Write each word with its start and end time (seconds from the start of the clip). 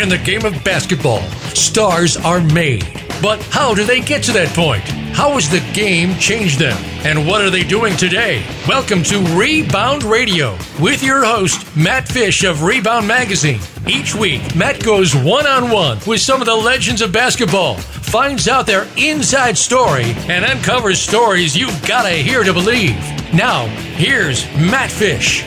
In 0.00 0.08
the 0.08 0.18
game 0.22 0.44
of 0.44 0.62
basketball, 0.64 1.22
stars 1.54 2.16
are 2.16 2.40
made. 2.40 2.84
But 3.22 3.40
how 3.44 3.74
do 3.74 3.84
they 3.84 4.00
get 4.00 4.22
to 4.24 4.32
that 4.32 4.48
point? 4.54 5.03
How 5.14 5.34
has 5.34 5.48
the 5.48 5.60
game 5.72 6.18
changed 6.18 6.58
them? 6.58 6.76
And 7.06 7.24
what 7.24 7.40
are 7.40 7.48
they 7.48 7.62
doing 7.62 7.96
today? 7.96 8.44
Welcome 8.66 9.04
to 9.04 9.20
Rebound 9.38 10.02
Radio 10.02 10.58
with 10.80 11.04
your 11.04 11.24
host, 11.24 11.76
Matt 11.76 12.08
Fish 12.08 12.42
of 12.42 12.64
Rebound 12.64 13.06
Magazine. 13.06 13.60
Each 13.86 14.12
week, 14.12 14.56
Matt 14.56 14.82
goes 14.82 15.14
one 15.14 15.46
on 15.46 15.70
one 15.70 15.98
with 16.04 16.20
some 16.20 16.40
of 16.40 16.46
the 16.46 16.56
legends 16.56 17.00
of 17.00 17.12
basketball, 17.12 17.76
finds 17.76 18.48
out 18.48 18.66
their 18.66 18.88
inside 18.96 19.56
story, 19.56 20.16
and 20.28 20.44
uncovers 20.44 21.00
stories 21.00 21.56
you've 21.56 21.86
got 21.86 22.02
to 22.02 22.10
hear 22.10 22.42
to 22.42 22.52
believe. 22.52 22.96
Now, 23.32 23.66
here's 23.96 24.44
Matt 24.56 24.90
Fish. 24.90 25.44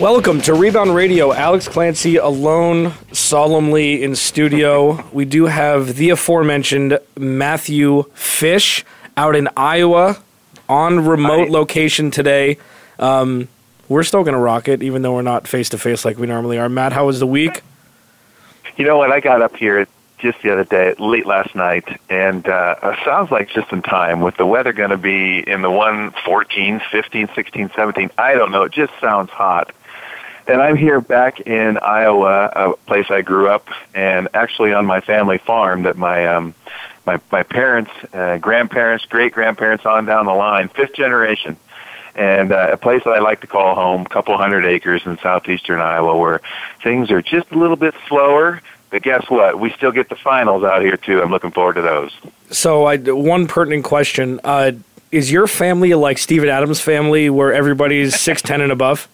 Welcome 0.00 0.40
to 0.42 0.54
Rebound 0.54 0.94
Radio. 0.94 1.30
Alex 1.30 1.68
Clancy 1.68 2.16
alone, 2.16 2.94
solemnly 3.12 4.02
in 4.02 4.16
studio. 4.16 5.06
We 5.12 5.26
do 5.26 5.44
have 5.44 5.96
the 5.96 6.08
aforementioned 6.08 6.98
Matthew 7.18 8.04
Fish 8.14 8.82
out 9.18 9.36
in 9.36 9.50
Iowa 9.58 10.16
on 10.70 11.04
remote 11.06 11.48
Hi. 11.48 11.52
location 11.52 12.10
today. 12.10 12.56
Um, 12.98 13.48
we're 13.90 14.02
still 14.02 14.24
going 14.24 14.32
to 14.32 14.40
rock 14.40 14.68
it, 14.68 14.82
even 14.82 15.02
though 15.02 15.12
we're 15.12 15.20
not 15.20 15.46
face 15.46 15.68
to 15.68 15.78
face 15.78 16.06
like 16.06 16.16
we 16.16 16.26
normally 16.26 16.56
are. 16.56 16.70
Matt, 16.70 16.94
how 16.94 17.04
was 17.04 17.20
the 17.20 17.26
week? 17.26 17.60
You 18.78 18.86
know 18.86 18.96
what? 18.96 19.12
I 19.12 19.20
got 19.20 19.42
up 19.42 19.54
here 19.54 19.86
just 20.16 20.40
the 20.40 20.50
other 20.50 20.64
day, 20.64 20.94
late 20.98 21.26
last 21.26 21.54
night, 21.54 21.84
and 22.08 22.48
uh, 22.48 22.96
sounds 23.04 23.30
like 23.30 23.50
just 23.50 23.70
in 23.70 23.82
time 23.82 24.22
with 24.22 24.38
the 24.38 24.46
weather 24.46 24.72
going 24.72 24.90
to 24.90 24.96
be 24.96 25.40
in 25.46 25.60
the 25.60 25.70
114, 25.70 26.80
15, 26.90 27.28
16, 27.34 27.70
17. 27.76 28.10
I 28.16 28.32
don't 28.32 28.50
know. 28.50 28.62
It 28.62 28.72
just 28.72 28.92
sounds 28.98 29.28
hot. 29.28 29.74
And 30.50 30.60
I'm 30.60 30.74
here 30.74 31.00
back 31.00 31.38
in 31.40 31.78
Iowa, 31.78 32.50
a 32.56 32.72
place 32.86 33.06
I 33.08 33.22
grew 33.22 33.48
up, 33.48 33.68
and 33.94 34.28
actually 34.34 34.72
on 34.72 34.84
my 34.84 35.00
family 35.00 35.38
farm 35.38 35.84
that 35.84 35.96
my 35.96 36.26
um, 36.26 36.54
my 37.06 37.20
my 37.30 37.44
parents, 37.44 37.92
uh, 38.12 38.38
grandparents, 38.38 39.04
great 39.04 39.32
grandparents 39.32 39.86
on 39.86 40.06
down 40.06 40.26
the 40.26 40.34
line, 40.34 40.68
fifth 40.68 40.94
generation 40.94 41.56
and 42.16 42.50
uh, 42.50 42.70
a 42.72 42.76
place 42.76 43.04
that 43.04 43.10
I 43.10 43.20
like 43.20 43.42
to 43.42 43.46
call 43.46 43.76
home, 43.76 44.04
couple 44.04 44.36
hundred 44.36 44.64
acres 44.64 45.02
in 45.06 45.18
southeastern 45.18 45.80
Iowa, 45.80 46.18
where 46.18 46.40
things 46.82 47.12
are 47.12 47.22
just 47.22 47.50
a 47.52 47.56
little 47.56 47.76
bit 47.76 47.94
slower. 48.08 48.60
But 48.90 49.02
guess 49.02 49.30
what? 49.30 49.60
We 49.60 49.70
still 49.70 49.92
get 49.92 50.08
the 50.08 50.16
finals 50.16 50.64
out 50.64 50.82
here 50.82 50.96
too. 50.96 51.22
I'm 51.22 51.30
looking 51.30 51.52
forward 51.52 51.74
to 51.74 51.82
those. 51.82 52.12
So, 52.50 52.86
I, 52.86 52.96
one 52.96 53.46
pertinent 53.46 53.84
question 53.84 54.40
uh, 54.42 54.72
Is 55.12 55.30
your 55.30 55.46
family 55.46 55.94
like 55.94 56.18
Steven 56.18 56.48
Adams' 56.48 56.80
family, 56.80 57.30
where 57.30 57.52
everybody's 57.52 58.14
6'10 58.14 58.54
and 58.62 58.72
above? 58.72 59.08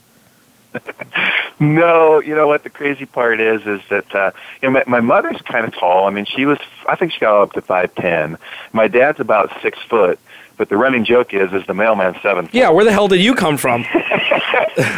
No, 1.58 2.20
you 2.20 2.34
know 2.34 2.46
what 2.46 2.64
the 2.64 2.70
crazy 2.70 3.06
part 3.06 3.40
is 3.40 3.62
is 3.66 3.80
that 3.88 4.14
uh, 4.14 4.30
you 4.60 4.68
know 4.68 4.72
my, 4.72 4.84
my 4.86 5.00
mother's 5.00 5.40
kind 5.42 5.64
of 5.64 5.74
tall. 5.74 6.06
I 6.06 6.10
mean, 6.10 6.26
she 6.26 6.44
was 6.44 6.58
I 6.86 6.96
think 6.96 7.12
she 7.12 7.20
got 7.20 7.40
up 7.42 7.52
to 7.54 7.62
five 7.62 7.94
ten. 7.94 8.36
My 8.74 8.88
dad's 8.88 9.20
about 9.20 9.50
six 9.62 9.78
foot, 9.88 10.18
but 10.58 10.68
the 10.68 10.76
running 10.76 11.06
joke 11.06 11.32
is 11.32 11.54
is 11.54 11.66
the 11.66 11.72
mailman 11.72 12.14
seven. 12.22 12.50
Yeah, 12.52 12.68
where 12.68 12.84
the 12.84 12.92
hell 12.92 13.08
did 13.08 13.20
you 13.20 13.34
come 13.34 13.56
from? 13.56 13.82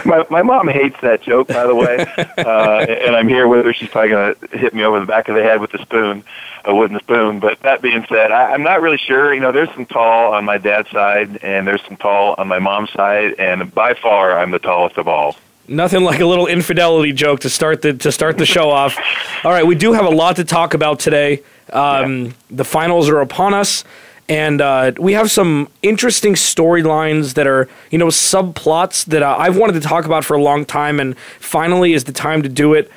my 0.05 0.27
my 0.31 0.43
mom 0.43 0.67
hates 0.67 0.97
that 1.01 1.23
joke, 1.23 1.47
by 1.47 1.65
the 1.65 1.77
way, 1.77 1.99
uh, 2.39 2.81
and 2.81 3.15
I'm 3.15 3.29
here 3.29 3.47
with 3.47 3.65
her. 3.65 3.73
She's 3.73 3.89
probably 3.89 4.11
going 4.11 4.35
to 4.35 4.59
hit 4.59 4.75
me 4.75 4.83
over 4.83 4.99
the 4.99 5.07
back 5.07 5.29
of 5.29 5.37
the 5.37 5.45
head 5.45 5.61
with 5.61 5.73
a 5.75 5.79
spoon, 5.83 6.25
a 6.65 6.75
wooden 6.75 6.99
spoon. 6.99 7.39
But 7.39 7.61
that 7.61 7.83
being 7.83 8.05
said, 8.09 8.33
I, 8.33 8.53
I'm 8.53 8.65
not 8.65 8.83
really 8.83 8.99
sure. 8.99 9.33
You 9.33 9.41
know, 9.41 9.53
there's 9.53 9.73
some 9.75 9.87
tall 9.87 10.35
on 10.35 10.45
my 10.45 10.59
dad's 10.59 10.91
side, 10.91 11.39
and 11.45 11.69
there's 11.69 11.85
some 11.87 11.97
tall 11.97 12.35
on 12.37 12.49
my 12.49 12.59
mom's 12.59 12.91
side, 12.91 13.35
and 13.39 13.73
by 13.73 13.95
far, 13.95 14.37
I'm 14.37 14.51
the 14.51 14.59
tallest 14.59 14.99
of 14.99 15.07
all. 15.07 15.37
Nothing 15.69 16.03
like 16.03 16.21
a 16.21 16.27
little 16.27 16.47
infidelity 16.47 17.13
joke 17.13 17.41
to 17.41 17.51
start 17.51 17.83
the 17.83 17.93
to 17.93 18.11
start 18.11 18.39
the 18.39 18.47
show 18.47 18.71
off. 18.71 18.97
All 19.45 19.53
right, 19.53 19.67
we 19.67 19.75
do 19.75 19.93
have 19.93 20.07
a 20.07 20.11
lot 20.11 20.37
to 20.37 20.45
talk 20.45 20.73
about 20.75 20.99
today. 20.99 21.43
Um, 21.73 22.35
The 22.51 22.65
finals 22.65 23.11
are 23.11 23.21
upon 23.21 23.53
us, 23.53 23.85
and 24.31 24.63
uh, 24.63 24.93
we 24.99 25.13
have 25.13 25.31
some 25.31 25.69
interesting 25.83 26.35
storylines 26.35 27.35
that 27.35 27.47
are 27.47 27.69
you 27.91 27.99
know 27.99 28.07
subplots 28.07 29.05
that 29.07 29.23
uh, 29.23 29.37
I've 29.39 29.59
wanted 29.59 29.75
to 29.75 29.81
talk 29.81 30.07
about 30.07 30.25
for 30.25 30.35
a 30.35 30.43
long 30.43 30.65
time, 30.65 30.99
and 31.01 31.19
finally 31.39 31.93
is 31.93 32.05
the 32.05 32.13
time 32.13 32.43
to 32.43 32.49
do 32.49 32.73
it. 32.73 32.91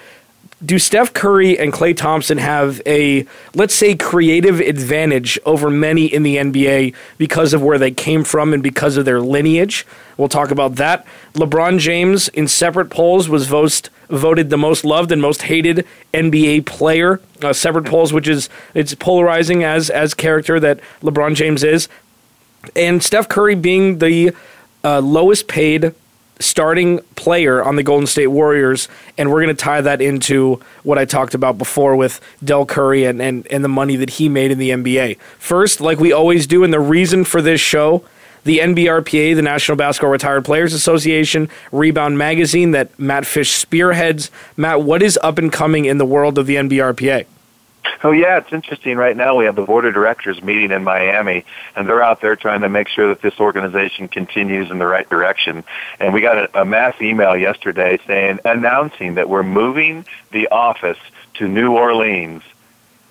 Do 0.63 0.77
Steph 0.77 1.13
Curry 1.13 1.57
and 1.57 1.73
Klay 1.73 1.97
Thompson 1.97 2.38
have 2.38 2.81
a 2.85 3.25
let's 3.55 3.73
say 3.73 3.95
creative 3.95 4.59
advantage 4.59 5.39
over 5.44 5.72
many 5.72 6.05
in 6.05 6.22
the 6.22 6.38
NBA 6.38 6.94
because 7.17 7.53
of 7.53 7.63
where 7.63 7.79
they 7.79 7.89
came 7.89 8.23
from 8.23 8.53
and 8.53 8.61
because 8.61 8.95
of 8.95 9.05
their 9.05 9.19
lineage? 9.19 9.88
We'll 10.17 10.29
talk 10.29 10.51
about 10.51 10.75
that. 10.75 11.07
LeBron 11.33 11.79
James, 11.79 12.27
in 12.29 12.47
separate 12.47 12.91
polls, 12.91 13.27
was 13.27 13.47
voted 13.47 13.89
voted 14.09 14.49
the 14.49 14.57
most 14.57 14.83
loved 14.83 15.11
and 15.11 15.22
most 15.22 15.44
hated 15.44 15.88
NBA 16.13 16.66
player. 16.66 17.22
Uh, 17.41 17.53
separate 17.53 17.85
polls, 17.85 18.13
which 18.13 18.28
is 18.28 18.47
it's 18.75 18.93
polarizing 18.93 19.63
as 19.63 19.89
as 19.89 20.13
character 20.13 20.59
that 20.59 20.79
LeBron 21.01 21.33
James 21.33 21.63
is, 21.63 21.88
and 22.75 23.03
Steph 23.03 23.28
Curry 23.28 23.55
being 23.55 23.97
the 23.97 24.35
uh, 24.83 24.99
lowest 24.99 25.47
paid 25.47 25.95
starting 26.41 27.00
player 27.16 27.63
on 27.63 27.75
the 27.75 27.84
Golden 27.84 28.07
State 28.07 28.28
Warriors, 28.28 28.88
and 29.18 29.31
we're 29.31 29.41
going 29.41 29.56
to 29.56 29.63
tie 29.63 29.81
that 29.81 30.02
into 30.02 30.59
what 30.84 30.97
I 30.97 31.06
talked 31.06 31.34
about 31.34 31.57
before 31.57 31.96
with 31.96 32.19
Dell 32.44 32.66
Curry 32.66 33.06
and, 33.06 33.22
and, 33.22 33.47
and 33.52 33.63
the 33.63 33.69
money 33.69 33.96
that 33.96 34.12
he 34.12 34.29
made 34.29 34.52
in 34.52 34.57
the 34.57 34.72
NBA. 34.72 35.19
First, 35.40 35.81
like 35.81 36.00
we 36.00 36.12
always 36.12 36.47
do, 36.47 36.63
and 36.63 36.74
the 36.74 36.79
reason 36.79 37.24
for 37.24 37.41
this 37.41 37.62
show, 37.62 38.03
the 38.44 38.59
NBRPA, 38.59 39.35
the 39.35 39.41
National 39.41 39.78
Basketball 39.78 40.12
Retired 40.12 40.46
Players 40.46 40.74
Association, 40.74 41.50
Rebound 41.72 42.18
Magazine 42.18 42.72
that 42.72 42.97
Matt 42.97 43.25
Fish 43.25 43.52
spearheads. 43.52 44.31
Matt, 44.58 44.81
what 44.81 45.03
is 45.03 45.19
up 45.22 45.38
and 45.38 45.52
coming 45.52 45.85
in 45.85 45.97
the 45.97 46.06
world 46.06 46.38
of 46.38 46.47
the 46.47 46.56
NBRPA? 46.56 47.25
Oh 48.03 48.12
yeah, 48.12 48.38
it's 48.38 48.52
interesting. 48.52 48.97
Right 48.97 49.16
now, 49.16 49.36
we 49.36 49.46
have 49.46 49.56
the 49.56 49.66
board 49.66 49.86
of 49.86 49.94
directors 49.94 50.42
meeting 50.42 50.72
in 50.72 50.84
Miami, 50.84 51.46
and 51.75 51.88
they're 51.88 52.03
out 52.03 52.22
there 52.22 52.36
trying 52.36 52.62
to 52.62 52.69
make 52.69 52.88
sure 52.88 53.08
that 53.09 53.22
this 53.22 53.40
organization 53.40 54.08
continues 54.08 54.72
in 54.72 54.80
the 54.80 54.88
right 54.88 55.08
direction. 55.09 55.64
And 56.00 56.14
we 56.14 56.22
got 56.22 56.38
a, 56.38 56.62
a 56.62 56.66
mass 56.66 56.96
email 57.02 57.36
yesterday 57.36 58.00
saying 58.08 58.40
announcing 58.46 59.16
that 59.16 59.30
we're 59.30 59.44
moving 59.44 60.06
the 60.31 60.47
office 60.50 60.97
to 61.36 61.47
New 61.47 61.74
Orleans. 61.74 62.44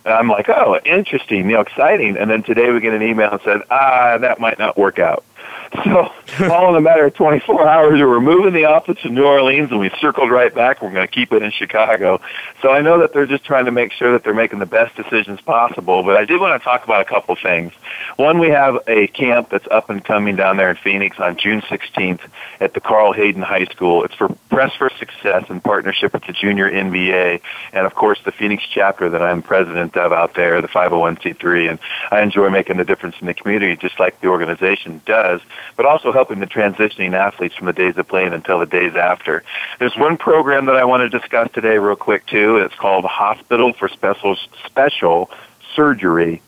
And 0.04 0.14
I'm 0.14 0.28
like, 0.28 0.48
oh, 0.48 0.80
interesting, 0.84 1.50
you 1.50 1.56
know, 1.56 1.60
exciting. 1.60 2.16
And 2.16 2.30
then 2.30 2.42
today 2.42 2.70
we 2.70 2.80
get 2.80 2.94
an 2.94 3.02
email 3.02 3.32
and 3.32 3.40
said, 3.44 3.60
ah, 3.70 4.18
that 4.18 4.40
might 4.40 4.58
not 4.58 4.76
work 4.76 4.98
out. 4.98 5.24
So 5.84 6.12
all 6.50 6.70
in 6.70 6.76
a 6.76 6.80
matter 6.80 7.06
of 7.06 7.14
24 7.14 7.68
hours, 7.68 8.00
we're 8.00 8.20
moving 8.20 8.52
the 8.52 8.64
office 8.64 8.98
to 9.02 9.08
New 9.08 9.24
Orleans, 9.24 9.70
and 9.70 9.78
we 9.78 9.90
circled 10.00 10.30
right 10.30 10.52
back. 10.52 10.82
We're 10.82 10.92
going 10.92 11.06
to 11.06 11.12
keep 11.12 11.32
it 11.32 11.42
in 11.42 11.50
Chicago. 11.52 12.20
So 12.60 12.70
I 12.70 12.80
know 12.80 12.98
that 13.00 13.12
they're 13.12 13.26
just 13.26 13.44
trying 13.44 13.66
to 13.66 13.70
make 13.70 13.92
sure 13.92 14.12
that 14.12 14.24
they're 14.24 14.34
making 14.34 14.58
the 14.58 14.66
best 14.66 14.96
decisions 14.96 15.40
possible. 15.40 16.02
But 16.02 16.16
I 16.16 16.24
did 16.24 16.40
want 16.40 16.60
to 16.60 16.64
talk 16.64 16.84
about 16.84 17.02
a 17.02 17.04
couple 17.04 17.36
things. 17.36 17.72
One, 18.16 18.38
we 18.38 18.48
have 18.48 18.78
a 18.88 19.06
camp 19.08 19.50
that's 19.50 19.66
up 19.70 19.90
and 19.90 20.04
coming 20.04 20.34
down 20.34 20.56
there 20.56 20.70
in 20.70 20.76
Phoenix 20.76 21.18
on 21.20 21.36
June 21.36 21.60
16th 21.62 22.20
at 22.58 22.74
the 22.74 22.80
Carl 22.80 23.12
Hayden 23.12 23.42
High 23.42 23.66
School. 23.66 24.04
It's 24.04 24.14
for 24.14 24.28
Press 24.48 24.74
for 24.74 24.90
Success 24.98 25.48
in 25.50 25.60
partnership 25.60 26.12
with 26.12 26.24
the 26.24 26.32
Junior 26.32 26.70
NBA 26.70 27.40
and, 27.72 27.86
of 27.86 27.94
course, 27.94 28.18
the 28.24 28.32
Phoenix 28.32 28.64
chapter 28.68 29.08
that 29.08 29.22
I'm 29.22 29.40
president 29.40 29.96
of 29.96 30.12
out 30.12 30.34
there, 30.34 30.60
the 30.60 30.68
501c3. 30.68 31.70
And 31.70 31.78
I 32.10 32.22
enjoy 32.22 32.50
making 32.50 32.80
a 32.80 32.84
difference 32.84 33.16
in 33.20 33.26
the 33.28 33.34
community, 33.34 33.76
just 33.76 34.00
like 34.00 34.20
the 34.20 34.28
organization 34.28 35.00
does 35.06 35.29
but 35.76 35.86
also 35.86 36.12
helping 36.12 36.40
the 36.40 36.46
transitioning 36.46 37.12
athletes 37.12 37.54
from 37.54 37.66
the 37.66 37.72
days 37.72 37.96
of 37.96 38.08
playing 38.08 38.32
until 38.32 38.58
the 38.58 38.66
days 38.66 38.96
after. 38.96 39.44
There's 39.78 39.96
one 39.96 40.16
program 40.16 40.66
that 40.66 40.76
I 40.76 40.84
want 40.84 41.08
to 41.08 41.18
discuss 41.18 41.48
today 41.52 41.78
real 41.78 41.96
quick 41.96 42.26
too. 42.26 42.56
It's 42.56 42.74
called 42.74 43.04
Hospital 43.04 43.72
for 43.72 43.88
Special 43.88 44.36
Special 44.66 45.30
Surgery. 45.74 46.42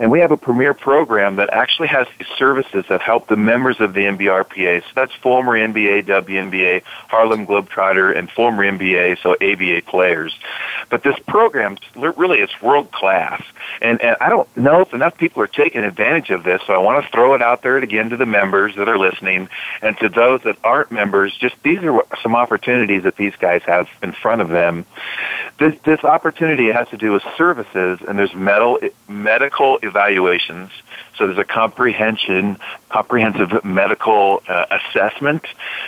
And 0.00 0.10
we 0.10 0.20
have 0.20 0.30
a 0.30 0.36
premier 0.38 0.72
program 0.72 1.36
that 1.36 1.50
actually 1.52 1.88
has 1.88 2.06
these 2.18 2.26
services 2.38 2.86
that 2.88 3.02
help 3.02 3.28
the 3.28 3.36
members 3.36 3.80
of 3.80 3.92
the 3.92 4.00
NBRPA. 4.00 4.80
So 4.80 4.88
that's 4.94 5.12
former 5.16 5.52
NBA, 5.52 6.06
WNBA, 6.06 6.82
Harlem 7.08 7.46
Globetrotter, 7.46 8.16
and 8.16 8.30
former 8.30 8.64
NBA, 8.64 9.20
so 9.22 9.32
ABA 9.34 9.82
players. 9.86 10.34
But 10.88 11.02
this 11.02 11.18
program, 11.28 11.76
really, 11.94 12.38
it's 12.38 12.62
world 12.62 12.90
class. 12.90 13.42
And, 13.82 14.00
and 14.00 14.16
I 14.22 14.30
don't 14.30 14.48
know 14.56 14.80
if 14.80 14.94
enough 14.94 15.18
people 15.18 15.42
are 15.42 15.46
taking 15.46 15.84
advantage 15.84 16.30
of 16.30 16.44
this, 16.44 16.62
so 16.66 16.72
I 16.72 16.78
want 16.78 17.04
to 17.04 17.10
throw 17.12 17.34
it 17.34 17.42
out 17.42 17.60
there 17.62 17.76
again 17.76 18.08
to 18.08 18.16
the 18.16 18.26
members 18.26 18.76
that 18.76 18.88
are 18.88 18.98
listening 18.98 19.50
and 19.82 19.98
to 19.98 20.08
those 20.08 20.40
that 20.44 20.56
aren't 20.64 20.90
members. 20.90 21.36
Just 21.36 21.56
these 21.62 21.78
are 21.80 22.02
some 22.22 22.34
opportunities 22.34 23.02
that 23.02 23.16
these 23.16 23.36
guys 23.36 23.60
have 23.66 23.86
in 24.02 24.12
front 24.12 24.40
of 24.40 24.48
them. 24.48 24.86
This, 25.60 25.78
this 25.84 26.02
opportunity 26.04 26.72
has 26.72 26.88
to 26.88 26.96
do 26.96 27.12
with 27.12 27.22
services, 27.36 27.98
and 28.08 28.18
there's 28.18 28.34
medical, 28.34 28.78
medical 29.08 29.78
evaluations. 29.82 30.70
So 31.18 31.26
there's 31.26 31.36
a 31.36 31.44
comprehension, 31.44 32.56
comprehensive 32.88 33.62
medical 33.62 34.42
uh, 34.48 34.64
assessment 34.70 35.44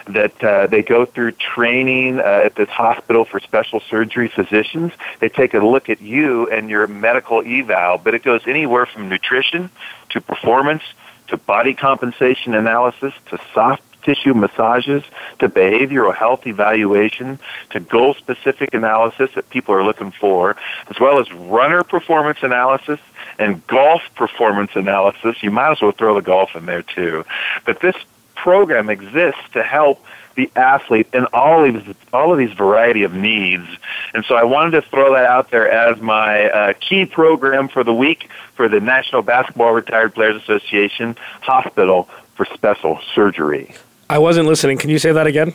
that 0.08 0.44
uh, 0.44 0.66
they 0.66 0.82
go 0.82 1.06
through 1.06 1.32
training 1.32 2.18
uh, 2.18 2.42
at 2.44 2.54
this 2.54 2.68
hospital 2.68 3.24
for 3.24 3.40
special 3.40 3.80
surgery 3.80 4.28
physicians. 4.28 4.92
They 5.20 5.30
take 5.30 5.54
a 5.54 5.60
look 5.60 5.88
at 5.88 6.02
you 6.02 6.50
and 6.50 6.68
your 6.68 6.86
medical 6.86 7.40
eval, 7.40 7.96
but 7.96 8.12
it 8.12 8.22
goes 8.22 8.42
anywhere 8.46 8.84
from 8.84 9.08
nutrition 9.08 9.70
to 10.10 10.20
performance 10.20 10.82
to 11.28 11.38
body 11.38 11.72
compensation 11.72 12.52
analysis 12.52 13.14
to 13.30 13.40
soft 13.54 13.82
tissue 14.02 14.34
massages 14.34 15.02
to 15.38 15.48
behavioral 15.48 16.14
health 16.14 16.46
evaluation 16.46 17.38
to 17.70 17.80
goal 17.80 18.14
specific 18.14 18.74
analysis 18.74 19.30
that 19.34 19.48
people 19.50 19.74
are 19.74 19.84
looking 19.84 20.12
for, 20.12 20.56
as 20.88 21.00
well 21.00 21.18
as 21.18 21.32
runner 21.32 21.82
performance 21.82 22.38
analysis 22.42 23.00
and 23.38 23.66
golf 23.66 24.02
performance 24.14 24.72
analysis. 24.74 25.42
You 25.42 25.50
might 25.50 25.72
as 25.72 25.82
well 25.82 25.92
throw 25.92 26.14
the 26.14 26.22
golf 26.22 26.54
in 26.54 26.66
there 26.66 26.82
too. 26.82 27.24
But 27.64 27.80
this 27.80 27.96
program 28.34 28.90
exists 28.90 29.40
to 29.52 29.62
help 29.62 30.04
the 30.34 30.50
athlete 30.56 31.06
in 31.12 31.26
all 31.32 31.64
of 31.64 31.74
these 31.74 31.94
all 32.12 32.32
of 32.32 32.38
these 32.38 32.52
variety 32.52 33.02
of 33.02 33.12
needs. 33.12 33.66
And 34.14 34.24
so 34.24 34.34
I 34.34 34.44
wanted 34.44 34.72
to 34.72 34.82
throw 34.82 35.12
that 35.14 35.26
out 35.26 35.50
there 35.50 35.70
as 35.70 36.00
my 36.00 36.46
uh, 36.46 36.72
key 36.80 37.06
program 37.06 37.68
for 37.68 37.84
the 37.84 37.94
week 37.94 38.28
for 38.54 38.68
the 38.68 38.80
National 38.80 39.22
Basketball 39.22 39.72
Retired 39.72 40.14
Players 40.14 40.42
Association 40.42 41.16
Hospital 41.40 42.08
for 42.34 42.46
Special 42.46 42.98
Surgery. 43.14 43.74
I 44.08 44.18
wasn't 44.18 44.48
listening. 44.48 44.78
Can 44.78 44.90
you 44.90 44.98
say 44.98 45.12
that 45.12 45.26
again? 45.26 45.54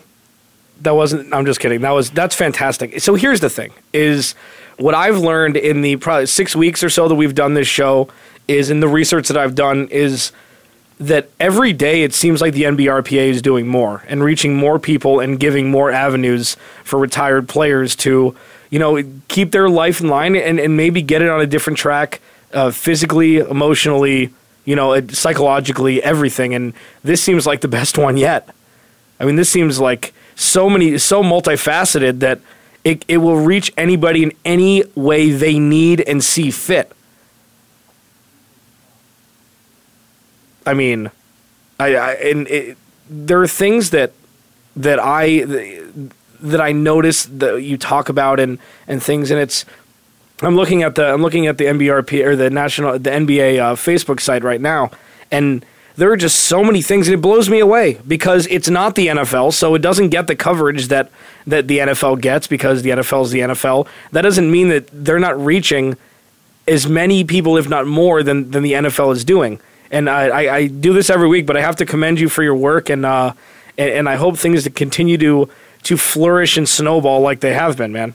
That 0.81 0.95
wasn't. 0.95 1.33
I'm 1.33 1.45
just 1.45 1.59
kidding. 1.59 1.81
That 1.81 1.91
was. 1.91 2.09
That's 2.11 2.35
fantastic. 2.35 3.01
So 3.01 3.15
here's 3.15 3.39
the 3.39 3.49
thing: 3.49 3.71
is 3.93 4.35
what 4.77 4.93
I've 4.93 5.17
learned 5.17 5.57
in 5.57 5.81
the 5.81 5.95
probably 5.95 6.27
six 6.27 6.55
weeks 6.55 6.83
or 6.83 6.89
so 6.89 7.07
that 7.07 7.15
we've 7.15 7.35
done 7.35 7.55
this 7.55 7.67
show 7.67 8.09
is 8.47 8.69
in 8.69 8.79
the 8.79 8.87
research 8.87 9.27
that 9.27 9.37
I've 9.37 9.55
done 9.55 9.87
is 9.89 10.31
that 10.99 11.29
every 11.39 11.73
day 11.73 12.03
it 12.03 12.13
seems 12.13 12.41
like 12.41 12.53
the 12.53 12.63
NBRPA 12.63 13.29
is 13.29 13.41
doing 13.41 13.67
more 13.67 14.03
and 14.07 14.23
reaching 14.23 14.55
more 14.55 14.79
people 14.79 15.19
and 15.19 15.39
giving 15.39 15.69
more 15.69 15.91
avenues 15.91 16.57
for 16.83 16.97
retired 16.97 17.47
players 17.47 17.95
to, 17.97 18.35
you 18.71 18.79
know, 18.79 19.03
keep 19.27 19.51
their 19.51 19.69
life 19.69 20.01
in 20.01 20.07
line 20.07 20.35
and, 20.35 20.59
and 20.59 20.75
maybe 20.75 21.01
get 21.01 21.21
it 21.21 21.29
on 21.29 21.39
a 21.39 21.45
different 21.45 21.77
track 21.77 22.19
uh, 22.53 22.71
physically, 22.71 23.37
emotionally, 23.37 24.31
you 24.67 24.75
know, 24.75 25.07
psychologically, 25.07 26.03
everything. 26.03 26.53
And 26.53 26.73
this 27.01 27.23
seems 27.23 27.47
like 27.47 27.61
the 27.61 27.69
best 27.69 27.97
one 28.07 28.17
yet. 28.17 28.49
I 29.19 29.25
mean, 29.25 29.37
this 29.37 29.49
seems 29.49 29.79
like 29.79 30.13
so 30.35 30.69
many, 30.69 30.97
so 30.97 31.23
multifaceted 31.23 32.19
that 32.19 32.41
it, 32.83 33.03
it 33.07 33.17
will 33.17 33.37
reach 33.37 33.71
anybody 33.77 34.23
in 34.23 34.33
any 34.43 34.83
way 34.93 35.31
they 35.31 35.57
need 35.57 36.01
and 36.01 36.23
see 36.23 36.51
fit. 36.51 36.91
I 40.65 40.73
mean, 40.73 41.11
I, 41.79 41.95
I 41.95 42.13
and 42.15 42.47
it, 42.49 42.77
there 43.09 43.41
are 43.41 43.47
things 43.47 43.91
that 43.91 44.11
that 44.75 44.99
I 44.99 45.45
that 46.41 46.59
I 46.59 46.73
notice 46.73 47.25
that 47.25 47.63
you 47.63 47.77
talk 47.77 48.09
about 48.09 48.41
and 48.41 48.59
and 48.85 49.01
things, 49.01 49.31
and 49.31 49.39
it's 49.39 49.63
I'm 50.41 50.55
looking 50.55 50.83
at 50.83 50.95
the 50.95 51.11
I'm 51.11 51.21
looking 51.21 51.47
at 51.47 51.57
the 51.57 51.65
NBRP 51.65 52.23
or 52.25 52.35
the 52.35 52.49
national 52.49 52.99
the 52.99 53.09
NBA 53.09 53.59
uh, 53.59 53.75
Facebook 53.75 54.19
site 54.19 54.43
right 54.43 54.61
now, 54.61 54.91
and 55.31 55.65
there 55.95 56.11
are 56.11 56.17
just 56.17 56.43
so 56.43 56.63
many 56.63 56.83
things, 56.83 57.07
and 57.07 57.15
it 57.15 57.21
blows 57.21 57.49
me 57.49 57.59
away 57.59 57.99
because 58.07 58.45
it's 58.47 58.69
not 58.69 58.93
the 58.93 59.07
NFL, 59.07 59.51
so 59.51 59.73
it 59.73 59.81
doesn't 59.81 60.09
get 60.09 60.27
the 60.27 60.35
coverage 60.35 60.89
that 60.89 61.09
that 61.47 61.67
the 61.67 61.79
NFL 61.79 62.21
gets 62.21 62.45
because 62.45 62.83
the 62.83 62.91
NFL 62.91 63.23
is 63.25 63.31
the 63.31 63.39
NFL. 63.39 63.87
That 64.11 64.21
doesn't 64.21 64.49
mean 64.49 64.69
that 64.69 64.87
they're 64.93 65.19
not 65.19 65.43
reaching 65.43 65.97
as 66.67 66.87
many 66.87 67.23
people, 67.23 67.57
if 67.57 67.67
not 67.67 67.87
more, 67.87 68.21
than 68.21 68.51
than 68.51 68.61
the 68.61 68.73
NFL 68.73 69.13
is 69.13 69.25
doing. 69.25 69.59
And 69.89 70.07
I, 70.09 70.27
I, 70.27 70.55
I 70.55 70.67
do 70.67 70.93
this 70.93 71.09
every 71.09 71.27
week, 71.27 71.45
but 71.45 71.57
I 71.57 71.61
have 71.61 71.77
to 71.77 71.85
commend 71.85 72.19
you 72.19 72.29
for 72.29 72.43
your 72.43 72.55
work, 72.55 72.89
and 72.91 73.03
uh, 73.03 73.33
and, 73.75 73.89
and 73.89 74.09
I 74.09 74.17
hope 74.17 74.37
things 74.37 74.65
to 74.65 74.69
continue 74.69 75.17
to 75.17 75.49
to 75.83 75.97
flourish 75.97 76.57
and 76.57 76.69
snowball 76.69 77.21
like 77.21 77.39
they 77.39 77.53
have 77.53 77.75
been, 77.75 77.91
man. 77.91 78.13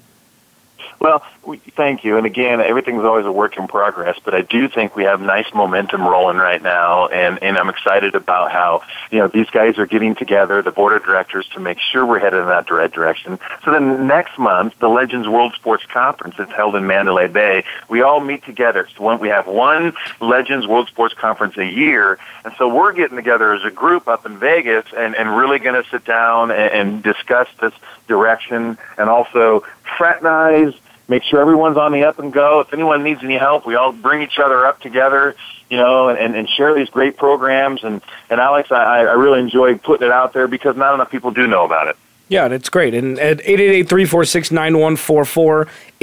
Well, 1.02 1.24
we, 1.44 1.56
thank 1.56 2.04
you. 2.04 2.16
And 2.16 2.26
again, 2.26 2.60
everything's 2.60 3.02
always 3.02 3.26
a 3.26 3.32
work 3.32 3.56
in 3.56 3.66
progress, 3.66 4.16
but 4.24 4.36
I 4.36 4.42
do 4.42 4.68
think 4.68 4.94
we 4.94 5.02
have 5.02 5.20
nice 5.20 5.52
momentum 5.52 6.02
rolling 6.02 6.36
right 6.36 6.62
now, 6.62 7.08
and, 7.08 7.42
and 7.42 7.58
I'm 7.58 7.68
excited 7.68 8.14
about 8.14 8.52
how, 8.52 8.84
you 9.10 9.18
know, 9.18 9.26
these 9.26 9.50
guys 9.50 9.78
are 9.78 9.86
getting 9.86 10.14
together, 10.14 10.62
the 10.62 10.70
board 10.70 10.92
of 10.92 11.04
directors, 11.04 11.48
to 11.54 11.60
make 11.60 11.80
sure 11.80 12.06
we're 12.06 12.20
headed 12.20 12.38
in 12.38 12.46
that 12.46 12.66
direction. 12.66 13.40
So 13.64 13.72
then 13.72 14.06
next 14.06 14.38
month, 14.38 14.78
the 14.78 14.88
Legends 14.88 15.26
World 15.26 15.54
Sports 15.54 15.84
Conference 15.92 16.36
is 16.38 16.48
held 16.50 16.76
in 16.76 16.86
Mandalay 16.86 17.26
Bay. 17.26 17.64
We 17.88 18.02
all 18.02 18.20
meet 18.20 18.44
together. 18.44 18.88
So 18.96 19.02
when 19.02 19.18
we 19.18 19.26
have 19.26 19.48
one 19.48 19.94
Legends 20.20 20.68
World 20.68 20.86
Sports 20.86 21.14
Conference 21.14 21.56
a 21.56 21.66
year, 21.66 22.20
and 22.44 22.54
so 22.58 22.72
we're 22.72 22.92
getting 22.92 23.16
together 23.16 23.52
as 23.54 23.64
a 23.64 23.72
group 23.72 24.06
up 24.06 24.24
in 24.24 24.38
Vegas 24.38 24.86
and, 24.96 25.16
and 25.16 25.36
really 25.36 25.58
going 25.58 25.82
to 25.82 25.90
sit 25.90 26.04
down 26.04 26.52
and, 26.52 26.72
and 26.72 27.02
discuss 27.02 27.48
this 27.60 27.74
direction 28.06 28.78
and 28.96 29.10
also 29.10 29.64
fraternize 29.98 30.74
make 31.08 31.22
sure 31.22 31.40
everyone's 31.40 31.76
on 31.76 31.92
the 31.92 32.04
up 32.04 32.18
and 32.18 32.32
go. 32.32 32.60
If 32.60 32.72
anyone 32.72 33.02
needs 33.02 33.22
any 33.22 33.36
help, 33.36 33.66
we 33.66 33.74
all 33.74 33.92
bring 33.92 34.22
each 34.22 34.38
other 34.38 34.66
up 34.66 34.80
together, 34.80 35.34
you 35.68 35.76
know, 35.76 36.08
and, 36.08 36.34
and 36.34 36.48
share 36.48 36.74
these 36.74 36.88
great 36.90 37.16
programs. 37.16 37.84
And, 37.84 38.00
and 38.30 38.40
Alex, 38.40 38.70
I, 38.72 39.00
I 39.00 39.12
really 39.12 39.40
enjoy 39.40 39.76
putting 39.78 40.06
it 40.06 40.12
out 40.12 40.32
there 40.32 40.48
because 40.48 40.76
not 40.76 40.94
enough 40.94 41.10
people 41.10 41.30
do 41.30 41.46
know 41.46 41.64
about 41.64 41.88
it. 41.88 41.96
Yeah, 42.28 42.46
it's 42.46 42.70
great. 42.70 42.94
And 42.94 43.18
at 43.18 43.40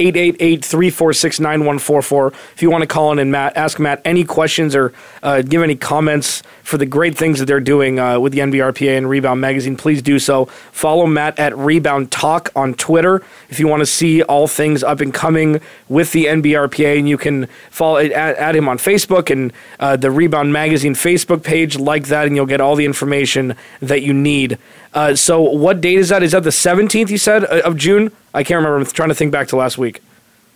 888-346-9144, 0.00 2.32
if 2.54 2.62
you 2.62 2.70
want 2.70 2.82
to 2.82 2.86
call 2.86 3.12
in 3.12 3.18
and 3.18 3.30
Matt, 3.30 3.56
ask 3.56 3.78
Matt 3.78 4.00
any 4.04 4.24
questions 4.24 4.74
or 4.74 4.92
uh, 5.22 5.42
give 5.42 5.62
any 5.62 5.76
comments 5.76 6.42
for 6.62 6.78
the 6.78 6.86
great 6.86 7.16
things 7.16 7.38
that 7.38 7.46
they're 7.46 7.60
doing 7.60 7.98
uh, 7.98 8.18
with 8.18 8.32
the 8.32 8.38
NBRPA 8.38 8.96
and 8.96 9.10
Rebound 9.10 9.40
Magazine, 9.40 9.76
please 9.76 10.02
do 10.02 10.18
so. 10.18 10.46
Follow 10.72 11.06
Matt 11.06 11.38
at 11.38 11.56
Rebound 11.56 12.10
Talk 12.10 12.50
on 12.54 12.74
Twitter 12.74 13.22
if 13.48 13.58
you 13.58 13.66
want 13.66 13.80
to 13.80 13.86
see 13.86 14.22
all 14.22 14.46
things 14.46 14.82
up 14.82 15.00
and 15.00 15.12
coming 15.12 15.60
with 15.88 16.12
the 16.12 16.26
NBRPA, 16.26 16.98
and 16.98 17.08
you 17.08 17.18
can 17.18 17.46
follow 17.70 17.98
add 17.98 18.56
him 18.56 18.68
on 18.68 18.78
Facebook 18.78 19.30
and 19.30 19.52
uh, 19.80 19.96
the 19.96 20.10
Rebound 20.10 20.52
Magazine 20.52 20.94
Facebook 20.94 21.42
page, 21.42 21.78
like 21.78 22.06
that, 22.06 22.26
and 22.26 22.36
you'll 22.36 22.46
get 22.46 22.60
all 22.60 22.76
the 22.76 22.84
information 22.84 23.56
that 23.80 24.02
you 24.02 24.12
need. 24.12 24.58
Uh, 24.94 25.14
so, 25.14 25.40
what 25.40 25.80
date 25.80 25.98
is 25.98 26.08
that? 26.08 26.22
Is 26.22 26.32
that 26.32 26.42
the 26.42 26.50
17th, 26.50 27.10
you 27.10 27.18
said, 27.18 27.44
uh, 27.44 27.62
of 27.64 27.76
June? 27.76 28.12
I 28.34 28.44
can't 28.44 28.56
remember. 28.58 28.78
I'm 28.78 28.84
trying 28.86 29.08
to 29.08 29.14
think 29.14 29.32
back 29.32 29.48
to 29.48 29.56
last 29.56 29.78
week. 29.78 30.02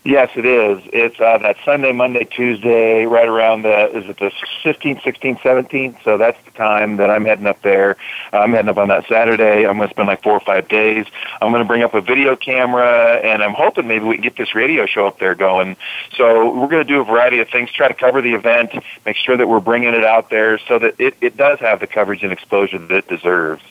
Yes, 0.07 0.28
it 0.37 0.45
is. 0.45 0.83
It's 0.93 1.19
uh, 1.19 1.38
that 1.38 1.57
Sunday, 1.64 1.93
Monday, 1.93 2.25
Tuesday, 2.25 3.07
right 3.07 3.26
around 3.26 3.62
the 3.62 3.88
is 3.97 4.07
it 4.07 4.19
the 4.19 4.31
15th, 4.62 5.00
16th, 5.00 5.38
17th? 5.38 6.04
So 6.04 6.19
that's 6.19 6.37
the 6.45 6.50
time 6.50 6.99
that 6.99 7.09
I'm 7.09 7.25
heading 7.25 7.47
up 7.47 7.62
there. 7.62 7.97
I'm 8.31 8.52
heading 8.52 8.69
up 8.69 8.76
on 8.76 8.88
that 8.88 9.09
Saturday. 9.09 9.66
I'm 9.66 9.78
going 9.78 9.88
to 9.88 9.95
spend 9.95 10.07
like 10.07 10.23
four 10.23 10.35
or 10.35 10.40
five 10.40 10.69
days. 10.69 11.07
I'm 11.40 11.52
going 11.52 11.62
to 11.62 11.66
bring 11.66 11.83
up 11.83 11.95
a 11.95 12.02
video 12.02 12.37
camera, 12.37 13.14
and 13.25 13.43
I'm 13.43 13.54
hoping 13.54 13.88
maybe 13.88 14.04
we 14.04 14.16
can 14.16 14.23
get 14.23 14.37
this 14.37 14.54
radio 14.54 14.85
show 14.85 15.07
up 15.07 15.19
there 15.21 15.35
going. 15.35 15.75
So 16.19 16.52
we're 16.52 16.69
going 16.69 16.87
to 16.87 16.93
do 16.93 17.00
a 17.00 17.04
variety 17.04 17.38
of 17.38 17.49
things, 17.49 17.73
try 17.73 17.88
to 17.88 17.95
cover 17.95 18.21
the 18.21 18.35
event, 18.35 18.75
make 19.07 19.16
sure 19.16 19.38
that 19.38 19.49
we're 19.49 19.61
bringing 19.61 19.95
it 19.95 20.04
out 20.04 20.28
there 20.28 20.59
so 20.59 20.78
that 20.81 21.00
it, 21.00 21.16
it 21.23 21.38
does 21.38 21.61
have 21.61 21.81
the 21.81 21.87
coverage 21.87 22.23
and 22.23 22.31
exposure 22.31 22.78
that 22.78 22.93
it 22.93 23.09
deserves. 23.09 23.62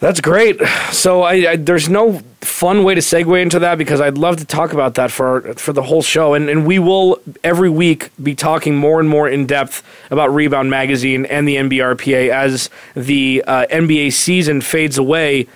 That's 0.00 0.20
great. 0.20 0.60
So 0.92 1.22
I, 1.22 1.32
I, 1.50 1.56
there's 1.56 1.88
no 1.88 2.20
fun 2.40 2.84
way 2.84 2.94
to 2.94 3.00
segue 3.00 3.42
into 3.42 3.58
that 3.58 3.78
because 3.78 4.00
I'd 4.00 4.16
love 4.16 4.36
to 4.36 4.44
talk 4.44 4.72
about 4.72 4.94
that 4.94 5.10
for 5.10 5.54
for 5.54 5.72
the 5.72 5.82
whole 5.82 6.02
show, 6.02 6.34
and 6.34 6.48
and 6.48 6.64
we 6.66 6.78
will 6.78 7.20
every 7.42 7.68
week 7.68 8.10
be 8.22 8.36
talking 8.36 8.76
more 8.76 9.00
and 9.00 9.08
more 9.08 9.28
in 9.28 9.44
depth 9.46 9.82
about 10.10 10.32
Rebound 10.32 10.70
Magazine 10.70 11.26
and 11.26 11.48
the 11.48 11.56
NBRPA 11.56 12.28
as 12.30 12.70
the 12.94 13.42
uh, 13.46 13.66
NBA 13.70 14.12
season 14.12 14.60
fades 14.60 14.98
away. 14.98 15.48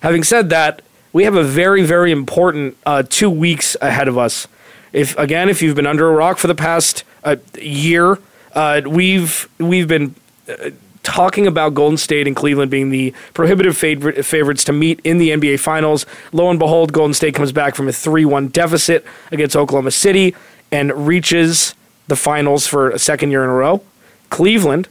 Having 0.00 0.24
said 0.24 0.48
that, 0.48 0.80
we 1.12 1.24
have 1.24 1.34
a 1.34 1.44
very 1.44 1.84
very 1.84 2.10
important 2.10 2.78
uh, 2.86 3.02
two 3.06 3.28
weeks 3.28 3.76
ahead 3.82 4.08
of 4.08 4.16
us. 4.16 4.48
If 4.94 5.16
again, 5.18 5.50
if 5.50 5.60
you've 5.60 5.76
been 5.76 5.86
under 5.86 6.08
a 6.08 6.12
rock 6.12 6.38
for 6.38 6.46
the 6.46 6.54
past 6.54 7.04
uh, 7.22 7.36
year, 7.60 8.18
uh, 8.54 8.80
we've 8.86 9.46
we've 9.58 9.88
been 9.88 10.14
uh, 10.48 10.70
talking 11.02 11.46
about 11.46 11.74
Golden 11.74 11.96
State 11.96 12.26
and 12.26 12.36
Cleveland 12.36 12.70
being 12.70 12.90
the 12.90 13.14
prohibitive 13.34 13.76
favorite, 13.76 14.24
favorites 14.24 14.64
to 14.64 14.72
meet 14.72 15.00
in 15.04 15.18
the 15.18 15.30
NBA 15.30 15.60
Finals. 15.60 16.06
Lo 16.32 16.50
and 16.50 16.58
behold, 16.58 16.92
Golden 16.92 17.14
State 17.14 17.34
comes 17.34 17.52
back 17.52 17.74
from 17.74 17.88
a 17.88 17.92
3 17.92 18.24
1 18.24 18.48
deficit 18.48 19.04
against 19.32 19.56
Oklahoma 19.56 19.90
City 19.90 20.34
and 20.70 21.06
reaches 21.06 21.74
the 22.08 22.16
finals 22.16 22.66
for 22.66 22.90
a 22.90 22.98
second 22.98 23.30
year 23.30 23.44
in 23.44 23.50
a 23.50 23.54
row. 23.54 23.82
Cleveland 24.28 24.88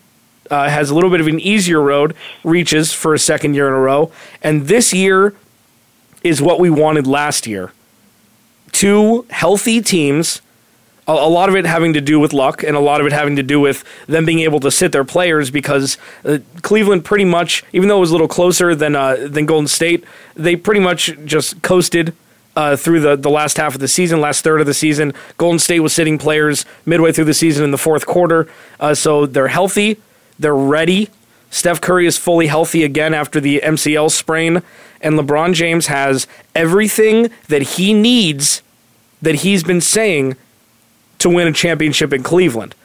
uh, 0.49 0.69
has 0.69 0.89
a 0.89 0.95
little 0.95 1.09
bit 1.09 1.21
of 1.21 1.27
an 1.27 1.39
easier 1.39 1.81
road, 1.81 2.15
reaches 2.43 2.93
for 2.93 3.13
a 3.13 3.19
second 3.19 3.53
year 3.53 3.67
in 3.67 3.73
a 3.73 3.79
row. 3.79 4.11
And 4.41 4.67
this 4.67 4.93
year 4.93 5.35
is 6.23 6.41
what 6.41 6.59
we 6.59 6.69
wanted 6.69 7.07
last 7.07 7.47
year. 7.47 7.71
Two 8.71 9.25
healthy 9.29 9.81
teams, 9.81 10.41
a, 11.09 11.11
a 11.11 11.29
lot 11.29 11.49
of 11.49 11.55
it 11.55 11.65
having 11.65 11.93
to 11.93 12.01
do 12.01 12.19
with 12.19 12.33
luck, 12.33 12.63
and 12.63 12.75
a 12.75 12.79
lot 12.79 13.01
of 13.01 13.07
it 13.07 13.13
having 13.13 13.35
to 13.35 13.43
do 13.43 13.59
with 13.59 13.83
them 14.07 14.25
being 14.25 14.39
able 14.39 14.59
to 14.59 14.69
sit 14.69 14.91
their 14.91 15.03
players 15.03 15.49
because 15.49 15.97
uh, 16.23 16.37
Cleveland 16.61 17.03
pretty 17.03 17.25
much, 17.25 17.63
even 17.73 17.89
though 17.89 17.97
it 17.97 18.01
was 18.01 18.11
a 18.11 18.13
little 18.13 18.27
closer 18.27 18.75
than, 18.75 18.95
uh, 18.95 19.15
than 19.27 19.45
Golden 19.45 19.67
State, 19.67 20.03
they 20.35 20.55
pretty 20.55 20.79
much 20.79 21.17
just 21.25 21.61
coasted 21.63 22.13
uh, 22.55 22.75
through 22.75 22.99
the, 22.99 23.15
the 23.15 23.29
last 23.29 23.57
half 23.57 23.73
of 23.73 23.81
the 23.81 23.87
season, 23.87 24.21
last 24.21 24.43
third 24.43 24.61
of 24.61 24.67
the 24.67 24.73
season. 24.73 25.13
Golden 25.37 25.59
State 25.59 25.79
was 25.79 25.93
sitting 25.93 26.17
players 26.17 26.65
midway 26.85 27.11
through 27.11 27.25
the 27.25 27.33
season 27.33 27.63
in 27.63 27.71
the 27.71 27.77
fourth 27.77 28.05
quarter. 28.05 28.47
Uh, 28.79 28.93
so 28.93 29.25
they're 29.25 29.47
healthy, 29.47 29.97
they're 30.37 30.55
ready. 30.55 31.09
Steph 31.51 31.81
Curry 31.81 32.05
is 32.05 32.17
fully 32.17 32.45
healthy 32.45 32.83
again 32.83 33.15
after 33.15 33.39
the 33.39 33.61
MCL 33.63 34.11
sprain, 34.11 34.61
and 35.01 35.15
LeBron 35.17 35.55
James 35.55 35.87
has 35.87 36.27
everything 36.53 37.31
that 37.47 37.61
he 37.61 37.91
needs 37.91 38.61
that 39.21 39.35
he's 39.35 39.63
been 39.63 39.81
saying 39.81 40.35
to 41.19 41.29
win 41.29 41.47
a 41.47 41.53
championship 41.53 42.13
in 42.13 42.23
Cleveland 42.23 42.75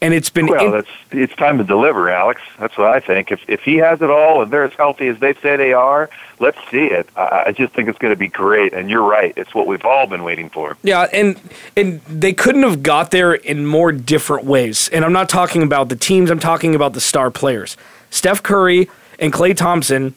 and 0.00 0.14
it's 0.14 0.30
been 0.30 0.46
well. 0.46 0.74
In- 0.74 0.84
it's 1.10 1.34
time 1.34 1.58
to 1.58 1.64
deliver, 1.64 2.10
Alex. 2.10 2.40
That's 2.58 2.76
what 2.76 2.88
I 2.88 3.00
think. 3.00 3.32
If 3.32 3.40
if 3.48 3.62
he 3.62 3.76
has 3.76 4.00
it 4.00 4.10
all 4.10 4.42
and 4.42 4.50
they're 4.50 4.64
as 4.64 4.72
healthy 4.74 5.08
as 5.08 5.18
they 5.18 5.34
say 5.34 5.56
they 5.56 5.72
are, 5.72 6.08
let's 6.38 6.58
see 6.70 6.84
it. 6.84 7.08
I, 7.16 7.44
I 7.46 7.52
just 7.52 7.72
think 7.74 7.88
it's 7.88 7.98
going 7.98 8.12
to 8.12 8.18
be 8.18 8.28
great. 8.28 8.72
And 8.72 8.88
you're 8.90 9.02
right. 9.02 9.32
It's 9.36 9.54
what 9.54 9.66
we've 9.66 9.84
all 9.84 10.06
been 10.06 10.22
waiting 10.22 10.50
for. 10.50 10.76
Yeah, 10.82 11.08
and 11.12 11.40
and 11.76 12.00
they 12.02 12.32
couldn't 12.32 12.62
have 12.62 12.82
got 12.82 13.10
there 13.10 13.34
in 13.34 13.66
more 13.66 13.90
different 13.92 14.44
ways. 14.44 14.88
And 14.90 15.04
I'm 15.04 15.12
not 15.12 15.28
talking 15.28 15.62
about 15.62 15.88
the 15.88 15.96
teams. 15.96 16.30
I'm 16.30 16.40
talking 16.40 16.74
about 16.74 16.92
the 16.92 17.00
star 17.00 17.30
players. 17.30 17.76
Steph 18.10 18.42
Curry 18.42 18.88
and 19.18 19.32
Klay 19.32 19.56
Thompson 19.56 20.14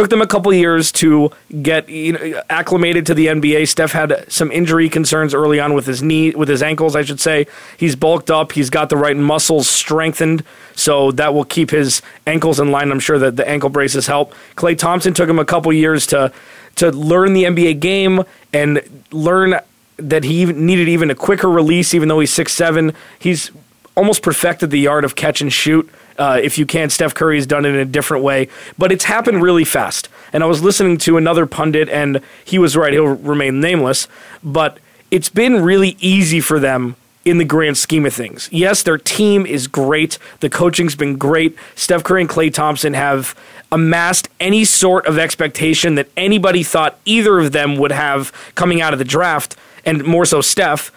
Took 0.00 0.08
them 0.08 0.22
a 0.22 0.26
couple 0.26 0.50
years 0.54 0.90
to 0.92 1.30
get 1.60 1.90
you 1.90 2.14
know, 2.14 2.42
acclimated 2.48 3.04
to 3.04 3.12
the 3.12 3.26
NBA. 3.26 3.68
Steph 3.68 3.92
had 3.92 4.24
some 4.32 4.50
injury 4.50 4.88
concerns 4.88 5.34
early 5.34 5.60
on 5.60 5.74
with 5.74 5.84
his 5.84 6.02
knee, 6.02 6.30
with 6.30 6.48
his 6.48 6.62
ankles, 6.62 6.96
I 6.96 7.02
should 7.02 7.20
say. 7.20 7.46
He's 7.76 7.96
bulked 7.96 8.30
up. 8.30 8.52
He's 8.52 8.70
got 8.70 8.88
the 8.88 8.96
right 8.96 9.14
muscles 9.14 9.68
strengthened, 9.68 10.42
so 10.74 11.12
that 11.12 11.34
will 11.34 11.44
keep 11.44 11.70
his 11.70 12.00
ankles 12.26 12.58
in 12.58 12.70
line. 12.70 12.90
I'm 12.90 12.98
sure 12.98 13.18
that 13.18 13.36
the 13.36 13.46
ankle 13.46 13.68
braces 13.68 14.06
help. 14.06 14.32
Klay 14.56 14.74
Thompson 14.78 15.12
took 15.12 15.28
him 15.28 15.38
a 15.38 15.44
couple 15.44 15.70
years 15.70 16.06
to 16.06 16.32
to 16.76 16.90
learn 16.92 17.34
the 17.34 17.44
NBA 17.44 17.80
game 17.80 18.24
and 18.54 19.04
learn 19.10 19.60
that 19.98 20.24
he 20.24 20.46
needed 20.46 20.88
even 20.88 21.10
a 21.10 21.14
quicker 21.14 21.50
release, 21.50 21.92
even 21.92 22.08
though 22.08 22.20
he's 22.20 22.32
six 22.32 22.54
seven. 22.54 22.94
He's 23.18 23.50
almost 23.98 24.22
perfected 24.22 24.70
the 24.70 24.86
art 24.86 25.04
of 25.04 25.14
catch 25.14 25.42
and 25.42 25.52
shoot. 25.52 25.90
Uh, 26.20 26.38
if 26.40 26.58
you 26.58 26.66
can, 26.66 26.90
Steph 26.90 27.14
Curry 27.14 27.36
has 27.36 27.46
done 27.46 27.64
it 27.64 27.70
in 27.70 27.76
a 27.76 27.84
different 27.86 28.22
way, 28.22 28.48
but 28.76 28.92
it's 28.92 29.04
happened 29.04 29.42
really 29.42 29.64
fast. 29.64 30.10
And 30.34 30.44
I 30.44 30.46
was 30.46 30.62
listening 30.62 30.98
to 30.98 31.16
another 31.16 31.46
pundit, 31.46 31.88
and 31.88 32.20
he 32.44 32.58
was 32.58 32.76
right. 32.76 32.92
He'll 32.92 33.06
remain 33.06 33.60
nameless, 33.60 34.06
but 34.44 34.78
it's 35.10 35.30
been 35.30 35.62
really 35.62 35.96
easy 35.98 36.40
for 36.40 36.60
them 36.60 36.96
in 37.24 37.38
the 37.38 37.44
grand 37.44 37.78
scheme 37.78 38.04
of 38.04 38.12
things. 38.12 38.50
Yes, 38.52 38.82
their 38.82 38.98
team 38.98 39.46
is 39.46 39.66
great. 39.66 40.18
The 40.40 40.50
coaching's 40.50 40.94
been 40.94 41.16
great. 41.16 41.56
Steph 41.74 42.02
Curry 42.02 42.20
and 42.20 42.30
Klay 42.30 42.52
Thompson 42.52 42.92
have 42.92 43.34
amassed 43.72 44.28
any 44.40 44.64
sort 44.66 45.06
of 45.06 45.18
expectation 45.18 45.94
that 45.94 46.08
anybody 46.18 46.62
thought 46.62 46.98
either 47.06 47.38
of 47.38 47.52
them 47.52 47.76
would 47.76 47.92
have 47.92 48.30
coming 48.56 48.82
out 48.82 48.92
of 48.92 48.98
the 48.98 49.06
draft, 49.06 49.56
and 49.86 50.04
more 50.04 50.26
so 50.26 50.42
Steph. 50.42 50.92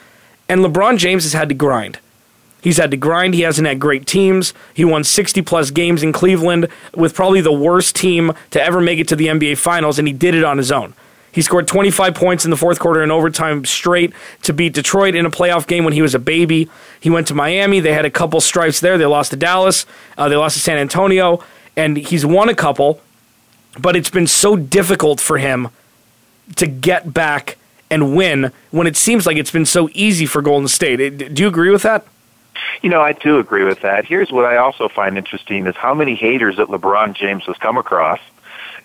And 0.50 0.60
LeBron 0.62 0.98
James 0.98 1.24
has 1.24 1.32
had 1.32 1.48
to 1.48 1.56
grind. 1.56 2.00
He's 2.64 2.78
had 2.78 2.92
to 2.92 2.98
grind. 2.98 3.34
He 3.34 3.42
hasn't 3.42 3.68
had 3.68 3.78
great 3.78 4.08
teams. 4.08 4.54
He 4.74 4.86
won 4.86 5.04
60 5.04 5.42
plus 5.42 5.70
games 5.70 6.02
in 6.02 6.14
Cleveland 6.14 6.70
with 6.96 7.14
probably 7.14 7.42
the 7.42 7.52
worst 7.52 7.94
team 7.94 8.32
to 8.52 8.64
ever 8.64 8.80
make 8.80 9.00
it 9.00 9.08
to 9.10 9.18
the 9.18 9.28
NBA 9.28 9.58
Finals, 9.58 10.00
and 10.00 10.08
he 10.08 10.14
did 10.14 10.34
it 10.34 10.46
on 10.46 10.58
his 10.58 10.72
own. 10.72 10.94
He 11.34 11.42
scored 11.42 11.68
25 11.68 12.14
points 12.14 12.46
in 12.46 12.52
the 12.52 12.58
fourth 12.58 12.80
quarter 12.80 13.04
in 13.04 13.12
overtime 13.12 13.66
straight 13.66 14.14
to 14.44 14.54
beat 14.54 14.74
Detroit 14.74 15.14
in 15.14 15.26
a 15.26 15.30
playoff 15.32 15.68
game 15.68 15.84
when 15.84 15.92
he 15.92 16.02
was 16.02 16.16
a 16.16 16.20
baby. 16.20 16.70
He 17.02 17.10
went 17.10 17.28
to 17.28 17.34
Miami. 17.34 17.82
They 17.82 17.92
had 17.92 18.06
a 18.06 18.12
couple 18.12 18.40
stripes 18.40 18.80
there. 18.80 18.98
They 18.98 19.08
lost 19.08 19.32
to 19.32 19.38
Dallas. 19.38 19.86
Uh, 20.18 20.30
they 20.30 20.38
lost 20.38 20.56
to 20.56 20.62
San 20.62 20.78
Antonio, 20.78 21.44
and 21.76 21.98
he's 21.98 22.26
won 22.26 22.48
a 22.48 22.56
couple. 22.56 23.02
But 23.78 23.98
it's 23.98 24.12
been 24.12 24.28
so 24.28 24.56
difficult 24.56 25.20
for 25.20 25.38
him 25.38 25.70
to 26.56 26.68
get 26.68 27.14
back 27.14 27.58
and 27.90 28.16
win 28.16 28.52
when 28.72 28.88
it 28.88 28.96
seems 28.96 29.26
like 29.26 29.36
it's 29.36 29.52
been 29.52 29.66
so 29.66 29.90
easy 29.94 30.26
for 30.26 30.42
Golden 30.42 30.70
State. 30.70 31.34
Do 31.34 31.42
you 31.42 31.50
agree 31.50 31.72
with 31.72 31.82
that? 31.82 32.06
You 32.82 32.90
know, 32.90 33.02
I 33.02 33.14
do 33.14 33.40
agree 33.40 33.64
with 33.64 33.82
that. 33.82 34.06
Here's 34.06 34.32
what 34.32 34.46
I 34.46 34.58
also 34.58 34.90
find 34.90 35.18
interesting 35.18 35.68
is 35.68 35.76
how 35.76 35.94
many 35.94 36.16
haters 36.16 36.58
that 36.58 36.68
LeBron 36.68 37.16
James 37.16 37.44
has 37.46 37.58
come 37.58 37.78
across. 37.78 38.20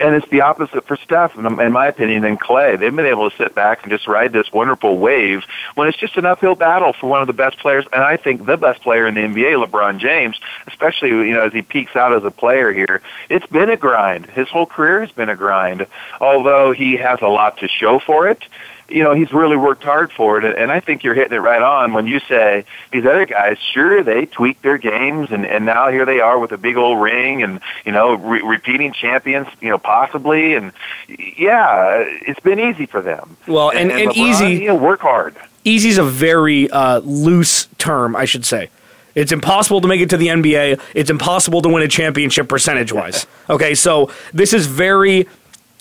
And 0.01 0.15
it's 0.15 0.29
the 0.29 0.43
opposite 0.43 0.87
for 0.87 0.97
Steph, 0.97 1.37
in 1.37 1.73
my 1.73 1.89
opinion, 1.89 2.23
than 2.23 2.37
Klay. 2.37 2.79
They've 2.79 2.95
been 2.95 3.07
able 3.07 3.29
to 3.29 3.37
sit 3.37 3.55
back 3.55 3.83
and 3.83 3.91
just 3.91 4.07
ride 4.07 4.33
this 4.33 4.53
wonderful 4.53 4.99
wave 4.99 5.43
when 5.75 5.89
it's 5.89 5.99
just 5.99 6.17
an 6.17 6.25
uphill 6.25 6.55
battle 6.55 6.93
for 6.93 7.09
one 7.09 7.21
of 7.21 7.27
the 7.27 7.33
best 7.33 7.59
players, 7.59 7.85
and 7.93 8.03
I 8.05 8.17
think 8.17 8.47
the 8.47 8.57
best 8.57 8.81
player 8.83 9.09
in 9.09 9.15
the 9.15 9.23
NBA, 9.23 9.67
LeBron 9.67 9.99
James, 9.99 10.39
especially 10.69 11.09
you 11.09 11.33
know 11.33 11.43
as 11.43 11.53
he 11.53 11.63
peaks 11.63 11.97
out 11.97 12.13
as 12.13 12.23
a 12.23 12.31
player 12.31 12.73
here. 12.73 13.03
It's 13.29 13.47
been 13.47 13.71
a 13.71 13.77
grind. 13.77 14.27
His 14.27 14.49
whole 14.49 14.67
career 14.67 15.01
has 15.01 15.11
been 15.11 15.31
a 15.31 15.37
grind. 15.37 15.87
Although 16.21 16.71
he 16.71 16.97
has 16.97 17.19
a 17.21 17.29
lot 17.29 17.59
to 17.59 17.67
show 17.67 17.99
for 17.99 18.29
it, 18.29 18.45
you 18.89 19.03
know, 19.03 19.15
he's 19.15 19.33
really 19.33 19.57
worked 19.57 19.85
hard 19.85 20.11
for 20.11 20.39
it. 20.39 20.57
And 20.57 20.73
I 20.73 20.81
think 20.81 21.05
you're 21.05 21.15
hitting 21.15 21.35
it 21.35 21.41
right 21.41 21.61
on 21.61 21.93
when 21.93 22.07
you 22.07 22.21
say 22.21 22.65
these 22.91 23.05
other 23.05 23.27
guys, 23.27 23.59
sure, 23.59 24.03
they 24.03 24.27
tweaked 24.27 24.63
their 24.63 24.79
games 24.79 25.31
and, 25.31 25.45
and 25.45 25.67
now 25.67 25.91
here 25.91 26.07
they 26.07 26.21
are 26.21 26.39
with 26.39 26.53
a 26.53 26.59
big 26.59 26.77
old 26.77 27.01
ring 27.01 27.43
and, 27.43 27.61
you 27.85 27.93
know, 27.93 28.15
re- 28.15 28.41
repeating 28.43 28.93
champions, 28.93 29.47
you 29.61 29.69
know, 29.69 29.79
possibly. 29.79 30.55
And 30.55 30.73
yeah, 31.09 32.03
it's 32.07 32.41
been 32.41 32.59
easy 32.59 32.87
for 32.87 33.03
them. 33.03 33.37
Well, 33.47 33.71
and, 33.71 33.91
and, 33.91 34.01
and, 34.01 34.11
LeBron, 34.11 34.17
easy, 34.17 34.63
you 34.63 34.69
know, 34.69 34.77
work 34.77 35.01
hard. 35.01 35.37
Easy 35.65 35.91
is 35.91 35.99
a 35.99 36.05
very 36.05 36.71
uh, 36.71 37.01
loose 37.01 37.67
term, 37.77 38.17
I 38.17 38.25
should 38.25 38.47
say. 38.47 38.71
It's 39.15 39.33
impossible 39.33 39.81
to 39.81 39.89
make 39.89 40.01
it 40.01 40.11
to 40.11 40.17
the 40.17 40.29
NBA. 40.29 40.81
It's 40.95 41.11
impossible 41.11 41.61
to 41.63 41.69
win 41.69 41.83
a 41.83 41.89
championship 41.89 42.49
percentage 42.49 42.93
wise. 42.93 43.27
Okay, 43.51 43.75
so 43.75 44.13
this 44.35 44.53
is 44.53 44.67
very. 44.67 45.27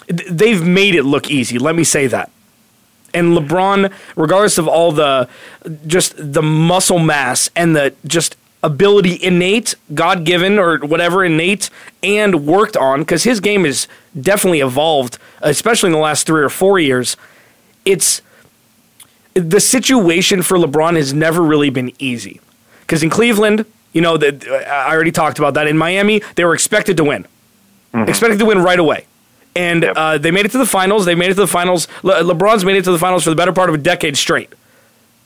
They've 0.08 0.66
made 0.66 0.96
it 0.96 1.04
look 1.04 1.30
easy. 1.30 1.60
Let 1.60 1.76
me 1.76 1.84
say 1.84 2.08
that 2.08 2.32
and 3.14 3.38
LeBron, 3.38 3.92
regardless 4.16 4.58
of 4.58 4.68
all 4.68 4.92
the 4.92 5.28
just 5.86 6.14
the 6.18 6.42
muscle 6.42 7.00
mass 7.00 7.50
and 7.56 7.76
the 7.76 7.94
just 8.06 8.36
ability 8.64 9.22
innate, 9.24 9.76
God 9.94 10.26
given 10.26 10.58
or 10.58 10.80
whatever 10.80 11.24
innate, 11.24 11.70
and 12.04 12.46
worked 12.46 12.76
on 12.76 13.02
because 13.02 13.24
his 13.24 13.40
game 13.40 13.66
has 13.66 13.88
definitely 14.20 14.60
evolved, 14.60 15.18
especially 15.42 15.88
in 15.88 15.94
the 15.94 16.00
last 16.00 16.28
three 16.28 16.44
or 16.44 16.50
four 16.50 16.80
years. 16.80 17.18
It's 17.86 18.22
the 19.34 19.60
situation 19.60 20.42
for 20.42 20.58
LeBron 20.58 20.96
has 20.96 21.14
never 21.14 21.42
really 21.42 21.70
been 21.70 21.92
easy 22.00 22.42
because 22.82 23.04
in 23.04 23.10
Cleveland, 23.10 23.66
you 23.94 24.02
know, 24.02 24.18
the, 24.18 24.68
I 24.68 24.94
already 24.94 25.12
talked 25.12 25.40
about 25.40 25.54
that. 25.54 25.68
In 25.68 25.78
Miami, 25.78 26.22
they 26.36 26.44
were 26.44 26.54
expected 26.54 26.98
to 26.98 27.04
win, 27.04 27.26
mm-hmm. 27.94 28.10
expected 28.10 28.40
to 28.40 28.46
win 28.46 28.60
right 28.60 28.80
away 28.80 29.06
and 29.58 29.82
yep. 29.82 29.94
uh, 29.98 30.18
they 30.18 30.32
made 30.32 30.46
it 30.46 30.52
to 30.52 30.58
the 30.60 30.66
finals. 30.66 31.06
They 31.06 31.16
made 31.16 31.32
it 31.32 31.36
to 31.36 31.42
the 31.42 31.48
finals. 31.48 31.88
Le- 32.04 32.22
LeBron's 32.22 32.64
made 32.64 32.78
it 32.78 32.84
to 32.84 32.92
the 32.92 33.00
finals 33.00 33.24
for 33.24 33.32
the 33.32 33.36
better 33.36 33.52
part 33.52 33.70
of 33.70 33.76
a 33.76 33.80
decade 33.80 34.16
straight 34.16 34.54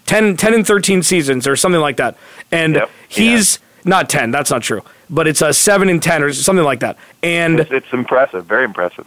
10, 0.06 0.38
10 0.38 0.54
and 0.54 0.66
13 0.66 1.04
seasons 1.04 1.46
or 1.48 1.56
something 1.56 1.82
like 1.82 1.98
that. 1.98 2.18
And 2.52 2.76
yep. 2.76 2.90
he's 3.10 3.60
yeah. 3.84 3.90
not 3.90 4.10
10, 4.10 4.32
that's 4.32 4.50
not 4.50 4.62
true, 4.62 4.84
but 5.10 5.28
it's 5.28 5.42
a 5.42 5.54
7 5.54 5.90
and 5.90 6.02
10 6.02 6.24
or 6.24 6.34
something 6.34 6.66
like 6.66 6.80
that. 6.80 6.98
And 7.22 7.60
it's, 7.60 7.72
it's 7.72 7.94
impressive, 7.94 8.46
very 8.46 8.64
impressive. 8.64 9.06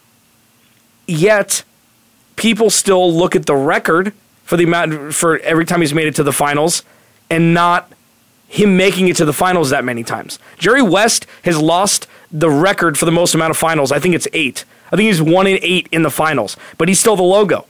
Yet, 1.06 1.64
people 2.36 2.70
still 2.70 3.12
look 3.12 3.34
at 3.34 3.46
the 3.46 3.56
record 3.56 4.12
for 4.44 4.56
the 4.56 4.64
amount 4.64 5.14
for 5.14 5.38
every 5.38 5.64
time 5.64 5.80
he's 5.80 5.94
made 5.94 6.06
it 6.06 6.14
to 6.16 6.22
the 6.22 6.32
finals 6.32 6.82
and 7.30 7.54
not 7.54 7.90
him 8.48 8.76
making 8.76 9.08
it 9.08 9.16
to 9.16 9.24
the 9.24 9.32
finals 9.32 9.70
that 9.70 9.84
many 9.84 10.04
times. 10.04 10.38
Jerry 10.58 10.82
West 10.82 11.26
has 11.44 11.60
lost 11.60 12.06
the 12.30 12.50
record 12.50 12.98
for 12.98 13.04
the 13.04 13.12
most 13.12 13.34
amount 13.34 13.50
of 13.50 13.56
finals. 13.56 13.90
I 13.90 13.98
think 13.98 14.14
it's 14.14 14.28
eight. 14.32 14.64
I 14.94 14.96
think 14.96 15.08
he's 15.08 15.20
one 15.20 15.48
in 15.48 15.58
eight 15.60 15.88
in 15.90 16.04
the 16.04 16.10
finals, 16.10 16.56
but 16.78 16.86
he's 16.86 17.00
still 17.00 17.16
the 17.16 17.24
logo. 17.24 17.66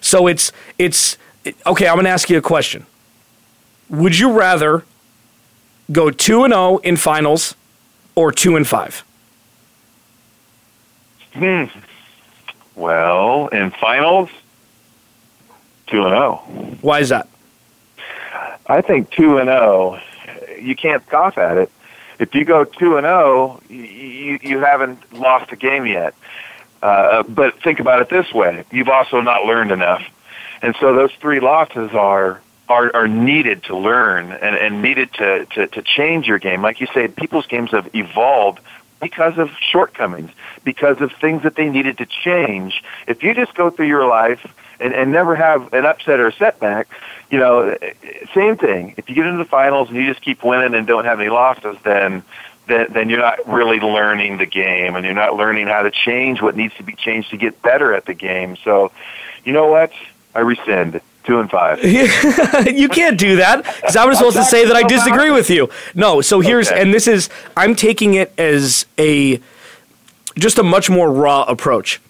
So 0.00 0.28
it's 0.28 0.52
it's 0.78 1.18
okay. 1.66 1.88
I'm 1.88 1.96
going 1.96 2.04
to 2.04 2.10
ask 2.10 2.30
you 2.30 2.38
a 2.38 2.40
question. 2.40 2.86
Would 3.90 4.16
you 4.16 4.30
rather 4.30 4.84
go 5.90 6.12
two 6.12 6.44
and 6.44 6.52
zero 6.52 6.74
oh 6.74 6.78
in 6.78 6.96
finals 6.96 7.56
or 8.14 8.30
two 8.30 8.54
and 8.54 8.64
five? 8.64 9.02
Hmm. 11.32 11.64
Well, 12.76 13.48
in 13.48 13.72
finals, 13.72 14.30
two 15.88 16.04
and 16.04 16.12
zero. 16.12 16.40
Oh. 16.46 16.76
Why 16.82 17.00
is 17.00 17.08
that? 17.08 17.26
I 18.68 18.80
think 18.80 19.10
two 19.10 19.38
and 19.38 19.48
zero. 19.48 20.00
You 20.60 20.76
can't 20.76 21.04
scoff 21.04 21.36
at 21.36 21.58
it 21.58 21.72
if 22.22 22.34
you 22.34 22.44
go 22.44 22.64
two 22.64 22.96
and 22.96 23.04
zero, 23.04 23.60
oh, 23.60 23.72
you 23.72 24.38
you 24.40 24.58
haven't 24.60 25.12
lost 25.12 25.52
a 25.52 25.56
game 25.56 25.86
yet. 25.86 26.14
Uh, 26.80 27.22
but 27.24 27.60
think 27.62 27.80
about 27.80 28.00
it 28.00 28.08
this 28.08 28.32
way: 28.32 28.64
you've 28.70 28.88
also 28.88 29.20
not 29.20 29.44
learned 29.44 29.72
enough, 29.72 30.02
and 30.62 30.74
so 30.80 30.94
those 30.94 31.12
three 31.20 31.40
losses 31.40 31.90
are 31.92 32.40
are, 32.68 32.94
are 32.94 33.08
needed 33.08 33.64
to 33.64 33.76
learn 33.76 34.30
and, 34.32 34.56
and 34.56 34.80
needed 34.80 35.12
to, 35.14 35.44
to, 35.46 35.66
to 35.66 35.82
change 35.82 36.26
your 36.26 36.38
game. 36.38 36.62
Like 36.62 36.80
you 36.80 36.86
say, 36.94 37.08
people's 37.08 37.46
games 37.46 37.72
have 37.72 37.94
evolved 37.94 38.60
because 39.00 39.36
of 39.36 39.50
shortcomings, 39.72 40.30
because 40.64 41.00
of 41.00 41.12
things 41.20 41.42
that 41.42 41.56
they 41.56 41.68
needed 41.68 41.98
to 41.98 42.06
change. 42.06 42.82
If 43.06 43.22
you 43.22 43.34
just 43.34 43.54
go 43.54 43.68
through 43.68 43.88
your 43.88 44.06
life 44.06 44.46
and, 44.80 44.94
and 44.94 45.12
never 45.12 45.34
have 45.34 45.72
an 45.74 45.84
upset 45.84 46.20
or 46.20 46.30
setback, 46.30 46.88
you 47.32 47.38
know, 47.38 47.76
same 48.34 48.58
thing. 48.58 48.94
If 48.98 49.08
you 49.08 49.14
get 49.14 49.24
into 49.24 49.38
the 49.38 49.48
finals 49.48 49.88
and 49.88 49.96
you 49.96 50.06
just 50.06 50.20
keep 50.20 50.44
winning 50.44 50.74
and 50.74 50.86
don't 50.86 51.06
have 51.06 51.18
any 51.18 51.30
losses, 51.30 51.78
then 51.82 52.22
then, 52.68 52.86
then 52.92 53.08
you're 53.08 53.18
not 53.18 53.48
really 53.48 53.80
learning 53.80 54.38
the 54.38 54.46
game 54.46 54.94
and 54.94 55.04
you're 55.04 55.14
not 55.14 55.34
learning 55.34 55.66
how 55.66 55.82
to 55.82 55.90
change 55.90 56.40
what 56.40 56.54
needs 56.54 56.74
to 56.74 56.84
be 56.84 56.94
changed 56.94 57.30
to 57.30 57.36
get 57.36 57.60
better 57.60 57.92
at 57.92 58.04
the 58.04 58.14
game. 58.14 58.56
So, 58.62 58.92
you 59.44 59.52
know 59.52 59.66
what? 59.66 59.90
I 60.34 60.40
rescind. 60.40 61.00
Two 61.24 61.38
and 61.38 61.48
five. 61.48 61.82
you 61.84 62.88
can't 62.88 63.16
do 63.16 63.36
that 63.36 63.64
because 63.64 63.96
I 63.96 64.04
was 64.06 64.18
supposed 64.18 64.36
to 64.36 64.44
say 64.44 64.64
that 64.66 64.74
I 64.74 64.82
disagree 64.82 65.30
with 65.30 65.50
you. 65.50 65.70
No, 65.94 66.20
so 66.20 66.40
here's 66.40 66.68
okay. 66.68 66.82
and 66.82 66.92
this 66.92 67.06
is 67.06 67.30
I'm 67.56 67.76
taking 67.76 68.14
it 68.14 68.36
as 68.36 68.86
a 68.98 69.40
just 70.36 70.58
a 70.58 70.64
much 70.64 70.90
more 70.90 71.12
raw 71.12 71.44
approach. 71.44 72.00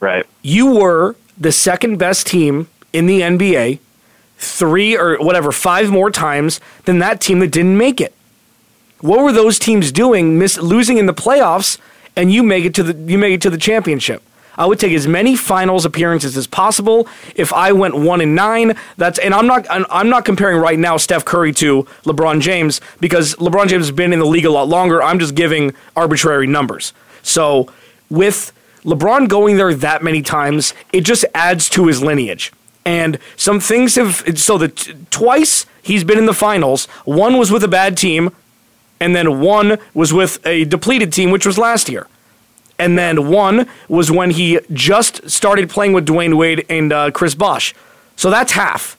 Right. 0.00 0.26
You 0.42 0.74
were 0.74 1.14
the 1.38 1.52
second 1.52 1.98
best 1.98 2.26
team 2.26 2.68
in 2.92 3.06
the 3.06 3.20
NBA, 3.20 3.78
three 4.40 4.96
or 4.96 5.18
whatever, 5.18 5.52
five 5.52 5.90
more 5.90 6.10
times 6.10 6.60
than 6.84 6.98
that 6.98 7.20
team 7.20 7.40
that 7.40 7.50
didn't 7.52 7.76
make 7.76 8.00
it. 8.00 8.14
What 9.00 9.20
were 9.20 9.32
those 9.32 9.58
teams 9.58 9.92
doing, 9.92 10.38
miss, 10.38 10.58
losing 10.58 10.98
in 10.98 11.06
the 11.06 11.14
playoffs, 11.14 11.78
and 12.16 12.32
you 12.32 12.42
make 12.42 12.64
it 12.64 12.74
to 12.74 12.82
the 12.82 13.10
you 13.10 13.18
make 13.18 13.34
it 13.34 13.42
to 13.42 13.50
the 13.50 13.58
championship? 13.58 14.22
I 14.56 14.66
would 14.66 14.78
take 14.78 14.92
as 14.92 15.06
many 15.06 15.36
finals 15.36 15.84
appearances 15.84 16.36
as 16.36 16.46
possible. 16.46 17.08
If 17.34 17.52
I 17.52 17.72
went 17.72 17.96
one 17.96 18.20
and 18.20 18.34
nine, 18.34 18.76
that's 18.96 19.18
and 19.18 19.32
I'm 19.32 19.46
not 19.46 19.66
I'm 19.70 20.08
not 20.08 20.24
comparing 20.24 20.58
right 20.58 20.78
now 20.78 20.96
Steph 20.96 21.24
Curry 21.24 21.52
to 21.54 21.84
LeBron 22.04 22.40
James 22.40 22.80
because 22.98 23.36
LeBron 23.36 23.68
James 23.68 23.86
has 23.86 23.92
been 23.92 24.12
in 24.12 24.18
the 24.18 24.26
league 24.26 24.46
a 24.46 24.50
lot 24.50 24.68
longer. 24.68 25.02
I'm 25.02 25.18
just 25.18 25.34
giving 25.34 25.74
arbitrary 25.96 26.46
numbers. 26.46 26.92
So 27.22 27.70
with 28.08 28.52
LeBron 28.84 29.28
going 29.28 29.56
there 29.56 29.74
that 29.74 30.02
many 30.02 30.22
times, 30.22 30.74
it 30.92 31.02
just 31.02 31.24
adds 31.34 31.68
to 31.70 31.86
his 31.86 32.02
lineage. 32.02 32.52
And 32.84 33.18
some 33.36 33.60
things 33.60 33.96
have 33.96 34.38
so 34.38 34.56
that 34.58 35.10
twice 35.10 35.66
he's 35.82 36.04
been 36.04 36.18
in 36.18 36.26
the 36.26 36.34
finals. 36.34 36.86
One 37.04 37.38
was 37.38 37.50
with 37.50 37.62
a 37.62 37.68
bad 37.68 37.96
team, 37.96 38.30
and 38.98 39.14
then 39.14 39.40
one 39.40 39.78
was 39.94 40.12
with 40.12 40.44
a 40.46 40.64
depleted 40.64 41.12
team, 41.12 41.30
which 41.30 41.46
was 41.46 41.58
last 41.58 41.88
year. 41.88 42.06
And 42.78 42.96
then 42.96 43.28
one 43.28 43.68
was 43.88 44.10
when 44.10 44.30
he 44.30 44.58
just 44.72 45.28
started 45.28 45.68
playing 45.68 45.92
with 45.92 46.06
Dwyane 46.06 46.38
Wade 46.38 46.64
and 46.70 46.92
uh, 46.92 47.10
Chris 47.10 47.34
Bosh. 47.34 47.74
So 48.16 48.30
that's 48.30 48.52
half. 48.52 48.96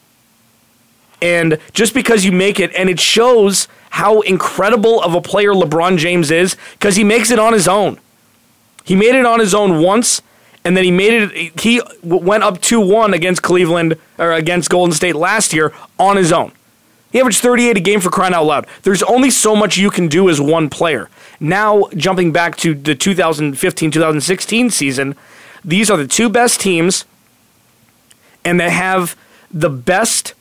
And 1.20 1.58
just 1.72 1.92
because 1.94 2.24
you 2.24 2.32
make 2.32 2.60
it, 2.60 2.72
and 2.74 2.88
it 2.88 3.00
shows 3.00 3.68
how 3.90 4.20
incredible 4.20 5.02
of 5.02 5.14
a 5.14 5.20
player 5.20 5.52
LeBron 5.52 5.98
James 5.98 6.30
is, 6.30 6.56
because 6.72 6.96
he 6.96 7.04
makes 7.04 7.30
it 7.30 7.38
on 7.38 7.52
his 7.52 7.66
own. 7.66 7.98
He 8.84 8.96
made 8.96 9.14
it 9.14 9.26
on 9.26 9.38
his 9.38 9.54
own 9.54 9.80
once, 9.80 10.22
and 10.64 10.76
then 10.76 10.84
he 10.84 10.90
made 10.90 11.12
it. 11.12 11.60
He 11.60 11.80
went 12.02 12.44
up 12.44 12.60
two 12.60 12.80
one 12.80 13.14
against 13.14 13.42
Cleveland 13.42 13.98
or 14.18 14.32
against 14.32 14.70
Golden 14.70 14.94
State 14.94 15.16
last 15.16 15.52
year 15.52 15.72
on 15.98 16.16
his 16.16 16.32
own. 16.32 16.52
He 17.10 17.20
averaged 17.20 17.40
38 17.40 17.76
a 17.76 17.80
game 17.80 18.00
for 18.00 18.08
crying 18.08 18.32
out 18.32 18.46
loud. 18.46 18.66
There's 18.84 19.02
only 19.02 19.30
so 19.30 19.54
much 19.54 19.76
you 19.76 19.90
can 19.90 20.08
do 20.08 20.30
as 20.30 20.40
one 20.40 20.70
player. 20.70 21.10
Now, 21.38 21.88
jumping 21.94 22.32
back 22.32 22.56
to 22.58 22.74
the 22.74 22.94
2015 22.94 23.90
2016 23.90 24.70
season, 24.70 25.14
these 25.64 25.90
are 25.90 25.98
the 25.98 26.06
two 26.06 26.30
best 26.30 26.60
teams, 26.60 27.04
and 28.44 28.58
they 28.58 28.70
have 28.70 29.14
the 29.52 29.68
best, 29.68 30.32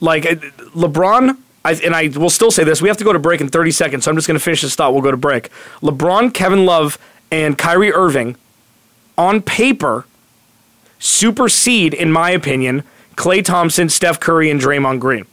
like, 0.00 0.26
uh, 0.26 0.34
LeBron. 0.74 1.38
I, 1.64 1.72
and 1.72 1.94
I 1.94 2.08
will 2.08 2.30
still 2.30 2.50
say 2.50 2.64
this. 2.64 2.82
We 2.82 2.88
have 2.88 2.96
to 2.98 3.04
go 3.04 3.12
to 3.12 3.18
break 3.18 3.40
in 3.40 3.48
30 3.48 3.70
seconds, 3.70 4.04
so 4.04 4.10
I'm 4.10 4.16
just 4.16 4.26
going 4.26 4.38
to 4.38 4.44
finish 4.44 4.62
this 4.62 4.74
thought. 4.74 4.92
We'll 4.92 5.02
go 5.02 5.10
to 5.10 5.16
break. 5.16 5.50
LeBron, 5.82 6.32
Kevin 6.34 6.66
Love, 6.66 6.98
and 7.30 7.56
Kyrie 7.56 7.92
Irving, 7.92 8.36
on 9.20 9.42
paper, 9.42 10.06
supersede, 10.98 11.92
in 11.92 12.10
my 12.10 12.30
opinion, 12.30 12.82
Klay 13.16 13.44
Thompson, 13.44 13.90
Steph 13.90 14.18
Curry, 14.18 14.50
and 14.50 14.58
Draymond 14.58 14.98
Green. 14.98 15.26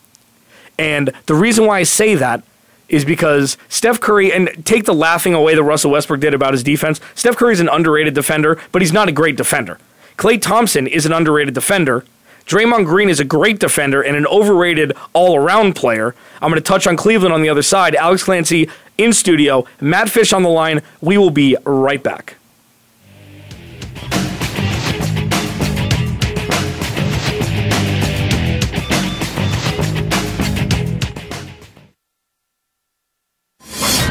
And 0.77 1.13
the 1.25 1.33
reason 1.33 1.65
why 1.65 1.79
I 1.79 1.83
say 1.83 2.13
that 2.15 2.43
is 2.89 3.05
because 3.05 3.57
Steph 3.69 4.01
Curry, 4.01 4.31
and 4.33 4.49
take 4.65 4.83
the 4.83 4.93
laughing 4.93 5.33
away 5.33 5.55
that 5.55 5.63
Russell 5.63 5.91
Westbrook 5.91 6.19
did 6.19 6.33
about 6.33 6.53
his 6.53 6.63
defense. 6.63 6.99
Steph 7.15 7.37
Curry 7.37 7.53
is 7.53 7.61
an 7.61 7.69
underrated 7.69 8.13
defender, 8.13 8.59
but 8.73 8.81
he's 8.81 8.91
not 8.91 9.07
a 9.07 9.13
great 9.13 9.37
defender. 9.37 9.79
Klay 10.17 10.41
Thompson 10.41 10.85
is 10.85 11.05
an 11.05 11.13
underrated 11.13 11.53
defender. 11.53 12.03
Draymond 12.45 12.85
Green 12.85 13.09
is 13.09 13.21
a 13.21 13.25
great 13.25 13.59
defender 13.59 14.01
and 14.01 14.17
an 14.17 14.27
overrated 14.27 14.91
all 15.13 15.37
around 15.37 15.75
player. 15.75 16.13
I'm 16.41 16.49
going 16.49 16.61
to 16.61 16.61
touch 16.61 16.87
on 16.87 16.97
Cleveland 16.97 17.33
on 17.33 17.41
the 17.41 17.49
other 17.49 17.61
side. 17.61 17.95
Alex 17.95 18.23
Clancy 18.23 18.69
in 18.97 19.13
studio, 19.13 19.65
Matt 19.79 20.09
Fish 20.09 20.33
on 20.33 20.43
the 20.43 20.49
line. 20.49 20.81
We 21.01 21.17
will 21.17 21.29
be 21.29 21.55
right 21.65 22.01
back. 22.03 22.35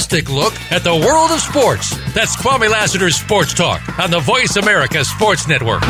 fantastic 0.00 0.32
look 0.32 0.54
at 0.72 0.82
the 0.82 0.94
world 0.94 1.30
of 1.30 1.40
sports. 1.40 1.90
That's 2.14 2.34
Kwame 2.34 2.70
Lassiter's 2.70 3.16
Sports 3.16 3.52
Talk 3.52 3.86
on 3.98 4.10
the 4.10 4.20
Voice 4.20 4.56
America 4.56 5.04
Sports 5.04 5.46
Network. 5.46 5.82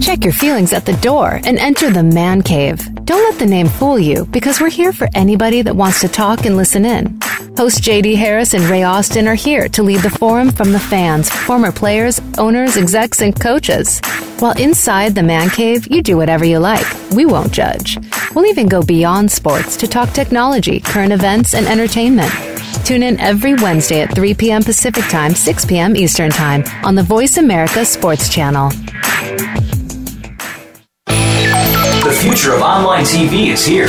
Check 0.00 0.24
your 0.24 0.32
feelings 0.32 0.72
at 0.72 0.86
the 0.86 0.98
door 1.00 1.40
and 1.44 1.56
enter 1.58 1.88
the 1.90 2.02
man 2.02 2.42
cave. 2.42 2.80
Don't 3.04 3.22
let 3.22 3.38
the 3.38 3.46
name 3.46 3.68
fool 3.68 3.98
you 3.98 4.24
because 4.26 4.60
we're 4.60 4.70
here 4.70 4.92
for 4.92 5.08
anybody 5.14 5.62
that 5.62 5.76
wants 5.76 6.00
to 6.00 6.08
talk 6.08 6.46
and 6.46 6.56
listen 6.56 6.84
in. 6.84 7.20
Hosts 7.56 7.80
JD 7.80 8.16
Harris 8.16 8.54
and 8.54 8.64
Ray 8.64 8.84
Austin 8.84 9.28
are 9.28 9.34
here 9.34 9.68
to 9.68 9.82
lead 9.82 10.00
the 10.00 10.10
forum 10.10 10.50
from 10.50 10.72
the 10.72 10.78
fans, 10.78 11.28
former 11.28 11.70
players, 11.70 12.20
owners, 12.38 12.76
execs, 12.76 13.20
and 13.20 13.38
coaches. 13.38 14.00
While 14.38 14.58
inside 14.58 15.14
the 15.14 15.22
man 15.22 15.50
cave, 15.50 15.86
you 15.90 16.02
do 16.02 16.16
whatever 16.16 16.44
you 16.44 16.58
like. 16.58 16.86
We 17.10 17.26
won't 17.26 17.52
judge. 17.52 17.98
We'll 18.34 18.46
even 18.46 18.68
go 18.68 18.82
beyond 18.82 19.30
sports 19.30 19.76
to 19.78 19.88
talk 19.88 20.10
technology, 20.10 20.80
current 20.80 21.12
events, 21.12 21.52
and 21.54 21.66
entertainment. 21.66 22.32
Tune 22.84 23.02
in 23.02 23.20
every 23.20 23.54
Wednesday 23.54 24.00
at 24.00 24.14
3 24.14 24.32
p.m. 24.34 24.62
Pacific 24.62 25.04
Time, 25.04 25.34
6 25.34 25.64
p.m. 25.66 25.96
Eastern 25.96 26.30
Time 26.30 26.64
on 26.82 26.94
the 26.94 27.02
Voice 27.02 27.36
America 27.36 27.84
Sports 27.84 28.28
Channel. 28.32 28.70
The 31.06 32.18
future 32.22 32.54
of 32.54 32.62
online 32.62 33.04
TV 33.04 33.48
is 33.48 33.66
here. 33.66 33.88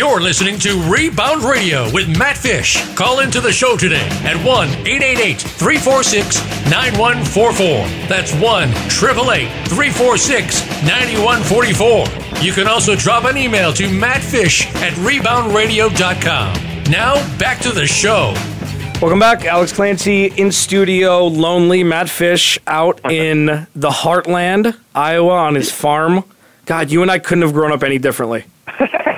You're 0.00 0.22
listening 0.22 0.58
to 0.60 0.80
Rebound 0.90 1.42
Radio 1.42 1.92
with 1.92 2.08
Matt 2.16 2.38
Fish. 2.38 2.82
Call 2.94 3.20
into 3.20 3.38
the 3.38 3.52
show 3.52 3.76
today 3.76 4.08
at 4.24 4.34
1 4.42 4.68
888 4.86 5.38
346 5.42 6.40
9144. 6.70 8.08
That's 8.08 8.32
1 8.32 8.68
888 8.70 9.68
346 9.68 10.64
9144. 10.86 12.42
You 12.42 12.52
can 12.54 12.66
also 12.66 12.96
drop 12.96 13.24
an 13.24 13.36
email 13.36 13.74
to 13.74 13.88
mattfish 13.90 14.64
at 14.76 14.94
reboundradio.com. 14.94 16.90
Now, 16.90 17.38
back 17.38 17.60
to 17.60 17.70
the 17.70 17.86
show. 17.86 18.32
Welcome 19.02 19.18
back. 19.18 19.44
Alex 19.44 19.70
Clancy 19.70 20.28
in 20.28 20.50
studio, 20.50 21.26
lonely. 21.26 21.84
Matt 21.84 22.08
Fish 22.08 22.58
out 22.66 23.12
in 23.12 23.66
the 23.74 23.90
heartland, 23.90 24.78
Iowa, 24.94 25.34
on 25.34 25.56
his 25.56 25.70
farm 25.70 26.24
God, 26.70 26.92
you 26.92 27.02
and 27.02 27.10
I 27.10 27.18
couldn't 27.18 27.42
have 27.42 27.52
grown 27.52 27.72
up 27.72 27.82
any 27.82 27.98
differently. 27.98 28.44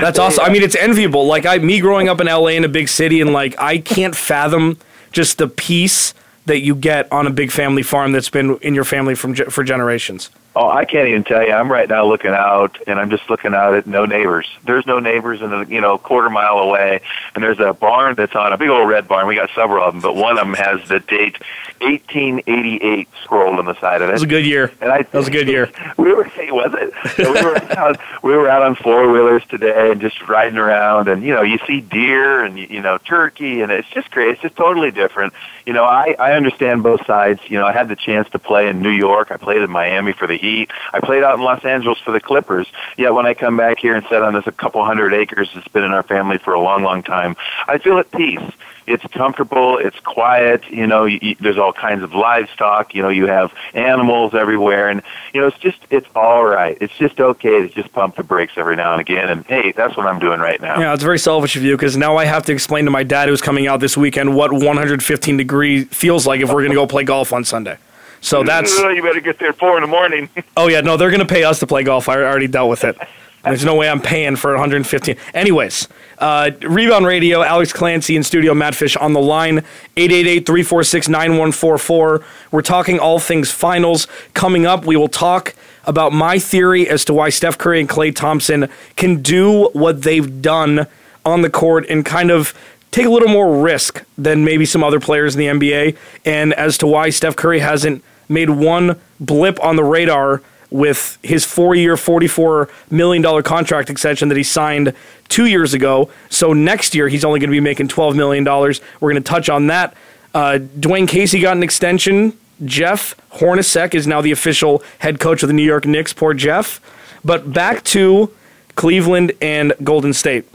That's 0.00 0.18
awesome. 0.18 0.44
I 0.44 0.50
mean, 0.50 0.62
it's 0.62 0.76
enviable. 0.76 1.26
Like 1.26 1.46
I, 1.46 1.58
me 1.58 1.80
growing 1.80 2.08
up 2.08 2.20
in 2.20 2.26
LA 2.26 2.48
in 2.48 2.64
a 2.64 2.68
big 2.68 2.88
city, 2.88 3.20
and 3.20 3.32
like 3.32 3.54
I 3.58 3.78
can't 3.78 4.14
fathom 4.14 4.78
just 5.12 5.38
the 5.38 5.48
peace 5.48 6.14
that 6.46 6.60
you 6.60 6.74
get 6.74 7.10
on 7.12 7.26
a 7.26 7.30
big 7.30 7.50
family 7.50 7.82
farm 7.82 8.12
that's 8.12 8.30
been 8.30 8.56
in 8.58 8.74
your 8.74 8.84
family 8.84 9.14
from 9.14 9.34
for 9.34 9.64
generations. 9.64 10.30
Oh, 10.58 10.70
I 10.70 10.86
can't 10.86 11.06
even 11.08 11.22
tell 11.22 11.46
you. 11.46 11.52
I'm 11.52 11.70
right 11.70 11.86
now 11.86 12.06
looking 12.06 12.30
out, 12.30 12.78
and 12.86 12.98
I'm 12.98 13.10
just 13.10 13.28
looking 13.28 13.52
out 13.52 13.74
at 13.74 13.86
no 13.86 14.06
neighbors. 14.06 14.48
There's 14.64 14.86
no 14.86 14.98
neighbors 14.98 15.42
in 15.42 15.50
the 15.50 15.66
you 15.68 15.82
know 15.82 15.98
quarter 15.98 16.30
mile 16.30 16.56
away, 16.60 17.02
and 17.34 17.44
there's 17.44 17.60
a 17.60 17.74
barn 17.74 18.14
that's 18.14 18.34
on 18.34 18.54
a 18.54 18.56
big 18.56 18.70
old 18.70 18.88
red 18.88 19.06
barn. 19.06 19.26
We 19.26 19.34
got 19.34 19.50
several 19.54 19.84
of 19.84 19.92
them, 19.92 20.00
but 20.00 20.16
one 20.16 20.38
of 20.38 20.46
them 20.46 20.54
has 20.54 20.88
the 20.88 21.00
date 21.00 21.36
1888 21.82 23.06
scrolled 23.22 23.58
on 23.58 23.66
the 23.66 23.78
side 23.80 24.00
of 24.00 24.08
it. 24.08 24.12
That 24.12 24.12
was 24.14 24.22
a 24.22 24.26
good 24.26 24.46
year. 24.46 24.72
And 24.80 24.90
I, 24.90 25.02
that 25.02 25.12
was 25.12 25.28
a 25.28 25.30
good 25.30 25.46
year. 25.46 25.70
we 25.98 26.10
were, 26.14 26.24
was 26.24 26.74
it? 26.74 27.18
we 27.18 27.44
were 27.44 27.56
out, 27.78 27.98
we 28.22 28.34
were 28.34 28.48
out 28.48 28.62
on 28.62 28.76
four 28.76 29.12
wheelers 29.12 29.42
today 29.50 29.90
and 29.90 30.00
just 30.00 30.26
riding 30.26 30.56
around, 30.56 31.08
and 31.08 31.22
you 31.22 31.34
know 31.34 31.42
you 31.42 31.58
see 31.66 31.82
deer 31.82 32.42
and 32.42 32.58
you 32.58 32.80
know 32.80 32.96
turkey, 32.96 33.60
and 33.60 33.70
it's 33.70 33.88
just 33.88 34.10
great. 34.10 34.30
It's 34.30 34.40
just 34.40 34.56
totally 34.56 34.90
different. 34.90 35.34
You 35.66 35.74
know, 35.74 35.84
I 35.84 36.16
I 36.18 36.32
understand 36.32 36.82
both 36.82 37.04
sides. 37.06 37.40
You 37.48 37.58
know, 37.58 37.66
I 37.66 37.72
had 37.72 37.88
the 37.88 37.96
chance 37.96 38.28
to 38.30 38.38
play 38.38 38.68
in 38.68 38.80
New 38.80 38.90
York. 38.90 39.30
I 39.30 39.36
played 39.36 39.60
in 39.60 39.70
Miami 39.70 40.12
for 40.12 40.26
the 40.26 40.45
Heat. 40.46 40.70
I 40.92 41.00
played 41.00 41.22
out 41.22 41.38
in 41.38 41.44
Los 41.44 41.64
Angeles 41.64 41.98
for 41.98 42.12
the 42.12 42.20
Clippers. 42.20 42.66
Yet 42.96 43.14
when 43.14 43.26
I 43.26 43.34
come 43.34 43.56
back 43.56 43.78
here 43.78 43.94
and 43.96 44.06
sit 44.08 44.22
on 44.22 44.34
this 44.34 44.46
a 44.46 44.52
couple 44.52 44.84
hundred 44.84 45.12
acres 45.12 45.50
that's 45.54 45.68
been 45.68 45.84
in 45.84 45.92
our 45.92 46.02
family 46.02 46.38
for 46.38 46.54
a 46.54 46.60
long, 46.60 46.82
long 46.82 47.02
time, 47.02 47.36
I 47.66 47.78
feel 47.78 47.98
at 47.98 48.10
peace 48.12 48.52
it's 48.86 49.04
comfortable, 49.08 49.78
it's 49.78 49.98
quiet, 50.00 50.68
you 50.70 50.86
know, 50.86 51.04
you, 51.04 51.18
you, 51.20 51.36
there's 51.40 51.58
all 51.58 51.72
kinds 51.72 52.02
of 52.02 52.14
livestock, 52.14 52.94
you 52.94 53.02
know, 53.02 53.08
you 53.08 53.26
have 53.26 53.52
animals 53.74 54.34
everywhere 54.34 54.88
and 54.88 55.02
you 55.34 55.40
know, 55.40 55.48
it's 55.48 55.58
just 55.58 55.78
it's 55.90 56.06
all 56.14 56.44
right. 56.44 56.78
It's 56.80 56.96
just 56.96 57.20
okay 57.20 57.62
to 57.62 57.68
just 57.68 57.92
pump 57.92 58.16
the 58.16 58.22
brakes 58.22 58.52
every 58.56 58.76
now 58.76 58.92
and 58.92 59.00
again 59.00 59.28
and 59.28 59.44
hey, 59.46 59.72
that's 59.72 59.96
what 59.96 60.06
I'm 60.06 60.18
doing 60.18 60.40
right 60.40 60.60
now. 60.60 60.78
Yeah, 60.78 60.94
it's 60.94 61.02
very 61.02 61.18
selfish 61.18 61.56
of 61.56 61.62
you 61.62 61.76
because 61.76 61.96
now 61.96 62.16
I 62.16 62.24
have 62.24 62.44
to 62.44 62.52
explain 62.52 62.84
to 62.84 62.90
my 62.90 63.02
dad 63.02 63.28
who's 63.28 63.42
coming 63.42 63.66
out 63.66 63.80
this 63.80 63.96
weekend 63.96 64.34
what 64.34 64.52
115 64.52 65.36
degree 65.36 65.84
feels 65.84 66.26
like 66.26 66.40
if 66.40 66.48
we're 66.48 66.62
going 66.62 66.70
to 66.70 66.76
go 66.76 66.86
play 66.86 67.04
golf 67.04 67.32
on 67.32 67.44
Sunday. 67.44 67.78
So 68.26 68.42
that's 68.42 68.76
you 68.76 69.02
better 69.02 69.20
get 69.20 69.38
there 69.38 69.50
at 69.50 69.56
four 69.56 69.76
in 69.76 69.82
the 69.82 69.86
morning. 69.86 70.28
oh 70.56 70.66
yeah, 70.66 70.80
no, 70.80 70.96
they're 70.96 71.10
going 71.10 71.20
to 71.20 71.26
pay 71.26 71.44
us 71.44 71.60
to 71.60 71.66
play 71.66 71.84
golf. 71.84 72.08
I 72.08 72.16
already 72.16 72.48
dealt 72.48 72.68
with 72.68 72.82
it. 72.82 72.98
There's 73.44 73.64
no 73.64 73.76
way 73.76 73.88
I'm 73.88 74.00
paying 74.00 74.34
for 74.34 74.50
115. 74.50 75.16
Anyways, 75.32 75.86
uh, 76.18 76.50
Rebound 76.62 77.06
Radio, 77.06 77.42
Alex 77.42 77.72
Clancy 77.72 78.16
in 78.16 78.24
studio, 78.24 78.52
Matt 78.52 78.74
Fish 78.74 78.96
on 78.96 79.12
the 79.12 79.20
line, 79.20 79.62
888-346-9144. 79.96 82.24
We're 82.50 82.62
talking 82.62 82.98
all 82.98 83.20
things 83.20 83.52
finals. 83.52 84.08
Coming 84.34 84.66
up, 84.66 84.84
we 84.84 84.96
will 84.96 85.06
talk 85.06 85.54
about 85.84 86.12
my 86.12 86.40
theory 86.40 86.88
as 86.88 87.04
to 87.04 87.14
why 87.14 87.28
Steph 87.28 87.56
Curry 87.56 87.78
and 87.78 87.88
Klay 87.88 88.12
Thompson 88.12 88.68
can 88.96 89.22
do 89.22 89.68
what 89.72 90.02
they've 90.02 90.42
done 90.42 90.88
on 91.24 91.42
the 91.42 91.50
court 91.50 91.86
and 91.88 92.04
kind 92.04 92.32
of 92.32 92.52
take 92.90 93.06
a 93.06 93.10
little 93.10 93.28
more 93.28 93.62
risk 93.62 94.02
than 94.18 94.44
maybe 94.44 94.66
some 94.66 94.82
other 94.82 94.98
players 94.98 95.36
in 95.36 95.38
the 95.38 95.46
NBA, 95.46 95.96
and 96.24 96.52
as 96.54 96.76
to 96.78 96.88
why 96.88 97.10
Steph 97.10 97.36
Curry 97.36 97.60
hasn't 97.60 98.02
made 98.28 98.50
one 98.50 99.00
blip 99.20 99.62
on 99.62 99.76
the 99.76 99.84
radar 99.84 100.42
with 100.70 101.18
his 101.22 101.44
four 101.44 101.74
year, 101.74 101.94
$44 101.94 102.70
million 102.90 103.42
contract 103.42 103.90
extension 103.90 104.28
that 104.28 104.36
he 104.36 104.42
signed 104.42 104.92
two 105.28 105.46
years 105.46 105.74
ago. 105.74 106.10
So 106.28 106.52
next 106.52 106.94
year, 106.94 107.08
he's 107.08 107.24
only 107.24 107.40
going 107.40 107.50
to 107.50 107.56
be 107.56 107.60
making 107.60 107.88
$12 107.88 108.16
million. 108.16 108.44
We're 108.44 109.12
going 109.12 109.22
to 109.22 109.28
touch 109.28 109.48
on 109.48 109.68
that. 109.68 109.94
Uh, 110.34 110.58
Dwane 110.78 111.08
Casey 111.08 111.40
got 111.40 111.56
an 111.56 111.62
extension. 111.62 112.36
Jeff 112.64 113.14
Hornacek 113.32 113.94
is 113.94 114.06
now 114.06 114.20
the 114.20 114.32
official 114.32 114.82
head 114.98 115.20
coach 115.20 115.42
of 115.42 115.48
the 115.48 115.52
New 115.52 115.62
York 115.62 115.86
Knicks. 115.86 116.12
Poor 116.12 116.34
Jeff. 116.34 116.80
But 117.24 117.52
back 117.52 117.84
to 117.84 118.32
Cleveland 118.74 119.32
and 119.40 119.72
Golden 119.82 120.12
State. 120.12 120.46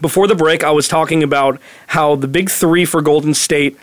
Before 0.00 0.26
the 0.26 0.34
break, 0.34 0.62
I 0.62 0.70
was 0.70 0.86
talking 0.86 1.22
about 1.22 1.60
how 1.88 2.14
the 2.14 2.28
big 2.28 2.50
three 2.50 2.84
for 2.84 3.02
Golden 3.02 3.34
State 3.34 3.78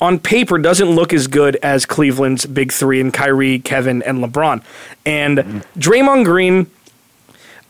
on 0.00 0.18
paper 0.18 0.58
doesn't 0.58 0.90
look 0.90 1.12
as 1.12 1.26
good 1.26 1.56
as 1.56 1.86
Cleveland's 1.86 2.46
big 2.46 2.72
three 2.72 3.00
and 3.00 3.12
Kyrie, 3.12 3.58
Kevin, 3.58 4.02
and 4.02 4.18
LeBron. 4.18 4.62
And. 5.04 5.38
Draymond 5.76 6.24
Green, 6.24 6.70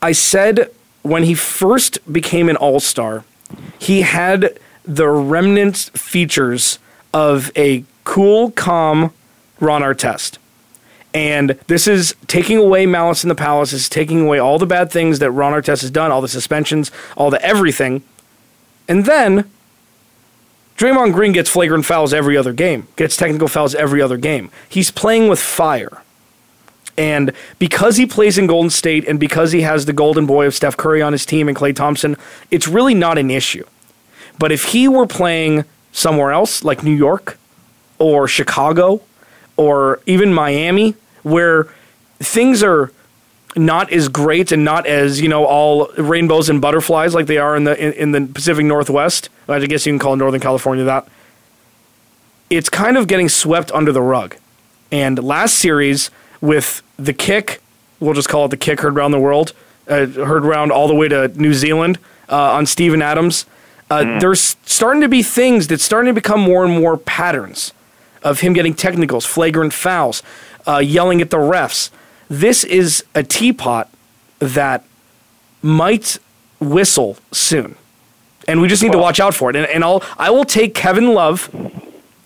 I 0.00 0.12
said 0.12 0.70
when 1.02 1.24
he 1.24 1.34
first 1.34 2.12
became 2.12 2.48
an 2.48 2.56
all 2.56 2.80
star, 2.80 3.24
he 3.78 4.02
had 4.02 4.58
the 4.84 5.08
remnant 5.08 5.90
features 5.94 6.78
of 7.12 7.50
a 7.56 7.84
cool, 8.04 8.50
calm 8.52 9.12
Ron 9.60 9.82
Artest. 9.82 10.38
And 11.14 11.58
this 11.66 11.88
is 11.88 12.14
taking 12.26 12.58
away 12.58 12.86
malice 12.86 13.24
in 13.24 13.28
the 13.28 13.34
palace, 13.34 13.72
is 13.72 13.88
taking 13.88 14.20
away 14.20 14.38
all 14.38 14.58
the 14.58 14.66
bad 14.66 14.90
things 14.90 15.18
that 15.18 15.30
Ron 15.30 15.52
Artest 15.52 15.80
has 15.80 15.90
done, 15.90 16.10
all 16.10 16.20
the 16.20 16.28
suspensions, 16.28 16.90
all 17.16 17.30
the 17.30 17.42
everything. 17.42 18.02
And 18.86 19.04
then 19.04 19.50
Draymond 20.78 21.12
Green 21.12 21.32
gets 21.32 21.50
flagrant 21.50 21.84
fouls 21.84 22.14
every 22.14 22.36
other 22.36 22.52
game, 22.52 22.86
gets 22.94 23.16
technical 23.16 23.48
fouls 23.48 23.74
every 23.74 24.00
other 24.00 24.16
game. 24.16 24.48
He's 24.68 24.92
playing 24.92 25.26
with 25.26 25.40
fire. 25.40 26.02
And 26.96 27.32
because 27.58 27.96
he 27.96 28.06
plays 28.06 28.38
in 28.38 28.46
Golden 28.46 28.70
State 28.70 29.06
and 29.08 29.18
because 29.18 29.50
he 29.50 29.62
has 29.62 29.86
the 29.86 29.92
golden 29.92 30.24
boy 30.24 30.46
of 30.46 30.54
Steph 30.54 30.76
Curry 30.76 31.02
on 31.02 31.12
his 31.12 31.26
team 31.26 31.48
and 31.48 31.56
Klay 31.56 31.74
Thompson, 31.74 32.16
it's 32.52 32.68
really 32.68 32.94
not 32.94 33.18
an 33.18 33.28
issue. 33.28 33.64
But 34.38 34.52
if 34.52 34.66
he 34.66 34.86
were 34.86 35.06
playing 35.06 35.64
somewhere 35.90 36.30
else, 36.30 36.62
like 36.62 36.84
New 36.84 36.94
York 36.94 37.38
or 37.98 38.28
Chicago 38.28 39.02
or 39.56 40.00
even 40.06 40.32
Miami, 40.32 40.94
where 41.24 41.66
things 42.20 42.62
are 42.62 42.92
not 43.56 43.92
as 43.92 44.08
great 44.08 44.52
and 44.52 44.64
not 44.64 44.86
as 44.86 45.20
you 45.20 45.28
know 45.28 45.44
all 45.44 45.88
rainbows 45.96 46.48
and 46.48 46.60
butterflies 46.60 47.14
like 47.14 47.26
they 47.26 47.38
are 47.38 47.56
in 47.56 47.64
the 47.64 47.76
in, 47.82 47.92
in 47.94 48.12
the 48.12 48.32
Pacific 48.32 48.64
Northwest. 48.64 49.28
I 49.48 49.64
guess 49.66 49.86
you 49.86 49.92
can 49.92 49.98
call 49.98 50.16
Northern 50.16 50.40
California 50.40 50.84
that. 50.84 51.08
It's 52.50 52.68
kind 52.68 52.96
of 52.96 53.06
getting 53.06 53.28
swept 53.28 53.70
under 53.72 53.92
the 53.92 54.02
rug. 54.02 54.36
And 54.90 55.22
last 55.22 55.56
series 55.56 56.10
with 56.40 56.82
the 56.96 57.12
kick, 57.12 57.60
we'll 58.00 58.14
just 58.14 58.28
call 58.28 58.46
it 58.46 58.48
the 58.48 58.56
kick 58.56 58.80
heard 58.80 58.94
around 58.94 59.10
the 59.10 59.20
world, 59.20 59.52
uh, 59.86 60.06
heard 60.06 60.46
around 60.46 60.72
all 60.72 60.88
the 60.88 60.94
way 60.94 61.08
to 61.08 61.28
New 61.28 61.52
Zealand 61.52 61.98
uh, 62.28 62.52
on 62.52 62.64
Steven 62.64 63.02
Adams. 63.02 63.44
Uh, 63.90 63.98
mm. 64.00 64.20
There's 64.20 64.56
starting 64.64 65.02
to 65.02 65.08
be 65.08 65.22
things 65.22 65.66
that's 65.66 65.84
starting 65.84 66.14
to 66.14 66.14
become 66.14 66.40
more 66.40 66.64
and 66.64 66.78
more 66.78 66.96
patterns 66.96 67.72
of 68.22 68.40
him 68.40 68.52
getting 68.52 68.74
technicals, 68.74 69.24
flagrant 69.24 69.72
fouls, 69.72 70.22
uh, 70.66 70.78
yelling 70.78 71.20
at 71.20 71.30
the 71.30 71.38
refs 71.38 71.90
this 72.28 72.64
is 72.64 73.04
a 73.14 73.22
teapot 73.22 73.88
that 74.38 74.84
might 75.62 76.18
whistle 76.60 77.16
soon. 77.32 77.76
And 78.46 78.60
we 78.60 78.68
just 78.68 78.82
need 78.82 78.92
to 78.92 78.98
watch 78.98 79.20
out 79.20 79.34
for 79.34 79.50
it. 79.50 79.56
And, 79.56 79.66
and 79.66 79.84
I'll, 79.84 80.02
I 80.16 80.30
will 80.30 80.44
take 80.44 80.74
Kevin 80.74 81.12
Love 81.12 81.50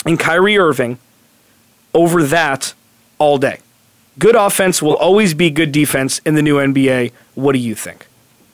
and 0.07 0.19
Kyrie 0.19 0.59
Irving 0.59 0.99
over 1.95 2.23
that 2.25 2.75
all 3.19 3.39
day. 3.39 3.59
Good 4.19 4.37
offense 4.37 4.83
will 4.83 4.97
always 4.97 5.35
be 5.35 5.51
good 5.51 5.73
defense 5.73 6.21
in 6.21 6.35
the 6.35 6.43
new 6.43 6.57
NBA. 6.57 7.13
What 7.35 7.53
do 7.53 7.59
you 7.59 7.75
think? 7.75 8.07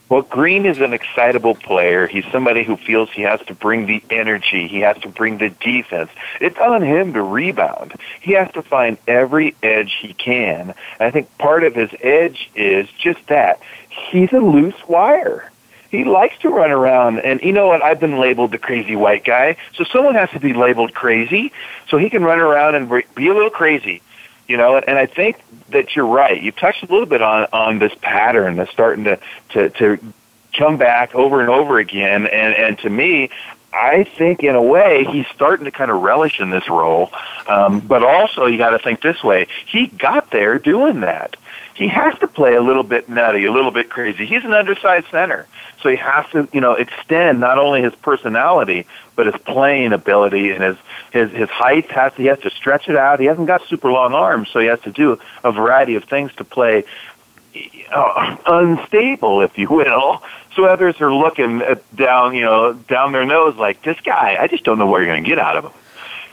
Well, 0.08 0.22
Green 0.22 0.64
is 0.64 0.80
an 0.80 0.94
excitable 0.94 1.54
player. 1.54 2.06
He's 2.06 2.24
somebody 2.32 2.64
who 2.64 2.76
feels 2.76 3.10
he 3.10 3.22
has 3.22 3.40
to 3.42 3.54
bring 3.54 3.84
the 3.84 4.02
energy. 4.08 4.66
He 4.66 4.80
has 4.80 4.96
to 4.98 5.08
bring 5.08 5.36
the 5.36 5.50
defense. 5.50 6.10
It's 6.40 6.58
on 6.58 6.82
him 6.82 7.12
to 7.12 7.22
rebound. 7.22 7.92
He 8.22 8.32
has 8.32 8.50
to 8.52 8.62
find 8.62 8.96
every 9.06 9.54
edge 9.62 9.98
he 10.00 10.14
can. 10.14 10.70
And 10.70 10.74
I 11.00 11.10
think 11.10 11.36
part 11.36 11.62
of 11.62 11.74
his 11.74 11.90
edge 12.00 12.50
is 12.54 12.88
just 12.98 13.26
that. 13.26 13.60
He's 13.90 14.32
a 14.32 14.38
loose 14.38 14.88
wire. 14.88 15.50
He 15.90 16.04
likes 16.04 16.38
to 16.40 16.50
run 16.50 16.70
around, 16.70 17.20
and 17.20 17.40
you 17.40 17.52
know 17.52 17.68
what? 17.68 17.82
I've 17.82 18.00
been 18.00 18.18
labeled 18.18 18.50
the 18.50 18.58
crazy 18.58 18.94
white 18.94 19.24
guy, 19.24 19.56
so 19.74 19.84
someone 19.84 20.16
has 20.16 20.28
to 20.30 20.40
be 20.40 20.52
labeled 20.52 20.92
crazy, 20.92 21.50
so 21.88 21.96
he 21.96 22.10
can 22.10 22.22
run 22.22 22.38
around 22.38 22.74
and 22.74 22.88
be 23.14 23.28
a 23.28 23.32
little 23.34 23.48
crazy 23.48 24.02
you 24.48 24.56
know 24.56 24.78
and 24.78 24.98
i 24.98 25.06
think 25.06 25.36
that 25.70 25.94
you're 25.94 26.06
right. 26.06 26.40
You've 26.40 26.56
touched 26.56 26.82
a 26.82 26.86
little 26.86 27.06
bit 27.06 27.22
on 27.22 27.46
on 27.52 27.78
this 27.78 27.92
pattern 28.00 28.56
that's 28.56 28.70
starting 28.70 29.04
to 29.04 29.18
to 29.50 29.70
to 29.70 29.98
come 30.56 30.76
back 30.76 31.14
over 31.14 31.40
and 31.40 31.50
over 31.50 31.78
again. 31.78 32.26
And 32.26 32.54
and 32.54 32.78
to 32.80 32.90
me 32.90 33.30
I 33.72 34.04
think 34.04 34.42
in 34.42 34.54
a 34.54 34.62
way 34.62 35.04
he's 35.04 35.26
starting 35.34 35.66
to 35.66 35.70
kind 35.70 35.90
of 35.90 36.00
relish 36.00 36.40
in 36.40 36.50
this 36.50 36.68
role, 36.68 37.12
um, 37.46 37.80
but 37.80 38.02
also 38.02 38.46
you 38.46 38.56
got 38.56 38.70
to 38.70 38.78
think 38.78 39.02
this 39.02 39.22
way: 39.22 39.46
he 39.66 39.88
got 39.88 40.30
there 40.30 40.58
doing 40.58 41.00
that. 41.00 41.36
He 41.78 41.86
has 41.86 42.18
to 42.18 42.26
play 42.26 42.56
a 42.56 42.60
little 42.60 42.82
bit 42.82 43.08
nutty, 43.08 43.44
a 43.44 43.52
little 43.52 43.70
bit 43.70 43.88
crazy. 43.88 44.26
He's 44.26 44.44
an 44.44 44.52
undersized 44.52 45.06
center, 45.12 45.46
so 45.80 45.88
he 45.88 45.94
has 45.94 46.28
to, 46.32 46.48
you 46.52 46.60
know, 46.60 46.72
extend 46.72 47.38
not 47.38 47.56
only 47.56 47.82
his 47.82 47.94
personality 47.94 48.84
but 49.14 49.26
his 49.26 49.36
playing 49.42 49.92
ability 49.92 50.50
and 50.50 50.62
his 50.62 50.76
his 51.12 51.30
his 51.30 51.48
height 51.48 51.88
has 51.92 52.12
to, 52.14 52.22
he 52.22 52.26
has 52.26 52.40
to 52.40 52.50
stretch 52.50 52.88
it 52.88 52.96
out. 52.96 53.20
He 53.20 53.26
hasn't 53.26 53.46
got 53.46 53.64
super 53.68 53.92
long 53.92 54.12
arms, 54.12 54.48
so 54.48 54.58
he 54.58 54.66
has 54.66 54.80
to 54.80 54.90
do 54.90 55.20
a 55.44 55.52
variety 55.52 55.94
of 55.94 56.02
things 56.02 56.34
to 56.38 56.44
play 56.44 56.82
uh, 57.92 58.36
unstable, 58.46 59.42
if 59.42 59.56
you 59.56 59.68
will. 59.68 60.20
So 60.56 60.64
others 60.64 61.00
are 61.00 61.14
looking 61.14 61.62
at 61.62 61.94
down, 61.94 62.34
you 62.34 62.42
know, 62.42 62.72
down 62.72 63.12
their 63.12 63.24
nose 63.24 63.54
like 63.54 63.82
this 63.82 64.00
guy. 64.00 64.36
I 64.40 64.48
just 64.48 64.64
don't 64.64 64.80
know 64.80 64.86
what 64.86 64.98
you're 64.98 65.06
going 65.06 65.22
to 65.22 65.28
get 65.28 65.38
out 65.38 65.56
of 65.56 65.66
him. 65.66 65.72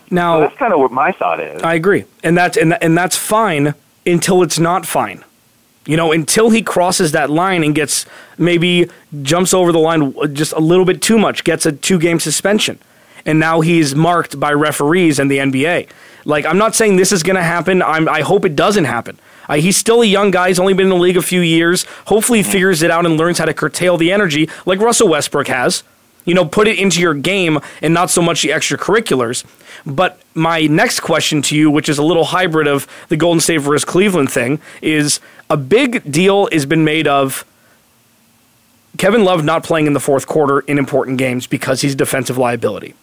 Now 0.10 0.38
so 0.38 0.42
that's 0.42 0.58
kind 0.58 0.74
of 0.74 0.80
what 0.80 0.92
my 0.92 1.12
thought 1.12 1.40
is. 1.40 1.62
I 1.62 1.76
agree, 1.76 2.06
and 2.24 2.36
that's 2.36 2.58
and 2.58 2.82
and 2.82 2.98
that's 2.98 3.16
fine 3.16 3.76
until 4.08 4.42
it's 4.42 4.58
not 4.58 4.88
fine. 4.88 5.24
You 5.86 5.98
know, 5.98 6.12
until 6.12 6.50
he 6.50 6.62
crosses 6.62 7.12
that 7.12 7.30
line 7.30 7.64
and 7.64 7.76
gets 7.76 8.06
maybe 8.38 8.90
jumps 9.22 9.54
over 9.54 9.72
the 9.72 9.80
line 9.80 10.14
just 10.34 10.52
a 10.54 10.60
little 10.60 10.86
bit 10.86 11.02
too 11.02 11.18
much, 11.18 11.44
gets 11.44 11.66
a 11.66 11.72
two 11.72 12.00
game 12.00 12.20
suspension. 12.20 12.80
And 13.26 13.40
now 13.40 13.62
he's 13.62 13.96
marked 13.96 14.40
by 14.40 14.54
referees 14.54 15.20
and 15.20 15.32
the 15.32 15.38
NBA. 15.38 15.90
Like, 16.26 16.46
I'm 16.46 16.58
not 16.58 16.76
saying 16.76 16.96
this 16.96 17.12
is 17.12 17.24
going 17.24 17.36
to 17.36 17.44
happen. 17.44 17.82
I'm, 17.82 18.08
I 18.08 18.22
hope 18.22 18.46
it 18.46 18.56
doesn't 18.56 18.86
happen. 18.86 19.20
Uh, 19.48 19.56
he's 19.56 19.78
still 19.78 20.02
a 20.02 20.06
young 20.06 20.32
guy. 20.32 20.48
He's 20.48 20.60
only 20.60 20.74
been 20.74 20.88
in 20.88 20.90
the 20.90 20.96
league 20.96 21.18
a 21.18 21.22
few 21.22 21.42
years. 21.42 21.86
Hopefully, 22.08 22.40
he 22.40 22.44
figures 22.44 22.82
it 22.82 22.92
out 22.92 23.06
and 23.06 23.18
learns 23.18 23.38
how 23.38 23.46
to 23.46 23.54
curtail 23.54 23.98
the 23.98 24.12
energy 24.12 24.50
like 24.66 24.80
Russell 24.80 25.08
Westbrook 25.08 25.48
has. 25.48 25.84
You 26.26 26.34
know, 26.34 26.46
put 26.46 26.68
it 26.68 26.78
into 26.78 27.02
your 27.02 27.14
game 27.14 27.60
and 27.82 27.94
not 27.94 28.10
so 28.10 28.22
much 28.22 28.42
the 28.42 28.50
extracurriculars. 28.50 29.46
But 29.86 30.20
my 30.34 30.62
next 30.68 31.02
question 31.02 31.42
to 31.44 31.56
you, 31.56 31.70
which 31.70 31.88
is 31.88 31.98
a 31.98 32.04
little 32.04 32.26
hybrid 32.26 32.68
of 32.68 32.88
the 33.10 33.18
Golden 33.18 33.40
State 33.40 33.60
versus 33.60 33.86
Cleveland 33.86 34.32
thing, 34.32 34.60
is 34.82 35.20
a 35.50 35.58
big 35.58 36.12
deal 36.12 36.50
has 36.52 36.66
been 36.66 36.84
made 36.84 37.08
of 37.08 37.46
Kevin 38.98 39.24
Love 39.24 39.44
not 39.44 39.64
playing 39.64 39.88
in 39.88 39.94
the 39.94 40.00
fourth 40.00 40.28
quarter 40.28 40.62
in 40.62 40.78
important 40.78 41.18
games 41.18 41.48
because 41.48 41.82
he's 41.82 41.94
a 41.94 41.98
defensive 41.98 42.38
liability. 42.38 42.96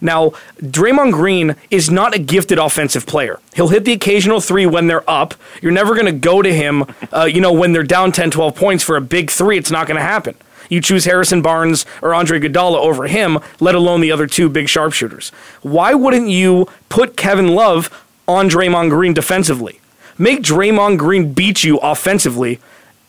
Now, 0.00 0.30
Draymond 0.60 1.12
Green 1.12 1.56
is 1.70 1.90
not 1.90 2.14
a 2.14 2.18
gifted 2.18 2.58
offensive 2.58 3.06
player. 3.06 3.40
He'll 3.54 3.68
hit 3.68 3.84
the 3.84 3.92
occasional 3.92 4.40
three 4.40 4.66
when 4.66 4.86
they're 4.86 5.08
up. 5.10 5.34
You're 5.60 5.72
never 5.72 5.94
going 5.94 6.06
to 6.06 6.12
go 6.12 6.40
to 6.42 6.54
him, 6.54 6.84
uh, 7.12 7.24
you 7.24 7.40
know, 7.40 7.52
when 7.52 7.72
they're 7.72 7.82
down 7.82 8.12
10, 8.12 8.30
12 8.30 8.54
points 8.54 8.84
for 8.84 8.96
a 8.96 9.00
big 9.00 9.30
three. 9.30 9.58
It's 9.58 9.70
not 9.70 9.86
going 9.86 9.96
to 9.96 10.02
happen. 10.02 10.36
You 10.68 10.80
choose 10.80 11.04
Harrison 11.04 11.42
Barnes 11.42 11.86
or 12.02 12.14
Andre 12.14 12.40
Iguodala 12.40 12.78
over 12.78 13.06
him, 13.06 13.38
let 13.60 13.74
alone 13.74 14.00
the 14.00 14.12
other 14.12 14.26
two 14.26 14.48
big 14.48 14.68
sharpshooters. 14.68 15.30
Why 15.62 15.94
wouldn't 15.94 16.28
you 16.28 16.68
put 16.88 17.16
Kevin 17.16 17.48
Love 17.48 18.06
on 18.26 18.48
Draymond 18.48 18.90
Green 18.90 19.14
defensively? 19.14 19.80
Make 20.18 20.42
Draymond 20.42 20.98
Green 20.98 21.32
beat 21.32 21.64
you 21.64 21.78
offensively, 21.78 22.58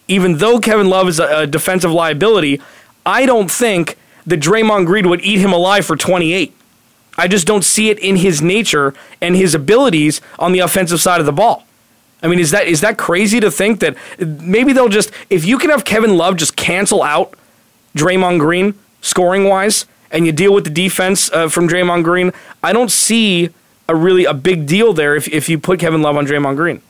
even 0.07 0.37
though 0.37 0.59
Kevin 0.59 0.89
Love 0.89 1.07
is 1.07 1.19
a, 1.19 1.39
a 1.39 1.47
defensive 1.47 1.91
liability. 1.91 2.61
I 3.05 3.25
don't 3.25 3.49
think 3.49 3.97
that 4.25 4.39
Draymond 4.39 4.85
Green 4.85 5.09
would 5.09 5.21
eat 5.21 5.39
him 5.39 5.51
alive 5.51 5.85
for 5.85 5.95
28. 5.95 6.55
I 7.17 7.27
just 7.27 7.47
don't 7.47 7.63
see 7.63 7.89
it 7.89 7.99
in 7.99 8.17
his 8.17 8.41
nature 8.41 8.93
and 9.19 9.35
his 9.35 9.53
abilities 9.53 10.21
on 10.37 10.53
the 10.53 10.59
offensive 10.59 11.01
side 11.01 11.19
of 11.19 11.25
the 11.25 11.33
ball. 11.33 11.65
I 12.21 12.27
mean, 12.27 12.39
is 12.39 12.51
that 12.51 12.67
is 12.67 12.81
that 12.81 12.97
crazy 12.97 13.39
to 13.39 13.49
think 13.49 13.79
that 13.79 13.95
maybe 14.19 14.73
they'll 14.73 14.89
just 14.89 15.11
if 15.29 15.45
you 15.45 15.57
can 15.57 15.69
have 15.69 15.85
Kevin 15.85 16.17
Love 16.17 16.35
just 16.35 16.55
cancel 16.55 17.01
out 17.01 17.33
Draymond 17.95 18.39
Green 18.39 18.73
scoring 19.01 19.45
wise, 19.45 19.85
and 20.11 20.25
you 20.25 20.31
deal 20.31 20.53
with 20.53 20.63
the 20.63 20.69
defense 20.69 21.31
uh, 21.31 21.49
from 21.49 21.67
Draymond 21.67 22.03
Green, 22.03 22.31
I 22.63 22.73
don't 22.73 22.91
see 22.91 23.49
a 23.87 23.95
really 23.95 24.25
a 24.25 24.33
big 24.33 24.67
deal 24.67 24.93
there 24.93 25.15
if 25.15 25.27
if 25.27 25.49
you 25.49 25.59
put 25.59 25.79
Kevin 25.79 26.01
Love 26.01 26.17
on 26.17 26.25
Draymond 26.25 26.55
Green. 26.55 26.81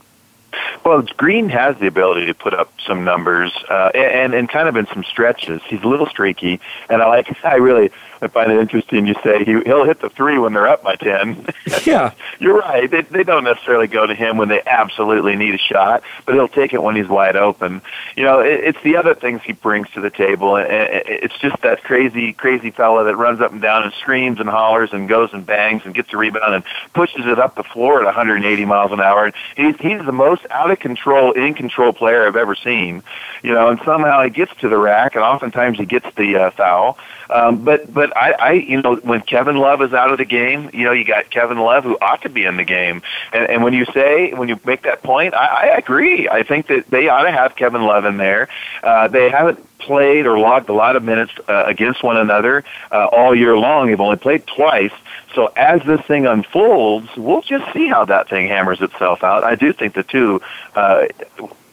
Well, 0.86 1.04
Green 1.18 1.50
has 1.50 1.78
the 1.78 1.88
ability 1.88 2.26
to 2.28 2.34
put 2.34 2.54
up 2.54 2.74
some 2.86 3.04
numbers, 3.04 3.52
uh, 3.70 3.92
and 3.94 4.34
and 4.34 4.50
kind 4.50 4.68
of 4.68 4.76
in 4.76 4.88
some 4.88 5.04
stretches. 5.04 5.62
He's 5.68 5.82
a 5.84 5.88
little 5.88 6.08
streaky, 6.08 6.60
and 6.90 7.02
I 7.02 7.08
like. 7.08 7.28
I 7.44 7.56
really 7.56 7.92
I 8.22 8.28
find 8.28 8.52
it 8.52 8.60
interesting 8.60 9.06
you 9.06 9.16
say 9.24 9.44
he, 9.44 9.62
he'll 9.62 9.86
hit 9.86 10.02
the 10.02 10.10
three 10.10 10.38
when 10.38 10.54
they're 10.54 10.68
up 10.68 10.84
by 10.84 10.96
10. 10.96 11.48
Yeah. 11.86 12.14
You're 12.40 12.58
right. 12.58 12.90
They, 12.90 13.02
they 13.02 13.24
don't 13.24 13.44
necessarily 13.44 13.88
go 13.88 14.06
to 14.06 14.16
him 14.16 14.38
when 14.38 14.50
they 14.50 14.62
absolutely 14.66 15.36
need 15.36 15.54
a 15.54 15.58
shot, 15.58 16.04
but 16.26 16.34
he'll 16.34 16.48
take 16.48 16.74
it 16.74 16.82
when 16.82 16.96
he's 16.96 17.08
wide 17.08 17.36
open. 17.36 17.82
You 18.16 18.24
know, 18.24 18.40
it, 18.40 18.62
it's 18.64 18.84
the 18.84 18.98
other 18.98 19.14
things 19.14 19.42
he 19.44 19.54
brings 19.54 19.90
to 19.92 20.02
the 20.02 20.10
table. 20.10 20.58
And 20.58 20.68
it's 20.70 21.38
just 21.38 21.62
that 21.62 21.84
crazy, 21.84 22.34
crazy 22.34 22.72
fella 22.72 23.04
that 23.06 23.16
runs 23.16 23.40
up 23.40 23.52
and 23.52 23.62
down 23.62 23.84
and 23.84 23.94
screams 23.94 24.40
and 24.40 24.50
hollers 24.50 24.90
and 24.94 25.08
goes 25.08 25.30
and 25.32 25.46
bangs 25.46 25.84
and 25.86 25.94
gets 25.94 26.12
a 26.12 26.18
rebound 26.18 26.56
and 26.56 26.64
pushes 26.94 27.26
it 27.26 27.40
up 27.40 27.56
the 27.56 27.64
floor 27.64 28.00
at 28.00 28.06
180 28.06 28.66
miles 28.66 28.92
an 28.92 29.00
hour. 29.00 29.32
He's, 29.56 29.76
he's 29.80 30.04
the 30.04 30.12
most 30.12 30.46
out 30.50 30.72
of 30.72 30.80
control, 30.80 31.32
in 31.34 31.54
control 31.54 31.94
player 31.94 32.28
I've 32.28 32.36
ever 32.36 32.56
seen. 32.56 33.04
You 33.44 33.54
know, 33.54 33.70
and 33.70 33.80
somehow 33.86 34.24
he 34.24 34.30
gets 34.32 34.56
to 34.58 34.70
the 34.70 34.78
rack 34.78 35.16
and 35.16 35.24
oftentimes 35.24 35.78
he 35.78 35.86
gets 35.86 36.08
the 36.16 36.36
uh, 36.36 36.52
foul. 36.52 36.98
Um, 37.30 37.64
but, 37.64 37.94
but 37.94 38.16
I, 38.18 38.32
I, 38.32 38.52
you 38.54 38.82
know, 38.82 38.96
when 38.96 39.22
Kevin 39.22 39.58
Love 39.58 39.82
is 39.82 39.94
out 39.94 40.12
of 40.12 40.18
the 40.18 40.26
game, 40.26 40.70
you 40.74 40.84
know, 40.84 40.92
you 40.92 41.06
got 41.06 41.30
Kevin 41.30 41.60
Love 41.60 41.84
who 41.84 41.98
ought 42.02 42.22
to 42.24 42.30
be 42.30 42.46
in 42.46 42.58
the 42.58 42.64
game. 42.64 43.02
And, 43.32 43.50
and 43.50 43.64
when 43.64 43.74
you 43.74 43.86
say, 43.86 44.34
when 44.34 44.50
you 44.50 44.60
make 44.66 44.84
that 44.84 45.04
point, 45.04 45.34
I, 45.34 45.46
I 45.46 45.78
agree. 45.78 46.28
I 46.28 46.44
think 46.44 46.68
that 46.68 46.90
they 46.90 47.08
ought 47.08 47.24
to 47.24 47.32
have 47.32 47.56
Kevin 47.56 47.84
Love 47.84 48.06
in 48.06 48.18
there. 48.18 48.50
Uh, 48.84 49.08
they 49.08 49.30
haven't 49.30 49.66
played 49.80 50.26
or 50.26 50.38
logged 50.38 50.70
a 50.70 50.74
lot 50.74 50.96
of 50.96 51.04
minutes 51.04 51.32
uh, 51.48 51.64
against 51.66 52.04
one 52.04 52.18
another 52.18 52.64
uh, 52.92 53.06
all 53.06 53.34
year 53.34 53.58
long. 53.58 53.88
They've 53.88 54.00
only 54.00 54.18
played 54.18 54.46
twice. 54.46 54.92
So 55.36 55.52
as 55.56 55.82
this 55.84 56.02
thing 56.02 56.26
unfolds, 56.26 57.10
we'll 57.16 57.42
just 57.42 57.72
see 57.74 57.88
how 57.88 58.06
that 58.06 58.30
thing 58.30 58.48
hammers 58.48 58.82
itself 58.82 59.24
out. 59.24 59.44
I 59.44 59.56
do 59.56 59.72
think 59.72 59.94
the 59.94 60.04
two, 60.04 60.42
uh, 60.76 61.06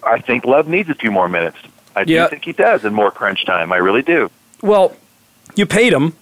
I 0.02 0.20
think 0.20 0.44
Love 0.44 0.68
needs 0.68 0.88
a 0.88 0.94
few 0.94 1.10
more 1.10 1.28
minutes. 1.28 1.56
I 1.96 2.04
do 2.04 2.28
think 2.28 2.44
he 2.44 2.52
does 2.52 2.84
in 2.84 2.92
more 2.92 3.10
crunch 3.10 3.46
time. 3.46 3.72
I 3.72 3.78
really 3.78 4.02
do. 4.02 4.30
Well, 4.62 4.94
you 5.54 5.66
paid 5.66 5.92
him. 5.92 6.14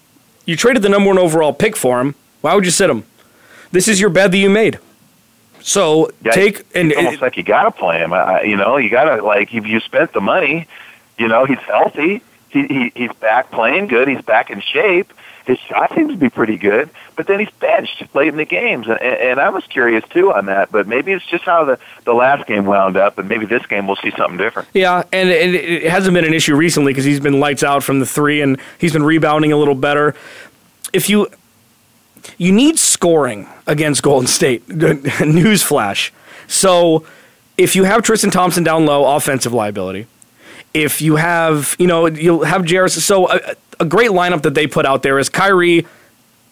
You 0.45 0.55
traded 0.55 0.83
the 0.83 0.89
number 0.89 1.07
one 1.07 1.17
overall 1.17 1.53
pick 1.53 1.75
for 1.75 1.99
him. 1.99 2.15
Why 2.41 2.53
would 2.53 2.65
you 2.65 2.71
sit 2.71 2.89
him? 2.89 3.03
This 3.71 3.87
is 3.87 3.99
your 3.99 4.09
bed 4.09 4.31
that 4.31 4.37
you 4.37 4.49
made. 4.49 4.79
So 5.61 6.11
Yeah, 6.23 6.31
take 6.31 6.65
and 6.75 6.91
it's 6.91 6.97
almost 6.97 7.21
like 7.21 7.37
you 7.37 7.43
got 7.43 7.63
to 7.63 7.71
play 7.71 7.97
him. 7.97 8.13
I, 8.13 8.43
you 8.43 8.55
know, 8.55 8.77
you 8.77 8.89
got 8.89 9.15
to 9.15 9.23
like 9.23 9.53
if 9.53 9.65
you 9.65 9.79
spent 9.79 10.13
the 10.13 10.21
money, 10.21 10.67
you 11.17 11.27
know, 11.27 11.45
he's 11.45 11.57
healthy. 11.59 12.21
He, 12.49 12.67
he 12.67 12.91
he's 12.93 13.13
back 13.13 13.49
playing 13.51 13.87
good. 13.87 14.07
He's 14.07 14.21
back 14.21 14.51
in 14.51 14.61
shape. 14.61 15.11
His 15.45 15.59
shot 15.59 15.93
seems 15.93 16.11
to 16.11 16.17
be 16.17 16.29
pretty 16.29 16.57
good, 16.57 16.89
but 17.15 17.27
then 17.27 17.39
he's 17.39 17.51
benched 17.59 18.03
late 18.15 18.29
in 18.29 18.37
the 18.37 18.45
games, 18.45 18.87
and, 18.87 18.99
and 18.99 19.39
I 19.39 19.49
was 19.49 19.63
curious 19.65 20.03
too 20.09 20.33
on 20.33 20.47
that. 20.47 20.71
But 20.71 20.87
maybe 20.87 21.11
it's 21.11 21.25
just 21.25 21.43
how 21.43 21.65
the 21.65 21.79
the 22.03 22.13
last 22.13 22.47
game 22.47 22.65
wound 22.65 22.97
up, 22.97 23.17
and 23.17 23.29
maybe 23.29 23.45
this 23.45 23.65
game 23.65 23.87
we'll 23.87 23.95
see 23.97 24.11
something 24.11 24.37
different. 24.37 24.67
Yeah, 24.73 25.03
and, 25.13 25.29
and 25.29 25.55
it 25.55 25.89
hasn't 25.89 26.13
been 26.13 26.25
an 26.25 26.33
issue 26.33 26.55
recently 26.55 26.93
because 26.93 27.05
he's 27.05 27.19
been 27.19 27.39
lights 27.39 27.63
out 27.63 27.83
from 27.83 27.99
the 27.99 28.05
three 28.05 28.41
and 28.41 28.59
he's 28.79 28.93
been 28.93 29.03
rebounding 29.03 29.51
a 29.51 29.57
little 29.57 29.75
better. 29.75 30.15
If 30.93 31.09
you 31.09 31.27
you 32.37 32.51
need 32.51 32.79
scoring 32.79 33.47
against 33.67 34.03
Golden 34.03 34.27
State, 34.27 34.65
newsflash. 34.67 36.11
So 36.47 37.05
if 37.57 37.75
you 37.75 37.83
have 37.83 38.03
Tristan 38.03 38.31
Thompson 38.31 38.63
down 38.63 38.85
low, 38.85 39.15
offensive 39.15 39.53
liability. 39.53 40.07
If 40.73 41.01
you 41.01 41.15
have, 41.15 41.75
you 41.79 41.87
know, 41.87 42.07
you'll 42.07 42.43
have 42.43 42.63
Jarris. 42.63 42.99
So 42.99 43.31
a, 43.31 43.55
a 43.79 43.85
great 43.85 44.11
lineup 44.11 44.43
that 44.43 44.53
they 44.53 44.67
put 44.67 44.85
out 44.85 45.03
there 45.03 45.19
is 45.19 45.29
Kyrie, 45.29 45.85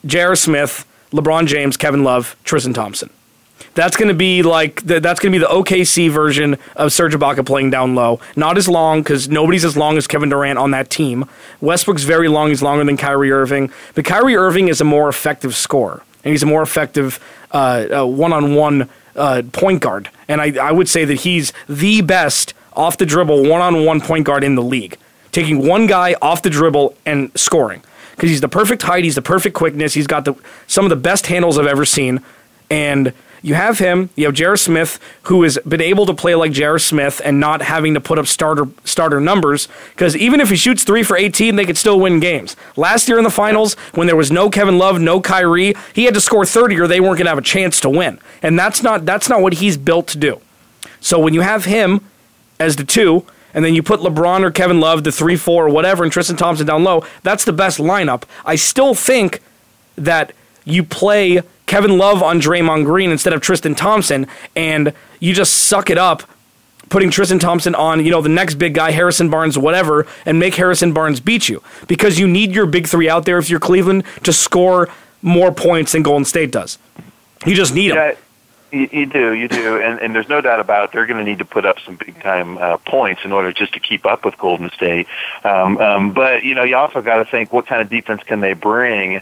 J.R. 0.06 0.36
Smith, 0.36 0.86
LeBron 1.12 1.48
James, 1.48 1.78
Kevin 1.78 2.04
Love, 2.04 2.36
Tristan 2.44 2.74
Thompson. 2.74 3.10
That's 3.76 3.98
going 3.98 4.10
to 4.10 4.14
be 4.14 4.44
like 4.44 4.86
the, 4.86 5.00
that's 5.00 5.20
going 5.20 5.32
to 5.32 5.40
be 5.40 5.44
the 5.44 5.52
OKC 5.52 6.10
version 6.12 6.58
of 6.76 6.94
Serge 6.94 7.14
Ibaka 7.14 7.46
playing 7.46 7.72
down 7.72 7.96
low. 7.96 8.20
Not 8.36 8.58
as 8.58 8.68
long 8.68 9.02
because 9.02 9.30
nobody's 9.30 9.66
as 9.66 9.76
long 9.76 9.98
as 9.98 10.06
Kevin 10.06 10.30
Durant 10.30 10.60
on 10.60 10.72
that 10.72 10.90
team. 10.90 11.26
Westbrook's 11.60 12.04
very 12.04 12.28
long; 12.28 12.50
he's 12.50 12.62
longer 12.62 12.84
than 12.84 12.98
Kyrie 12.98 13.32
Irving. 13.32 13.72
But 13.96 14.06
Kyrie 14.06 14.36
Irving 14.36 14.68
is 14.68 14.80
a 14.80 14.84
more 14.84 15.10
effective 15.10 15.56
scorer, 15.56 16.04
and 16.24 16.32
he's 16.32 16.44
a 16.44 16.48
more 16.48 16.62
effective 16.62 17.20
uh, 17.52 18.06
one-on-one 18.06 18.90
uh, 19.16 19.42
point 19.52 19.82
guard. 19.82 20.10
And 20.28 20.40
I, 20.40 20.56
I 20.62 20.72
would 20.72 20.90
say 20.90 21.06
that 21.06 21.22
he's 21.22 21.52
the 21.68 22.02
best 22.02 22.54
off 22.74 22.98
the 22.98 23.06
dribble 23.06 23.44
one-on-one 23.44 24.02
point 24.02 24.26
guard 24.26 24.44
in 24.44 24.56
the 24.56 24.64
league, 24.64 24.98
taking 25.34 25.68
one 25.68 25.88
guy 25.88 26.16
off 26.22 26.42
the 26.42 26.50
dribble 26.50 26.96
and 27.06 27.30
scoring 27.38 27.84
because 28.12 28.30
he's 28.30 28.42
the 28.42 28.48
perfect 28.48 28.84
height, 28.84 29.04
he's 29.04 29.16
the 29.16 29.22
perfect 29.22 29.56
quickness, 29.56 29.94
he's 29.94 30.08
got 30.08 30.24
the 30.24 30.36
some 30.68 30.86
of 30.86 30.90
the 30.90 30.96
best 30.96 31.28
handles 31.28 31.58
I've 31.58 31.68
ever 31.68 31.84
seen, 31.84 32.22
and 32.70 33.12
you 33.44 33.56
have 33.56 33.78
him. 33.78 34.10
You 34.16 34.28
have 34.28 34.34
J.R. 34.34 34.56
Smith, 34.56 35.00
who 35.24 35.44
has 35.44 35.60
been 35.68 35.82
able 35.82 36.06
to 36.06 36.14
play 36.14 36.34
like 36.34 36.54
J.R. 36.54 36.80
Smith 36.80 37.22
and 37.26 37.42
not 37.42 37.62
having 37.62 37.94
to 37.94 38.00
put 38.00 38.18
up 38.18 38.26
starter 38.26 38.70
starter 38.86 39.20
numbers. 39.20 39.68
Because 39.90 40.16
even 40.16 40.40
if 40.40 40.50
he 40.50 40.56
shoots 40.56 40.86
three 40.86 41.04
for 41.04 41.18
18, 41.18 41.58
they 41.58 41.66
could 41.66 41.78
still 41.78 42.00
win 42.00 42.22
games. 42.22 42.56
Last 42.78 43.10
year 43.10 43.18
in 43.18 43.26
the 43.26 43.30
finals, 43.30 43.74
when 43.94 44.08
there 44.08 44.16
was 44.16 44.32
no 44.32 44.50
Kevin 44.50 44.78
Love, 44.78 45.02
no 45.02 45.20
Kyrie, 45.20 45.76
he 45.94 46.06
had 46.06 46.14
to 46.14 46.22
score 46.22 46.46
30 46.46 46.80
or 46.80 46.88
they 46.88 47.02
weren't 47.02 47.18
going 47.18 47.26
to 47.26 47.32
have 47.32 47.38
a 47.38 47.42
chance 47.42 47.82
to 47.82 47.90
win. 47.90 48.18
And 48.42 48.58
that's 48.58 48.82
not 48.82 49.06
that's 49.06 49.28
not 49.28 49.42
what 49.42 49.56
he's 49.56 49.76
built 49.76 50.08
to 50.08 50.18
do. 50.18 50.40
So 51.02 51.20
when 51.20 51.34
you 51.34 51.42
have 51.42 51.66
him 51.66 52.00
as 52.62 52.78
the 52.78 52.86
two, 52.86 53.26
and 53.54 53.64
then 53.64 53.76
you 53.76 53.84
put 53.84 54.00
LeBron 54.00 54.44
or 54.44 54.52
Kevin 54.52 54.80
Love, 54.80 55.04
the 55.04 55.12
three, 55.12 55.36
four, 55.36 55.68
or 55.68 55.70
whatever, 55.70 56.04
and 56.04 56.12
Tristan 56.12 56.36
Thompson 56.36 56.66
down 56.66 56.84
low, 56.84 57.06
that's 57.22 57.46
the 57.46 57.54
best 57.54 57.80
lineup. 57.80 58.24
I 58.46 58.56
still 58.56 58.94
think 58.96 59.42
that 59.96 60.34
you 60.66 60.84
play 60.84 61.42
Kevin 61.66 61.98
Love 61.98 62.24
on 62.24 62.42
Draymond 62.42 62.86
Green 62.86 63.12
instead 63.12 63.34
of 63.34 63.42
Tristan 63.42 63.76
Thompson, 63.76 64.28
and 64.56 64.94
you 65.20 65.34
just 65.34 65.54
suck 65.54 65.90
it 65.90 65.98
up, 65.98 66.24
putting 66.90 67.10
Tristan 67.10 67.40
Thompson 67.40 67.76
on, 67.76 68.04
you 68.04 68.12
know, 68.12 68.22
the 68.22 68.30
next 68.30 68.56
big 68.56 68.74
guy, 68.74 68.92
Harrison 68.92 69.30
Barnes, 69.30 69.58
whatever, 69.58 70.06
and 70.26 70.40
make 70.40 70.56
Harrison 70.56 70.94
Barnes 70.94 71.20
beat 71.20 71.50
you. 71.50 71.64
Because 71.88 72.20
you 72.20 72.28
need 72.28 72.52
your 72.52 72.66
big 72.66 72.88
three 72.88 73.10
out 73.10 73.26
there 73.26 73.38
if 73.38 73.50
you're 73.50 73.60
Cleveland 73.60 74.04
to 74.24 74.34
score 74.34 74.90
more 75.22 75.52
points 75.52 75.94
than 75.94 76.04
Golden 76.04 76.26
State 76.26 76.52
does. 76.52 76.78
You 77.46 77.56
just 77.56 77.74
need 77.74 77.90
them. 77.90 77.98
Yeah, 77.98 78.16
you, 78.74 79.06
do, 79.06 79.34
you 79.34 79.48
do, 79.48 79.80
and, 79.80 80.00
and 80.00 80.16
there's 80.16 80.30
no 80.30 80.42
doubt 80.42 80.60
about 80.60 80.86
it. 80.86 80.92
They're 80.92 81.06
going 81.06 81.24
to 81.24 81.30
need 81.30 81.40
to 81.40 81.46
put 81.46 81.66
up 81.66 81.78
some 81.86 81.96
big 81.96 82.22
time 82.22 82.58
uh, 82.58 82.78
points 82.78 83.22
in 83.24 83.32
order 83.32 83.54
just 83.54 83.74
to 83.74 83.80
keep 83.80 84.06
up 84.06 84.26
with 84.26 84.38
Golden 84.38 84.70
State. 84.72 85.08
Um, 85.44 85.78
um, 85.78 86.14
but 86.14 86.44
you 86.44 86.56
know, 86.56 86.64
you 86.64 86.76
also 86.76 87.02
got 87.02 87.18
to 87.18 87.26
think 87.26 87.54
what 87.54 87.68
kind 87.68 87.82
of 87.82 87.90
defense 87.90 88.24
can 88.24 88.40
they 88.40 88.54
bring. 88.54 89.22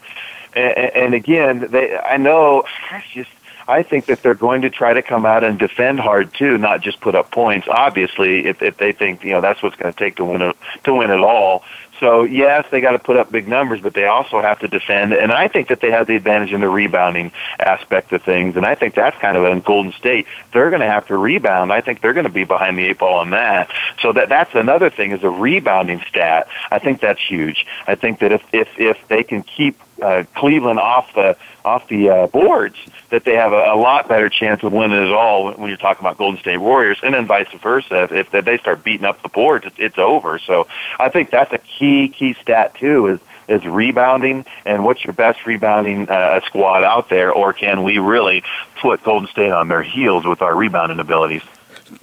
And, 0.54 0.78
and 0.78 1.14
again, 1.14 1.68
they, 1.70 1.98
I 1.98 2.18
know, 2.18 2.64
it's 2.92 3.08
just 3.14 3.30
I 3.68 3.84
think 3.84 4.06
that 4.08 4.22
they're 4.22 4.34
going 4.34 4.64
to 4.64 4.70
try 4.70 4.94
to 4.94 5.02
come 5.02 5.26
out 5.26 5.44
and 5.44 5.58
defend 5.58 6.00
hard 6.00 6.34
too, 6.34 6.58
not 6.58 6.82
just 6.82 7.00
put 7.00 7.16
up 7.16 7.32
points. 7.32 7.68
Obviously, 7.70 8.46
if, 8.46 8.62
if 8.62 8.78
they 8.78 8.92
think 8.92 9.24
you 9.24 9.32
know 9.32 9.42
that's 9.42 9.62
what's 9.62 9.76
going 9.76 9.94
to 9.94 9.98
take 9.98 10.16
to 10.18 10.26
win 10.26 10.42
it, 10.42 10.56
to 10.84 10.94
win 10.94 11.12
it 11.12 11.20
all. 11.20 11.64
So 12.02 12.24
yes, 12.24 12.66
they 12.72 12.82
got 12.82 12.94
to 12.94 13.00
put 13.00 13.16
up 13.16 13.32
big 13.32 13.48
numbers, 13.48 13.80
but 13.80 13.94
they 13.94 14.06
also 14.06 14.42
have 14.42 14.60
to 14.60 14.68
defend. 14.68 15.14
And 15.14 15.32
I 15.32 15.48
think 15.48 15.68
that 15.68 15.82
they 15.82 15.92
have 15.92 16.08
the 16.08 16.16
advantage 16.16 16.52
in 16.52 16.60
the 16.60 16.68
rebounding 16.68 17.32
aspect 17.60 18.12
of 18.12 18.24
things. 18.24 18.58
And 18.58 18.66
I 18.66 18.74
think 18.74 18.96
that's 18.96 19.16
kind 19.20 19.38
of 19.38 19.46
in 19.46 19.62
Golden 19.62 19.94
State. 19.94 20.26
They're 20.52 20.72
going 20.72 20.82
to 20.82 20.88
have 20.88 21.06
to 21.08 21.16
rebound. 21.16 21.72
I 21.72 21.82
think 21.82 22.02
they're 22.02 22.14
going 22.14 22.26
to 22.26 22.32
be 22.32 22.44
behind 22.44 22.80
the 22.80 22.86
eight 22.86 22.98
ball 22.98 23.20
on 23.20 23.30
that. 23.30 23.70
So 24.02 24.12
that 24.14 24.30
that's 24.30 24.56
another 24.56 24.90
thing 24.90 25.12
is 25.12 25.24
a 25.24 25.30
rebounding 25.30 26.02
stat. 26.10 26.48
I 26.72 26.80
think 26.80 27.02
that's 27.02 27.22
huge. 27.22 27.68
I 27.86 27.94
think 27.94 28.20
that 28.20 28.32
if 28.32 28.44
if 28.52 28.68
if 28.78 28.98
they 29.08 29.22
can 29.22 29.44
keep 29.44 29.78
uh, 30.02 30.24
Cleveland 30.36 30.80
off 30.80 31.14
the 31.14 31.38
off 31.64 31.88
the 31.88 32.10
uh, 32.10 32.28
boards, 32.28 32.76
that 33.10 33.24
they 33.24 33.36
have 33.36 33.54
a, 33.54 33.74
a 33.74 33.76
lot 33.76 34.08
better 34.08 34.30
chance 34.30 34.64
of 34.64 34.74
winning 34.74 35.06
it 35.06 35.14
all 35.14 35.52
when 35.54 35.70
you're 35.70 35.78
talking 35.78 36.02
about 36.02 36.18
Golden 36.18 36.40
State 36.40 36.58
Warriors, 36.58 37.00
and 37.04 37.14
then 37.14 37.28
vice 37.28 37.48
versa. 37.62 38.08
If, 38.12 38.34
if 38.34 38.46
they 38.46 38.58
start 38.58 38.84
beating 38.84 39.06
up 39.06 39.22
the 39.22 39.30
boards, 39.30 39.68
it's, 39.78 39.98
over. 39.98 40.40
So 40.40 40.68
I 41.00 41.10
think 41.10 41.30
that's 41.30 41.54
a 41.54 41.60
key 41.60 42.10
key 42.10 42.36
stat 42.42 42.74
too. 42.76 43.08
Is 43.08 43.20
is 43.48 43.66
rebounding 43.66 44.46
and 44.66 44.86
what's 44.86 45.04
your 45.04 45.14
best 45.14 45.46
rebounding 45.46 46.10
uh, 46.10 46.40
squad 46.46 46.84
out 46.84 47.10
there, 47.10 47.32
or 47.32 47.54
can 47.54 47.84
we 47.84 47.98
really 47.98 48.44
put 48.82 49.04
Golden 49.04 49.28
State 49.28 49.52
on 49.52 49.68
their 49.68 49.84
heels 49.84 50.26
with 50.26 50.42
our 50.42 50.56
rebounding 50.56 51.00
abilities? 51.00 51.44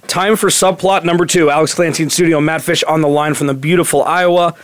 Time 0.07 0.35
for 0.35 0.49
subplot 0.49 1.03
number 1.03 1.25
two. 1.25 1.49
Alex 1.49 1.73
Clancy 1.73 2.03
in 2.03 2.09
studio, 2.09 2.39
Matt 2.39 2.61
Fish 2.61 2.83
on 2.83 3.01
the 3.01 3.07
line 3.07 3.33
from 3.33 3.47
the 3.47 3.53
beautiful 3.53 4.03
Iowa. 4.03 4.55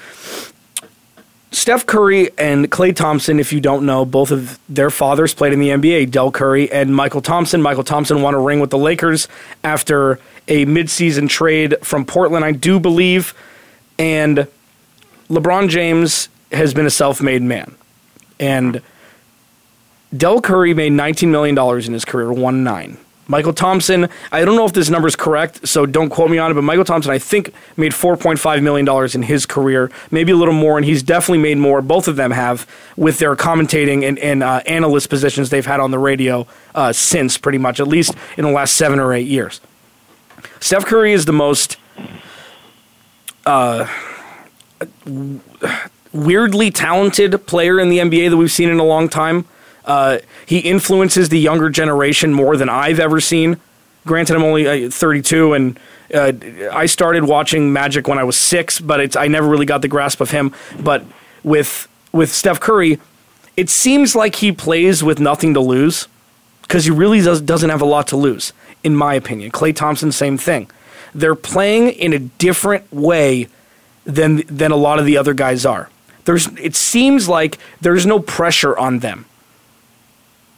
Steph 1.56 1.86
Curry 1.86 2.32
and 2.38 2.70
Klay 2.70 2.94
Thompson, 2.94 3.40
if 3.40 3.54
you 3.54 3.62
don't 3.62 3.86
know, 3.86 4.04
both 4.04 4.32
of 4.32 4.60
their 4.68 4.90
fathers 4.90 5.34
played 5.34 5.54
in 5.54 5.60
the 5.60 5.70
NBA, 5.70 6.12
Dell 6.12 6.30
Curry 6.30 6.70
and 6.70 6.90
Mychal 6.90 7.24
Thompson. 7.24 7.62
Mychal 7.62 7.86
Thompson 7.86 8.22
won 8.22 8.34
a 8.34 8.42
ring 8.42 8.60
with 8.60 8.72
the 8.72 8.78
Lakers 8.78 9.30
after 9.64 10.20
a 10.50 10.66
midseason 10.66 11.30
trade 11.30 11.78
from 11.82 12.06
Portland, 12.06 12.44
I 12.44 12.52
do 12.52 12.78
believe. 12.78 13.34
And 13.98 14.48
LeBron 15.30 15.70
James 15.70 16.28
has 16.52 16.74
been 16.74 16.86
a 16.86 16.90
self 16.90 17.22
made 17.22 17.42
man. 17.42 17.74
And 18.38 18.82
Dell 20.16 20.42
Curry 20.42 20.74
made 20.74 20.92
$19 20.92 21.30
million 21.30 21.58
in 21.58 21.94
his 21.94 22.04
career, 22.04 22.34
1 22.34 22.64
9. 22.66 22.98
Mychal 23.28 23.56
Thompson, 23.56 24.08
I 24.32 24.46
don't 24.46 24.56
know 24.56 24.66
if 24.66 24.74
this 24.74 24.90
number 24.90 25.08
is 25.08 25.16
correct, 25.16 25.68
so 25.68 25.86
don't 25.86 26.10
quote 26.10 26.30
me 26.30 26.38
on 26.38 26.52
it, 26.52 26.54
but 26.54 26.64
Mychal 26.64 26.86
Thompson, 26.86 27.12
I 27.12 27.18
think, 27.18 27.54
made 27.76 27.92
$4.5 27.92 28.62
million 28.62 29.10
in 29.16 29.24
his 29.24 29.46
career, 29.46 29.92
maybe 30.12 30.32
a 30.32 30.36
little 30.36 30.54
more, 30.54 30.78
and 30.78 30.86
he's 30.86 31.02
definitely 31.02 31.40
made 31.40 31.58
more, 31.58 31.82
both 31.82 32.08
of 32.08 32.18
them 32.18 32.32
have, 32.32 32.70
with 32.96 33.18
their 33.18 33.36
commentating 33.36 34.08
and, 34.08 34.20
and 34.20 34.44
uh, 34.44 34.62
analyst 34.68 35.10
positions 35.10 35.50
they've 35.50 35.66
had 35.66 35.80
on 35.80 35.90
the 35.90 35.98
radio 35.98 36.46
uh, 36.76 36.94
since, 36.94 37.38
pretty 37.38 37.58
much, 37.58 37.80
at 37.80 37.88
least 37.88 38.14
in 38.38 38.46
the 38.46 38.52
last 38.52 38.76
seven 38.76 39.00
or 39.00 39.12
eight 39.12 39.28
years. 39.28 39.60
Steph 40.60 40.86
Curry 40.86 41.12
is 41.12 41.26
the 41.26 41.34
most 41.34 41.78
uh, 43.48 43.88
weirdly 46.14 46.70
talented 46.70 47.46
player 47.48 47.80
in 47.80 47.90
the 47.90 47.98
NBA 47.98 48.30
that 48.30 48.38
we've 48.38 48.52
seen 48.52 48.70
in 48.70 48.80
a 48.80 48.84
long 48.84 49.10
time. 49.10 49.46
Uh, 49.86 50.20
he 50.46 50.60
influences 50.60 51.30
the 51.30 51.40
younger 51.40 51.70
generation 51.70 52.34
more 52.34 52.58
than 52.58 52.70
I've 52.70 53.00
ever 53.00 53.22
seen. 53.22 53.58
Granted, 54.06 54.36
I'm 54.36 54.44
only 54.44 54.86
uh, 54.86 54.90
32, 54.90 55.54
and 55.54 55.80
uh, 56.14 56.34
I 56.72 56.86
started 56.88 57.24
watching 57.24 57.72
Magic 57.72 58.08
when 58.08 58.18
I 58.18 58.24
was 58.24 58.38
six, 58.38 58.80
but 58.80 59.16
I 59.16 59.28
never 59.28 59.48
really 59.48 59.66
got 59.66 59.82
the 59.82 59.88
grasp 59.88 60.22
of 60.22 60.32
him. 60.32 60.54
But 60.80 61.04
with 61.44 61.88
with 62.12 62.32
Steph 62.32 62.60
Curry, 62.60 63.00
it 63.58 63.70
seems 63.70 64.16
like 64.16 64.36
he 64.36 64.52
plays 64.52 65.04
with 65.04 65.20
nothing 65.20 65.54
to 65.54 65.60
lose 65.60 66.08
because 66.62 66.86
he 66.86 66.92
really 66.92 67.22
does, 67.22 67.42
doesn't 67.42 67.70
have 67.70 67.82
a 67.82 67.86
lot 67.86 68.08
to 68.08 68.16
lose, 68.18 68.54
in 68.84 68.96
my 68.96 69.14
opinion. 69.14 69.52
Klay 69.52 69.76
Thompson, 69.76 70.12
same 70.12 70.38
thing. 70.38 70.70
They're 71.14 71.36
playing 71.36 71.90
in 71.90 72.14
a 72.14 72.20
different 72.20 72.92
way 72.92 73.48
than 74.06 74.44
than 74.48 74.72
a 74.72 74.76
lot 74.76 75.00
of 75.00 75.06
the 75.06 75.18
other 75.18 75.34
guys 75.34 75.66
are. 75.66 75.90
There's 76.26 76.48
it 76.58 76.76
seems 76.76 77.30
like 77.30 77.58
there's 77.82 78.06
no 78.06 78.20
pressure 78.20 78.78
on 78.78 79.00
them 79.00 79.26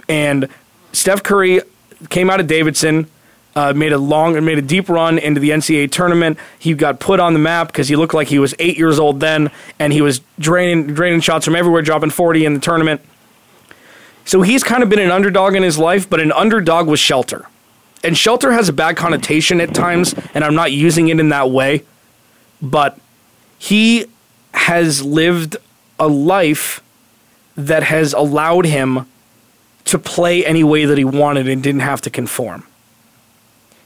and 0.07 0.47
Steph 0.93 1.23
Curry 1.23 1.61
came 2.09 2.29
out 2.29 2.39
of 2.39 2.47
Davidson, 2.47 3.09
uh, 3.55 3.73
made 3.73 3.91
a 3.91 3.97
long, 3.97 4.35
and 4.35 4.45
made 4.45 4.57
a 4.57 4.61
deep 4.61 4.87
run 4.89 5.17
into 5.17 5.39
the 5.39 5.49
NCAA 5.49 5.91
tournament. 5.91 6.37
He 6.59 6.73
got 6.73 6.99
put 6.99 7.19
on 7.19 7.33
the 7.33 7.39
map 7.39 7.67
because 7.67 7.87
he 7.87 7.95
looked 7.95 8.13
like 8.13 8.27
he 8.27 8.39
was 8.39 8.53
eight 8.59 8.77
years 8.77 8.99
old 8.99 9.19
then, 9.19 9.51
and 9.79 9.91
he 9.93 10.01
was 10.01 10.21
draining 10.39 10.93
draining 10.93 11.21
shots 11.21 11.45
from 11.45 11.55
everywhere, 11.55 11.81
dropping 11.81 12.11
forty 12.11 12.45
in 12.45 12.53
the 12.53 12.59
tournament. 12.59 13.01
So 14.25 14.41
he's 14.41 14.63
kind 14.63 14.83
of 14.83 14.89
been 14.89 14.99
an 14.99 15.11
underdog 15.11 15.55
in 15.55 15.63
his 15.63 15.77
life, 15.77 16.09
but 16.09 16.19
an 16.19 16.31
underdog 16.33 16.87
with 16.87 16.99
shelter. 16.99 17.47
And 18.03 18.17
shelter 18.17 18.51
has 18.51 18.69
a 18.69 18.73
bad 18.73 18.97
connotation 18.97 19.59
at 19.61 19.73
times, 19.73 20.13
and 20.33 20.43
I'm 20.43 20.53
not 20.53 20.71
using 20.71 21.07
it 21.07 21.19
in 21.19 21.29
that 21.29 21.49
way. 21.49 21.83
But 22.61 22.99
he 23.57 24.05
has 24.53 25.03
lived 25.03 25.57
a 25.99 26.07
life 26.07 26.81
that 27.55 27.83
has 27.83 28.13
allowed 28.13 28.65
him 28.65 29.07
to 29.87 29.99
play 29.99 30.45
any 30.45 30.63
way 30.63 30.85
that 30.85 30.97
he 30.97 31.03
wanted 31.05 31.47
and 31.47 31.63
didn't 31.63 31.81
have 31.81 32.01
to 32.01 32.09
conform. 32.09 32.65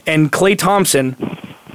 And 0.06 0.32
Klay 0.32 0.58
Thompson 0.58 1.14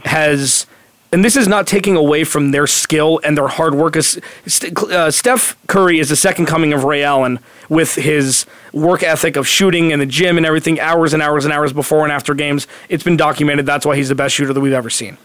has, 0.04 0.66
and 1.12 1.24
this 1.24 1.36
is 1.36 1.46
not 1.46 1.66
taking 1.66 1.96
away 1.96 2.24
from 2.24 2.50
their 2.50 2.66
skill 2.66 3.20
and 3.22 3.36
their 3.36 3.48
hard 3.48 3.74
work. 3.74 3.96
Uh, 3.96 5.10
Steph 5.10 5.56
Curry 5.68 6.00
is 6.00 6.08
the 6.08 6.16
second 6.16 6.46
coming 6.46 6.72
of 6.72 6.84
Ray 6.84 7.02
Allen 7.02 7.38
with 7.68 7.94
his 7.94 8.46
work 8.72 9.02
ethic 9.02 9.36
of 9.36 9.46
shooting 9.46 9.90
in 9.92 9.98
the 10.00 10.06
gym 10.06 10.36
and 10.36 10.44
everything, 10.44 10.80
hours 10.80 11.12
and 11.14 11.22
hours 11.22 11.44
and 11.44 11.52
hours 11.52 11.72
before 11.72 12.02
and 12.02 12.12
after 12.12 12.34
games. 12.34 12.66
It's 12.88 13.04
been 13.04 13.16
documented. 13.16 13.66
That's 13.66 13.86
why 13.86 13.96
he's 13.96 14.08
the 14.08 14.14
best 14.14 14.34
shooter 14.34 14.52
that 14.52 14.60
we've 14.60 14.72
ever 14.72 14.90
seen, 14.90 15.18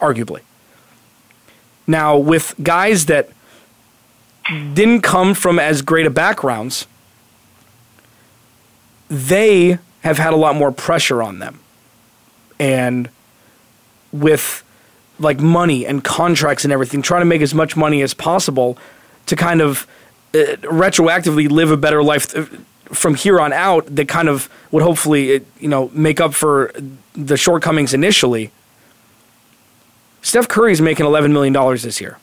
arguably. 0.00 0.40
Now, 1.86 2.16
with 2.16 2.54
guys 2.62 3.06
that 3.06 3.28
didn't 4.74 5.02
come 5.02 5.34
from 5.34 5.58
as 5.58 5.82
great 5.82 6.06
a 6.06 6.10
backgrounds, 6.10 6.86
they 9.08 9.78
have 10.02 10.18
had 10.18 10.32
a 10.32 10.36
lot 10.36 10.54
more 10.54 10.72
pressure 10.72 11.22
on 11.22 11.38
them. 11.38 11.60
And 12.58 13.08
with 14.12 14.62
like 15.18 15.40
money 15.40 15.86
and 15.86 16.02
contracts 16.02 16.64
and 16.64 16.72
everything, 16.72 17.02
trying 17.02 17.22
to 17.22 17.26
make 17.26 17.42
as 17.42 17.54
much 17.54 17.76
money 17.76 18.02
as 18.02 18.14
possible 18.14 18.76
to 19.26 19.36
kind 19.36 19.60
of 19.60 19.86
uh, 20.34 20.38
retroactively 20.62 21.50
live 21.50 21.70
a 21.70 21.76
better 21.76 22.02
life 22.02 22.32
th- 22.32 22.48
from 22.86 23.14
here 23.14 23.40
on 23.40 23.52
out 23.52 23.86
that 23.94 24.08
kind 24.08 24.28
of 24.28 24.48
would 24.70 24.82
hopefully, 24.82 25.36
uh, 25.36 25.40
you 25.58 25.68
know, 25.68 25.90
make 25.92 26.20
up 26.20 26.34
for 26.34 26.72
the 27.14 27.36
shortcomings 27.36 27.94
initially. 27.94 28.50
Steph 30.22 30.48
Curry 30.48 30.72
is 30.72 30.80
making 30.80 31.06
$11 31.06 31.32
million 31.32 31.52
this 31.76 32.00
year. 32.00 32.18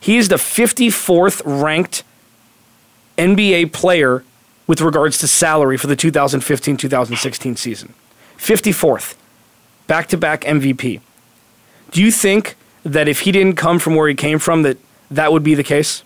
He 0.00 0.18
is 0.18 0.28
the 0.28 0.36
54th 0.36 1.42
ranked 1.44 2.02
NBA 3.16 3.72
player 3.72 4.24
with 4.66 4.80
regards 4.80 5.18
to 5.18 5.26
salary 5.26 5.76
for 5.76 5.86
the 5.86 5.96
2015 5.96 6.76
2016 6.76 7.56
season. 7.56 7.94
54th, 8.36 9.14
back 9.86 10.08
to 10.08 10.16
back 10.16 10.42
MVP. 10.42 11.00
Do 11.90 12.02
you 12.02 12.10
think 12.10 12.56
that 12.82 13.08
if 13.08 13.20
he 13.20 13.32
didn't 13.32 13.56
come 13.56 13.78
from 13.78 13.94
where 13.94 14.08
he 14.08 14.14
came 14.14 14.38
from, 14.38 14.62
that 14.62 14.78
that 15.10 15.32
would 15.32 15.42
be 15.42 15.54
the 15.54 15.62
case? 15.62 16.02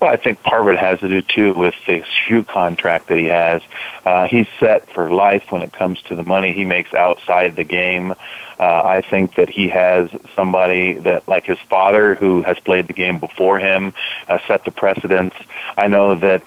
Well, 0.00 0.10
I 0.10 0.16
think 0.16 0.42
part 0.42 0.62
of 0.62 0.68
it 0.68 0.78
has 0.78 0.98
to 1.00 1.08
do 1.08 1.20
too 1.20 1.52
with 1.52 1.74
the 1.86 2.02
shoe 2.04 2.42
contract 2.42 3.08
that 3.08 3.18
he 3.18 3.26
has. 3.26 3.60
Uh, 4.04 4.26
he's 4.26 4.46
set 4.58 4.90
for 4.90 5.12
life 5.12 5.52
when 5.52 5.60
it 5.60 5.74
comes 5.74 6.00
to 6.02 6.16
the 6.16 6.22
money 6.22 6.54
he 6.54 6.64
makes 6.64 6.94
outside 6.94 7.54
the 7.54 7.64
game. 7.64 8.12
Uh, 8.58 8.82
I 8.84 9.02
think 9.02 9.34
that 9.34 9.50
he 9.50 9.68
has 9.68 10.10
somebody 10.34 10.94
that, 10.94 11.28
like 11.28 11.44
his 11.44 11.58
father, 11.68 12.14
who 12.14 12.42
has 12.42 12.58
played 12.60 12.86
the 12.86 12.92
game 12.94 13.18
before 13.18 13.58
him, 13.58 13.92
uh, 14.28 14.38
set 14.46 14.64
the 14.64 14.70
precedence. 14.70 15.34
I 15.76 15.88
know 15.88 16.14
that 16.14 16.44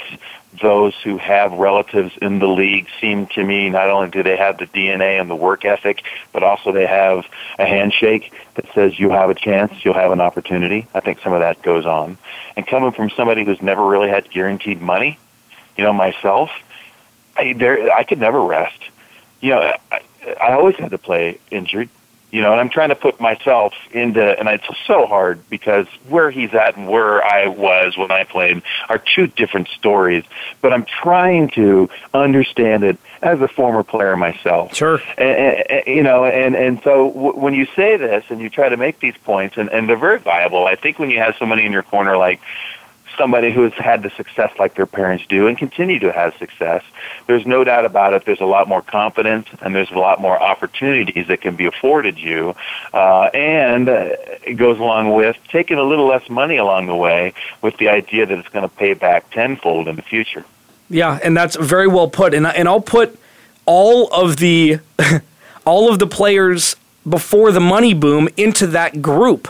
those 0.61 0.93
who 1.03 1.17
have 1.17 1.51
relatives 1.53 2.13
in 2.21 2.39
the 2.39 2.47
league 2.47 2.87
seem 3.01 3.27
to 3.27 3.43
me 3.43 3.69
not 3.69 3.89
only 3.89 4.09
do 4.09 4.23
they 4.23 4.37
have 4.37 4.57
the 4.57 4.67
DNA 4.67 5.19
and 5.19 5.29
the 5.29 5.35
work 5.35 5.65
ethic, 5.65 6.03
but 6.31 6.43
also 6.43 6.71
they 6.71 6.85
have 6.85 7.25
a 7.57 7.65
handshake 7.65 8.33
that 8.55 8.65
says 8.73 8.99
you 8.99 9.09
have 9.09 9.29
a 9.29 9.35
chance, 9.35 9.73
you'll 9.83 9.93
have 9.93 10.11
an 10.11 10.21
opportunity. 10.21 10.87
I 10.93 10.99
think 10.99 11.19
some 11.21 11.33
of 11.33 11.39
that 11.39 11.61
goes 11.61 11.85
on. 11.85 12.17
And 12.55 12.67
coming 12.67 12.91
from 12.91 13.09
somebody 13.09 13.43
who's 13.43 13.61
never 13.61 13.85
really 13.85 14.09
had 14.09 14.29
guaranteed 14.29 14.81
money, 14.81 15.17
you 15.77 15.83
know, 15.83 15.93
myself, 15.93 16.51
I, 17.35 17.53
there, 17.53 17.91
I 17.91 18.03
could 18.03 18.19
never 18.19 18.41
rest. 18.43 18.79
You 19.41 19.51
know, 19.51 19.73
I, 19.91 20.01
I 20.39 20.53
always 20.53 20.75
had 20.75 20.91
to 20.91 20.97
play 20.97 21.39
injured 21.51 21.89
you 22.33 22.41
know, 22.41 22.51
and 22.51 22.59
I'm 22.59 22.69
trying 22.69 22.89
to 22.89 22.95
put 22.95 23.21
myself 23.21 23.75
into, 23.91 24.19
and 24.19 24.49
it's 24.49 24.65
so 24.87 25.05
hard 25.05 25.47
because 25.51 25.85
where 26.09 26.31
he's 26.31 26.51
at 26.55 26.75
and 26.75 26.89
where 26.89 27.23
I 27.23 27.47
was 27.47 27.95
when 27.95 28.09
I 28.09 28.23
played 28.23 28.63
are 28.89 28.97
two 28.97 29.27
different 29.27 29.67
stories. 29.67 30.23
But 30.59 30.73
I'm 30.73 30.83
trying 30.83 31.49
to 31.49 31.91
understand 32.11 32.83
it 32.83 32.97
as 33.21 33.39
a 33.39 33.47
former 33.47 33.83
player 33.83 34.17
myself. 34.17 34.73
Sure. 34.73 34.99
And, 35.15 35.63
and, 35.69 35.83
you 35.85 36.01
know, 36.01 36.25
and 36.25 36.55
and 36.55 36.81
so 36.83 37.11
w- 37.11 37.39
when 37.39 37.53
you 37.53 37.67
say 37.75 37.97
this 37.97 38.25
and 38.29 38.41
you 38.41 38.49
try 38.49 38.67
to 38.67 38.77
make 38.77 38.99
these 38.99 39.15
points, 39.23 39.55
and 39.55 39.69
and 39.69 39.87
they're 39.87 39.95
very 39.95 40.17
viable. 40.17 40.65
I 40.65 40.73
think 40.73 40.97
when 40.97 41.11
you 41.11 41.19
have 41.19 41.35
somebody 41.37 41.67
in 41.67 41.71
your 41.71 41.83
corner 41.83 42.17
like 42.17 42.41
somebody 43.17 43.51
who 43.51 43.63
has 43.63 43.73
had 43.73 44.03
the 44.03 44.09
success 44.11 44.51
like 44.59 44.75
their 44.75 44.85
parents 44.85 45.25
do 45.27 45.47
and 45.47 45.57
continue 45.57 45.99
to 45.99 46.11
have 46.11 46.35
success, 46.37 46.83
there's 47.27 47.45
no 47.45 47.63
doubt 47.63 47.85
about 47.85 48.13
it. 48.13 48.25
There's 48.25 48.41
a 48.41 48.45
lot 48.45 48.67
more 48.67 48.81
confidence 48.81 49.47
and 49.61 49.73
there's 49.75 49.91
a 49.91 49.99
lot 49.99 50.19
more 50.19 50.41
opportunities 50.41 51.27
that 51.27 51.41
can 51.41 51.55
be 51.55 51.65
afforded 51.65 52.19
you. 52.19 52.55
Uh, 52.93 53.29
and 53.33 53.87
it 53.89 54.57
goes 54.57 54.79
along 54.79 55.13
with 55.13 55.37
taking 55.49 55.77
a 55.77 55.83
little 55.83 56.07
less 56.07 56.29
money 56.29 56.57
along 56.57 56.87
the 56.87 56.95
way 56.95 57.33
with 57.61 57.77
the 57.77 57.89
idea 57.89 58.25
that 58.25 58.37
it's 58.37 58.49
going 58.49 58.67
to 58.67 58.75
pay 58.75 58.93
back 58.93 59.29
tenfold 59.31 59.87
in 59.87 59.95
the 59.95 60.01
future. 60.01 60.45
Yeah, 60.89 61.19
and 61.23 61.35
that's 61.35 61.55
very 61.55 61.87
well 61.87 62.09
put. 62.09 62.33
And, 62.33 62.45
and 62.45 62.67
I'll 62.67 62.81
put 62.81 63.17
all 63.65 64.13
of 64.13 64.37
the 64.37 64.79
all 65.65 65.91
of 65.91 65.99
the 65.99 66.07
players 66.07 66.75
before 67.07 67.51
the 67.51 67.59
money 67.59 67.93
boom 67.93 68.29
into 68.37 68.67
that 68.67 69.01
group. 69.01 69.47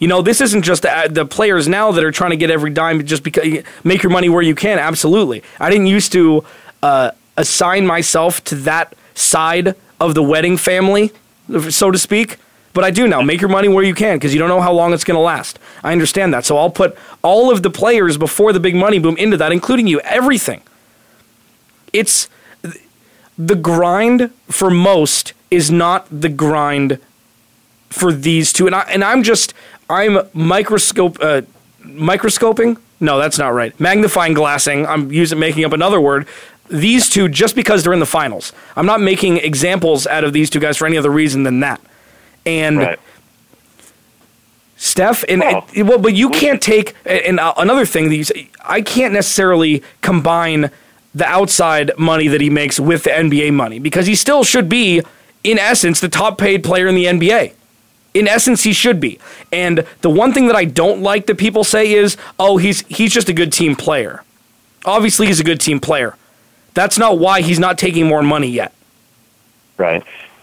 You 0.00 0.08
know, 0.08 0.22
this 0.22 0.40
isn't 0.40 0.62
just 0.62 0.82
the, 0.82 1.08
the, 1.10 1.26
players 1.26 1.68
now 1.68 1.92
that 1.92 2.02
are 2.02 2.10
trying 2.10 2.30
to 2.30 2.36
get 2.36 2.50
every 2.50 2.70
dime 2.70 3.04
just 3.04 3.22
because 3.22 3.62
make 3.84 4.02
your 4.02 4.10
money 4.10 4.30
where 4.30 4.42
you 4.42 4.54
can. 4.54 4.78
Absolutely, 4.78 5.42
I 5.60 5.70
didn't 5.70 5.86
used 5.86 6.10
to 6.12 6.42
uh, 6.82 7.10
assign 7.36 7.86
myself 7.86 8.42
to 8.44 8.54
that 8.56 8.94
side 9.14 9.76
of 10.00 10.14
the 10.14 10.22
wedding 10.22 10.56
family, 10.56 11.12
so 11.68 11.90
to 11.90 11.98
speak. 11.98 12.38
But 12.72 12.84
I 12.84 12.90
do 12.90 13.06
now. 13.06 13.20
Make 13.20 13.40
your 13.40 13.50
money 13.50 13.68
where 13.68 13.84
you 13.84 13.94
can 13.94 14.16
because 14.16 14.32
you 14.32 14.38
don't 14.38 14.48
know 14.48 14.60
how 14.60 14.72
long 14.72 14.94
it's 14.94 15.04
going 15.04 15.16
to 15.16 15.20
last. 15.22 15.58
I 15.82 15.92
understand 15.92 16.32
that. 16.32 16.44
So 16.44 16.56
I'll 16.56 16.70
put 16.70 16.96
all 17.20 17.50
of 17.50 17.62
the 17.62 17.70
players 17.70 18.16
before 18.16 18.52
the 18.52 18.60
big 18.60 18.76
money 18.76 18.98
boom 18.98 19.16
into 19.18 19.36
that, 19.36 19.52
including 19.52 19.86
you. 19.86 20.00
Everything. 20.00 20.62
It's 21.92 22.28
the 23.36 23.56
grind 23.56 24.30
for 24.48 24.70
most 24.70 25.34
is 25.50 25.70
not 25.70 26.06
the 26.10 26.28
grind 26.28 26.98
for 27.90 28.12
these 28.12 28.52
two. 28.52 28.66
And 28.66 28.74
I 28.74 28.82
and 28.82 29.02
I'm 29.02 29.22
just 29.22 29.52
I'm 29.90 30.28
microscope 30.32 31.18
uh, 31.20 31.42
microscoping. 31.84 32.78
No, 33.00 33.18
that's 33.18 33.38
not 33.38 33.48
right. 33.48 33.78
Magnifying 33.80 34.34
glassing. 34.34 34.86
I'm 34.86 35.10
using 35.10 35.38
making 35.38 35.64
up 35.64 35.72
another 35.72 36.00
word. 36.00 36.26
These 36.68 37.08
two, 37.08 37.28
just 37.28 37.56
because 37.56 37.82
they're 37.82 37.92
in 37.92 37.98
the 37.98 38.06
finals, 38.06 38.52
I'm 38.76 38.86
not 38.86 39.00
making 39.00 39.38
examples 39.38 40.06
out 40.06 40.22
of 40.22 40.32
these 40.32 40.48
two 40.50 40.60
guys 40.60 40.76
for 40.76 40.86
any 40.86 40.96
other 40.96 41.10
reason 41.10 41.42
than 41.42 41.60
that. 41.60 41.80
And 42.46 42.78
right. 42.78 43.00
Steph, 44.76 45.24
and 45.28 45.42
it, 45.74 45.82
well, 45.82 45.98
but 45.98 46.14
you 46.14 46.30
can't 46.30 46.62
take 46.62 46.94
and 47.04 47.38
uh, 47.38 47.52
another 47.58 47.84
thing 47.84 48.08
that 48.08 48.16
you 48.16 48.24
say, 48.24 48.48
I 48.64 48.80
can't 48.80 49.12
necessarily 49.12 49.82
combine 50.00 50.70
the 51.14 51.26
outside 51.26 51.90
money 51.98 52.28
that 52.28 52.40
he 52.40 52.48
makes 52.48 52.78
with 52.78 53.02
the 53.04 53.10
NBA 53.10 53.52
money 53.52 53.78
because 53.78 54.06
he 54.06 54.14
still 54.14 54.44
should 54.44 54.68
be, 54.68 55.02
in 55.44 55.58
essence, 55.58 56.00
the 56.00 56.08
top 56.08 56.38
paid 56.38 56.62
player 56.62 56.86
in 56.86 56.94
the 56.94 57.04
NBA. 57.04 57.52
In 58.12 58.26
essence, 58.26 58.62
he 58.62 58.72
should 58.72 59.00
be. 59.00 59.18
And 59.52 59.86
the 60.00 60.10
one 60.10 60.32
thing 60.32 60.48
that 60.48 60.56
I 60.56 60.64
don't 60.64 61.02
like 61.02 61.26
that 61.26 61.38
people 61.38 61.64
say 61.64 61.92
is, 61.92 62.16
"Oh, 62.38 62.56
he's 62.56 62.80
he's 62.88 63.12
just 63.12 63.28
a 63.28 63.32
good 63.32 63.52
team 63.52 63.76
player." 63.76 64.22
Obviously, 64.84 65.26
he's 65.26 65.40
a 65.40 65.44
good 65.44 65.60
team 65.60 65.78
player. 65.80 66.16
That's 66.74 66.98
not 66.98 67.18
why 67.18 67.42
he's 67.42 67.58
not 67.58 67.78
taking 67.78 68.06
more 68.06 68.22
money 68.22 68.48
yet. 68.48 68.72
Right. 69.76 70.02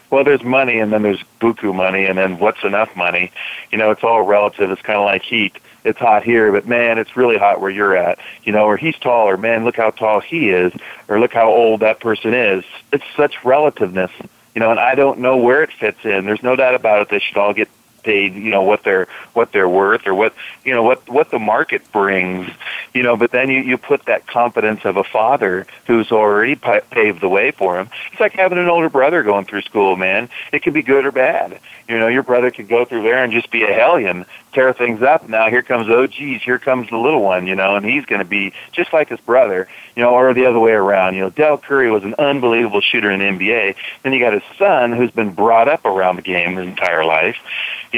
Well, 0.10 0.24
there's 0.24 0.44
money, 0.44 0.80
and 0.80 0.94
then 0.94 1.02
there's 1.02 1.22
buku 1.42 1.76
money, 1.76 2.06
and 2.06 2.18
then 2.18 2.40
what's 2.40 2.64
enough 2.64 2.96
money? 2.96 3.32
You 3.72 3.78
know, 3.78 3.92
it's 3.92 4.04
all 4.04 4.22
relative. 4.22 4.72
It's 4.72 4.82
kind 4.82 4.98
of 4.98 5.06
like 5.06 5.24
heat 5.24 5.58
it's 5.88 6.00
hot 6.00 6.24
here, 6.24 6.52
but 6.52 6.68
man, 6.68 6.98
it's 6.98 7.16
really 7.16 7.38
hot 7.38 7.62
where 7.62 7.72
you're 7.72 7.96
at. 7.96 8.20
You 8.44 8.52
know, 8.52 8.66
or 8.66 8.76
he's 8.78 8.98
taller, 9.00 9.38
man, 9.38 9.64
look 9.64 9.78
how 9.78 9.92
tall 9.92 10.20
he 10.20 10.50
is, 10.50 10.74
or 11.08 11.20
look 11.20 11.34
how 11.34 11.50
old 11.50 11.80
that 11.80 12.02
person 12.02 12.34
is. 12.34 12.66
It's 12.92 13.06
such 13.16 13.44
relativeness, 13.46 14.12
you 14.58 14.60
know, 14.60 14.72
and 14.72 14.80
I 14.80 14.96
don't 14.96 15.20
know 15.20 15.38
where 15.38 15.62
it 15.62 15.72
fits 15.72 16.04
in. 16.04 16.26
There's 16.26 16.42
no 16.42 16.56
doubt 16.56 16.74
about 16.74 17.04
it. 17.04 17.10
They 17.10 17.20
should 17.20 17.38
all 17.38 17.54
get 17.54 17.70
paid, 18.08 18.36
you 18.36 18.50
know, 18.50 18.64
what 18.64 18.84
they're 18.84 19.08
what 19.34 19.52
they're 19.52 19.68
worth 19.68 20.08
or 20.08 20.16
what 20.16 20.34
you 20.64 20.74
know 20.74 20.82
what 20.82 21.08
what 21.10 21.30
the 21.30 21.40
market 21.40 21.92
brings, 21.92 22.50
you 22.94 23.04
know. 23.04 23.18
But 23.18 23.32
then 23.32 23.50
you 23.50 23.60
you 23.60 23.78
put 23.78 24.06
that 24.06 24.26
confidence 24.26 24.86
of 24.86 24.96
a 24.96 25.04
father 25.04 25.68
who's 25.88 26.10
already 26.10 26.56
paved 26.56 27.20
the 27.20 27.28
way 27.28 27.52
for 27.52 27.78
him. 27.78 27.90
It's 28.12 28.22
like 28.22 28.32
having 28.32 28.58
an 28.58 28.70
older 28.70 28.90
brother 28.90 29.24
going 29.24 29.44
through 29.44 29.64
school, 29.64 29.98
man. 29.98 30.30
It 30.54 30.64
can 30.64 30.72
be 30.72 30.84
good 30.84 31.06
or 31.06 31.12
bad. 31.12 31.60
You 31.90 32.00
know, 32.00 32.08
your 32.08 32.24
brother 32.24 32.50
could 32.50 32.70
go 32.70 32.86
through 32.86 33.04
there 33.04 33.24
and 33.24 33.32
just 33.32 33.52
be 33.52 33.64
a 33.64 33.74
hellion, 33.74 34.26
tear 34.54 34.74
things 34.74 35.02
up. 35.02 35.28
Now 35.28 35.50
here 35.50 35.62
comes 35.62 35.88
oh 35.90 36.08
geez, 36.08 36.42
here 36.42 36.60
comes 36.60 36.90
the 36.90 36.98
little 36.98 37.22
one, 37.22 37.46
you 37.46 37.56
know, 37.56 37.76
and 37.76 37.86
he's 37.86 38.06
going 38.06 38.20
to 38.20 38.28
be 38.28 38.54
just 38.72 38.94
like 38.94 39.10
his 39.10 39.20
brother, 39.20 39.68
you 39.96 40.02
know, 40.02 40.12
or 40.12 40.34
the 40.34 40.46
other 40.46 40.60
way 40.60 40.72
around. 40.72 41.16
You 41.16 41.22
know, 41.22 41.30
Dell 41.30 41.58
Curry 41.58 41.92
was 41.92 42.04
an 42.04 42.16
unbelievable 42.18 42.82
shooter 42.82 43.12
in 43.12 43.20
the 43.20 43.26
NBA. 43.26 43.76
Then 44.04 44.14
you 44.14 44.20
got 44.20 44.34
his 44.34 44.44
son 44.58 44.94
who's 44.94 45.12
been 45.12 45.34
brought 45.34 45.68
up 45.68 45.86
around 45.86 46.16
the 46.16 46.22
game 46.22 46.56
his 46.56 46.68
entire 46.68 47.04
life, 47.04 47.38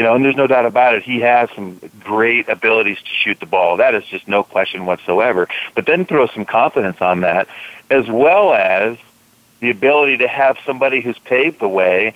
know, 0.03 0.15
and 0.15 0.23
there's 0.23 0.35
no 0.35 0.47
doubt 0.47 0.65
about 0.65 0.95
it. 0.95 1.03
He 1.03 1.19
has 1.21 1.49
some 1.55 1.79
great 1.99 2.49
abilities 2.49 2.97
to 2.99 3.09
shoot 3.09 3.39
the 3.39 3.45
ball. 3.45 3.77
That 3.77 3.95
is 3.95 4.05
just 4.05 4.27
no 4.27 4.43
question 4.43 4.85
whatsoever. 4.85 5.47
But 5.75 5.85
then 5.85 6.05
throw 6.05 6.27
some 6.27 6.45
confidence 6.45 7.01
on 7.01 7.21
that, 7.21 7.47
as 7.89 8.07
well 8.07 8.53
as 8.53 8.97
the 9.59 9.69
ability 9.69 10.17
to 10.17 10.27
have 10.27 10.57
somebody 10.65 11.01
who's 11.01 11.19
paved 11.19 11.59
the 11.59 11.67
way 11.67 12.13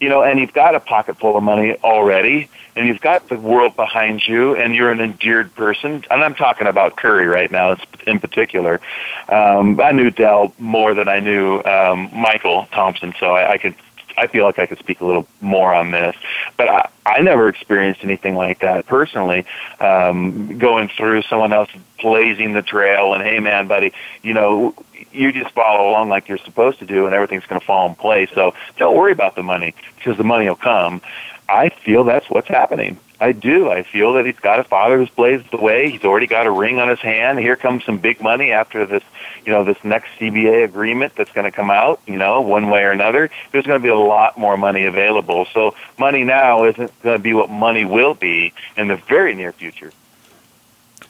you 0.00 0.08
know, 0.08 0.22
and 0.22 0.38
you've 0.38 0.52
got 0.52 0.74
a 0.74 0.80
pocket 0.80 1.18
full 1.18 1.36
of 1.36 1.42
money 1.42 1.76
already, 1.82 2.48
and 2.74 2.86
you've 2.86 3.00
got 3.00 3.28
the 3.28 3.38
world 3.38 3.76
behind 3.76 4.26
you, 4.26 4.54
and 4.54 4.74
you're 4.74 4.90
an 4.90 5.00
endeared 5.00 5.54
person. 5.54 6.04
And 6.10 6.22
I'm 6.22 6.34
talking 6.34 6.66
about 6.66 6.96
Curry 6.96 7.26
right 7.26 7.50
now, 7.50 7.76
in 8.06 8.18
particular. 8.18 8.80
Um, 9.28 9.80
I 9.80 9.92
knew 9.92 10.10
Dell 10.10 10.52
more 10.58 10.92
than 10.92 11.08
I 11.08 11.20
knew 11.20 11.56
um, 11.58 12.08
Mychal 12.10 12.70
Thompson, 12.70 13.14
so 13.18 13.34
I, 13.34 13.52
I 13.52 13.58
could. 13.58 13.74
I 14.16 14.26
feel 14.26 14.44
like 14.44 14.58
I 14.58 14.66
could 14.66 14.78
speak 14.78 15.00
a 15.00 15.04
little 15.04 15.26
more 15.40 15.74
on 15.74 15.90
this, 15.90 16.16
but 16.56 16.68
I, 16.68 16.88
I 17.04 17.20
never 17.20 17.48
experienced 17.48 18.02
anything 18.02 18.34
like 18.34 18.60
that 18.60 18.86
personally. 18.86 19.44
Um, 19.80 20.58
going 20.58 20.88
through 20.88 21.22
someone 21.22 21.52
else 21.52 21.70
blazing 22.00 22.52
the 22.52 22.62
trail, 22.62 23.14
and 23.14 23.22
hey, 23.22 23.40
man, 23.40 23.66
buddy, 23.66 23.92
you 24.22 24.34
know, 24.34 24.74
you 25.12 25.32
just 25.32 25.50
follow 25.54 25.90
along 25.90 26.08
like 26.08 26.28
you're 26.28 26.38
supposed 26.38 26.78
to 26.80 26.86
do, 26.86 27.06
and 27.06 27.14
everything's 27.14 27.46
going 27.46 27.60
to 27.60 27.66
fall 27.66 27.88
in 27.88 27.94
place. 27.94 28.30
So 28.34 28.54
don't 28.76 28.96
worry 28.96 29.12
about 29.12 29.34
the 29.34 29.42
money 29.42 29.74
because 29.96 30.16
the 30.16 30.24
money 30.24 30.48
will 30.48 30.56
come. 30.56 31.00
I 31.48 31.68
feel 31.68 32.04
that's 32.04 32.28
what's 32.28 32.48
happening. 32.48 32.98
I 33.18 33.32
do. 33.32 33.70
I 33.70 33.82
feel 33.82 34.12
that 34.14 34.26
he's 34.26 34.38
got 34.38 34.60
a 34.60 34.64
father 34.64 34.98
who's 34.98 35.08
blazed 35.08 35.50
the 35.50 35.56
way. 35.56 35.90
He's 35.90 36.04
already 36.04 36.26
got 36.26 36.46
a 36.46 36.50
ring 36.50 36.78
on 36.78 36.88
his 36.88 37.00
hand. 37.00 37.38
Here 37.38 37.56
comes 37.56 37.84
some 37.84 37.98
big 37.98 38.20
money 38.20 38.52
after 38.52 38.84
this, 38.84 39.02
you 39.44 39.52
know, 39.52 39.64
this 39.64 39.78
next 39.82 40.08
CBA 40.18 40.64
agreement 40.64 41.14
that's 41.16 41.32
going 41.32 41.46
to 41.46 41.50
come 41.50 41.70
out. 41.70 42.00
You 42.06 42.16
know, 42.16 42.42
one 42.42 42.68
way 42.68 42.82
or 42.82 42.90
another, 42.90 43.30
there's 43.52 43.66
going 43.66 43.80
to 43.80 43.82
be 43.82 43.88
a 43.88 43.96
lot 43.96 44.36
more 44.36 44.58
money 44.58 44.84
available. 44.84 45.46
So 45.54 45.74
money 45.98 46.24
now 46.24 46.64
isn't 46.64 47.02
going 47.02 47.16
to 47.16 47.22
be 47.22 47.32
what 47.32 47.48
money 47.48 47.86
will 47.86 48.14
be 48.14 48.52
in 48.76 48.88
the 48.88 48.96
very 48.96 49.34
near 49.34 49.52
future. 49.52 49.92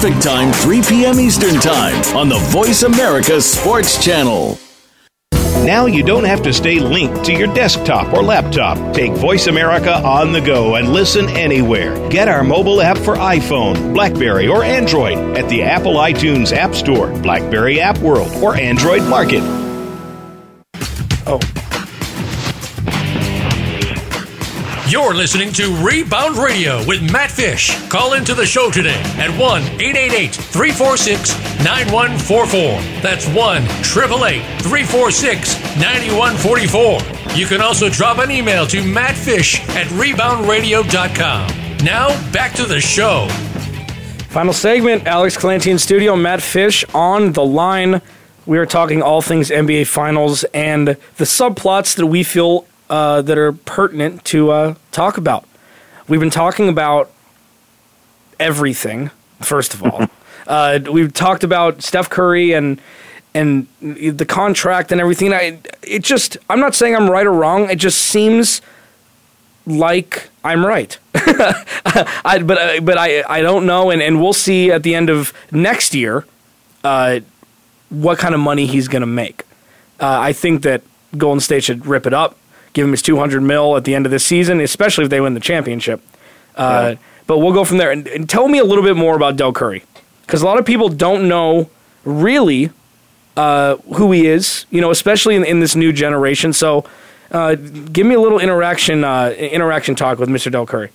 Time, 0.00 0.50
3 0.50 0.80
p.m. 0.80 1.20
Eastern 1.20 1.60
Time 1.60 2.16
on 2.16 2.30
the 2.30 2.38
Voice 2.48 2.84
America 2.84 3.38
Sports 3.38 4.02
Channel. 4.02 4.58
Now 5.62 5.84
you 5.84 6.02
don't 6.02 6.24
have 6.24 6.42
to 6.44 6.54
stay 6.54 6.80
linked 6.80 7.22
to 7.26 7.34
your 7.34 7.52
desktop 7.52 8.14
or 8.14 8.22
laptop. 8.22 8.94
Take 8.94 9.12
Voice 9.12 9.46
America 9.46 9.92
on 9.98 10.32
the 10.32 10.40
go 10.40 10.76
and 10.76 10.94
listen 10.94 11.28
anywhere. 11.28 12.08
Get 12.08 12.28
our 12.28 12.42
mobile 12.42 12.80
app 12.80 12.96
for 12.96 13.16
iPhone, 13.16 13.92
Blackberry, 13.92 14.48
or 14.48 14.64
Android 14.64 15.18
at 15.36 15.46
the 15.50 15.62
Apple 15.62 15.96
iTunes 15.96 16.56
App 16.56 16.74
Store, 16.74 17.10
Blackberry 17.20 17.78
App 17.78 17.98
World, 17.98 18.32
or 18.42 18.56
Android 18.56 19.02
Market. 19.02 19.42
Oh. 21.26 21.59
You're 24.90 25.14
listening 25.14 25.52
to 25.52 25.72
Rebound 25.86 26.36
Radio 26.36 26.84
with 26.84 27.00
Matt 27.12 27.30
Fish. 27.30 27.80
Call 27.88 28.14
into 28.14 28.34
the 28.34 28.44
show 28.44 28.72
today 28.72 29.00
at 29.18 29.30
1 29.38 29.62
888 29.62 30.34
346 30.34 31.38
9144. 31.64 32.60
That's 33.00 33.24
1 33.28 33.62
888 33.62 34.42
346 34.60 35.54
9144. 35.78 37.36
You 37.36 37.46
can 37.46 37.60
also 37.60 37.88
drop 37.88 38.18
an 38.18 38.32
email 38.32 38.66
to 38.66 38.82
mattfish 38.82 39.60
at 39.76 39.86
reboundradio.com. 39.86 41.84
Now, 41.84 42.32
back 42.32 42.54
to 42.54 42.66
the 42.66 42.80
show. 42.80 43.28
Final 44.30 44.52
segment 44.52 45.06
Alex 45.06 45.36
Clancy 45.36 45.70
in 45.70 45.78
studio, 45.78 46.16
Matt 46.16 46.42
Fish 46.42 46.84
on 46.92 47.30
the 47.30 47.44
line. 47.44 48.02
We 48.44 48.58
are 48.58 48.66
talking 48.66 49.02
all 49.02 49.22
things 49.22 49.50
NBA 49.50 49.86
Finals 49.86 50.42
and 50.52 50.88
the 50.88 51.24
subplots 51.24 51.94
that 51.94 52.06
we 52.06 52.24
feel 52.24 52.66
uh, 52.90 53.22
that 53.22 53.38
are 53.38 53.52
pertinent 53.52 54.24
to 54.26 54.50
uh, 54.50 54.74
talk 54.92 55.16
about. 55.16 55.46
We've 56.08 56.20
been 56.20 56.28
talking 56.28 56.68
about 56.68 57.10
everything, 58.38 59.10
first 59.40 59.72
of 59.72 59.82
all. 59.82 60.08
uh, 60.46 60.80
we've 60.90 61.14
talked 61.14 61.44
about 61.44 61.82
Steph 61.82 62.10
Curry 62.10 62.52
and 62.52 62.80
and 63.32 63.68
the 63.80 64.26
contract 64.26 64.90
and 64.90 65.00
everything. 65.00 65.32
I, 65.32 65.60
it 65.82 66.02
just, 66.02 66.36
I'm 66.48 66.58
not 66.58 66.74
saying 66.74 66.96
I'm 66.96 67.08
right 67.08 67.24
or 67.24 67.32
wrong. 67.32 67.70
It 67.70 67.76
just 67.76 68.00
seems 68.00 68.60
like 69.66 70.28
I'm 70.42 70.66
right. 70.66 70.98
I, 71.14 72.42
but 72.44 72.58
uh, 72.58 72.80
but 72.80 72.98
I 72.98 73.22
I 73.28 73.40
don't 73.40 73.66
know, 73.66 73.90
and, 73.90 74.02
and 74.02 74.20
we'll 74.20 74.32
see 74.32 74.72
at 74.72 74.82
the 74.82 74.96
end 74.96 75.10
of 75.10 75.32
next 75.52 75.94
year 75.94 76.26
uh, 76.82 77.20
what 77.88 78.18
kind 78.18 78.34
of 78.34 78.40
money 78.40 78.66
he's 78.66 78.88
going 78.88 79.02
to 79.02 79.06
make. 79.06 79.44
Uh, 80.00 80.18
I 80.18 80.32
think 80.32 80.62
that 80.62 80.82
Golden 81.16 81.40
State 81.40 81.62
should 81.62 81.86
rip 81.86 82.06
it 82.06 82.14
up, 82.14 82.36
give 82.72 82.84
him 82.86 82.92
his 82.92 83.02
200 83.02 83.40
mil 83.42 83.76
at 83.76 83.84
the 83.84 83.94
end 83.94 84.06
of 84.06 84.12
this 84.12 84.24
season, 84.24 84.60
especially 84.60 85.04
if 85.04 85.10
they 85.10 85.20
win 85.20 85.34
the 85.34 85.40
championship. 85.40 86.00
Uh, 86.56 86.94
But 87.26 87.38
we'll 87.38 87.52
go 87.52 87.64
from 87.64 87.78
there. 87.78 87.90
And, 87.92 88.08
and 88.08 88.28
tell 88.28 88.48
me 88.48 88.58
a 88.58 88.64
little 88.64 88.82
bit 88.84 88.96
more 88.96 89.14
about 89.14 89.36
Dell 89.36 89.52
Curry, 89.52 89.84
because 90.22 90.42
a 90.42 90.46
lot 90.46 90.58
of 90.58 90.66
people 90.66 90.88
don't 90.88 91.28
know 91.28 91.70
really 92.04 92.70
uh, 93.36 93.76
who 93.94 94.10
he 94.12 94.26
is. 94.26 94.66
You 94.70 94.80
know, 94.80 94.90
especially 94.90 95.36
in, 95.36 95.44
in 95.44 95.60
this 95.60 95.74
new 95.76 95.92
generation. 95.92 96.52
So. 96.52 96.84
Uh, 97.32 97.54
give 97.54 98.04
me 98.08 98.16
a 98.16 98.20
little 98.20 98.40
interaction 98.40 99.04
uh, 99.04 99.30
interaction 99.38 99.94
talk 99.94 100.18
with 100.18 100.28
Mr. 100.28 100.50
Dell 100.50 100.66
Curry. 100.66 100.90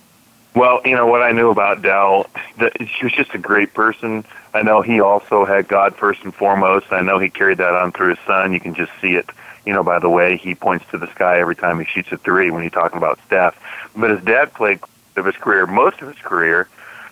Well, 0.54 0.82
you 0.84 0.94
know 0.94 1.06
what 1.06 1.22
I 1.22 1.32
knew 1.32 1.48
about 1.48 1.80
Dell. 1.80 2.28
He 2.58 3.04
was 3.04 3.12
just 3.14 3.32
a 3.32 3.38
great 3.38 3.72
person. 3.72 4.22
I 4.52 4.60
know 4.60 4.82
he 4.82 5.00
also 5.00 5.46
had 5.46 5.66
God 5.66 5.96
first 5.96 6.22
and 6.24 6.34
foremost. 6.34 6.92
I 6.92 7.00
know 7.00 7.18
he 7.18 7.30
carried 7.30 7.56
that 7.56 7.72
on 7.72 7.90
through 7.90 8.10
his 8.10 8.18
son. 8.26 8.52
You 8.52 8.60
can 8.60 8.74
just 8.74 8.92
see 9.00 9.14
it, 9.14 9.30
you 9.66 9.72
know, 9.72 9.82
by 9.82 9.98
the 9.98 10.08
way 10.08 10.36
he 10.36 10.54
points 10.54 10.86
to 10.92 10.98
the 10.98 11.08
sky 11.08 11.40
every 11.40 11.56
time 11.56 11.78
he 11.80 11.84
shoots 11.84 12.10
a 12.12 12.16
three 12.16 12.50
when 12.50 12.62
he's 12.62 12.72
talking 12.72 12.96
about 12.96 13.18
Steph. 13.26 13.56
But 13.96 14.10
his 14.10 14.22
dad 14.22 14.54
played 14.54 14.80
of 15.16 15.26
his 15.26 15.36
career, 15.36 15.66
most 15.66 16.00
of 16.00 16.08
his 16.08 16.18
career, 16.18 16.68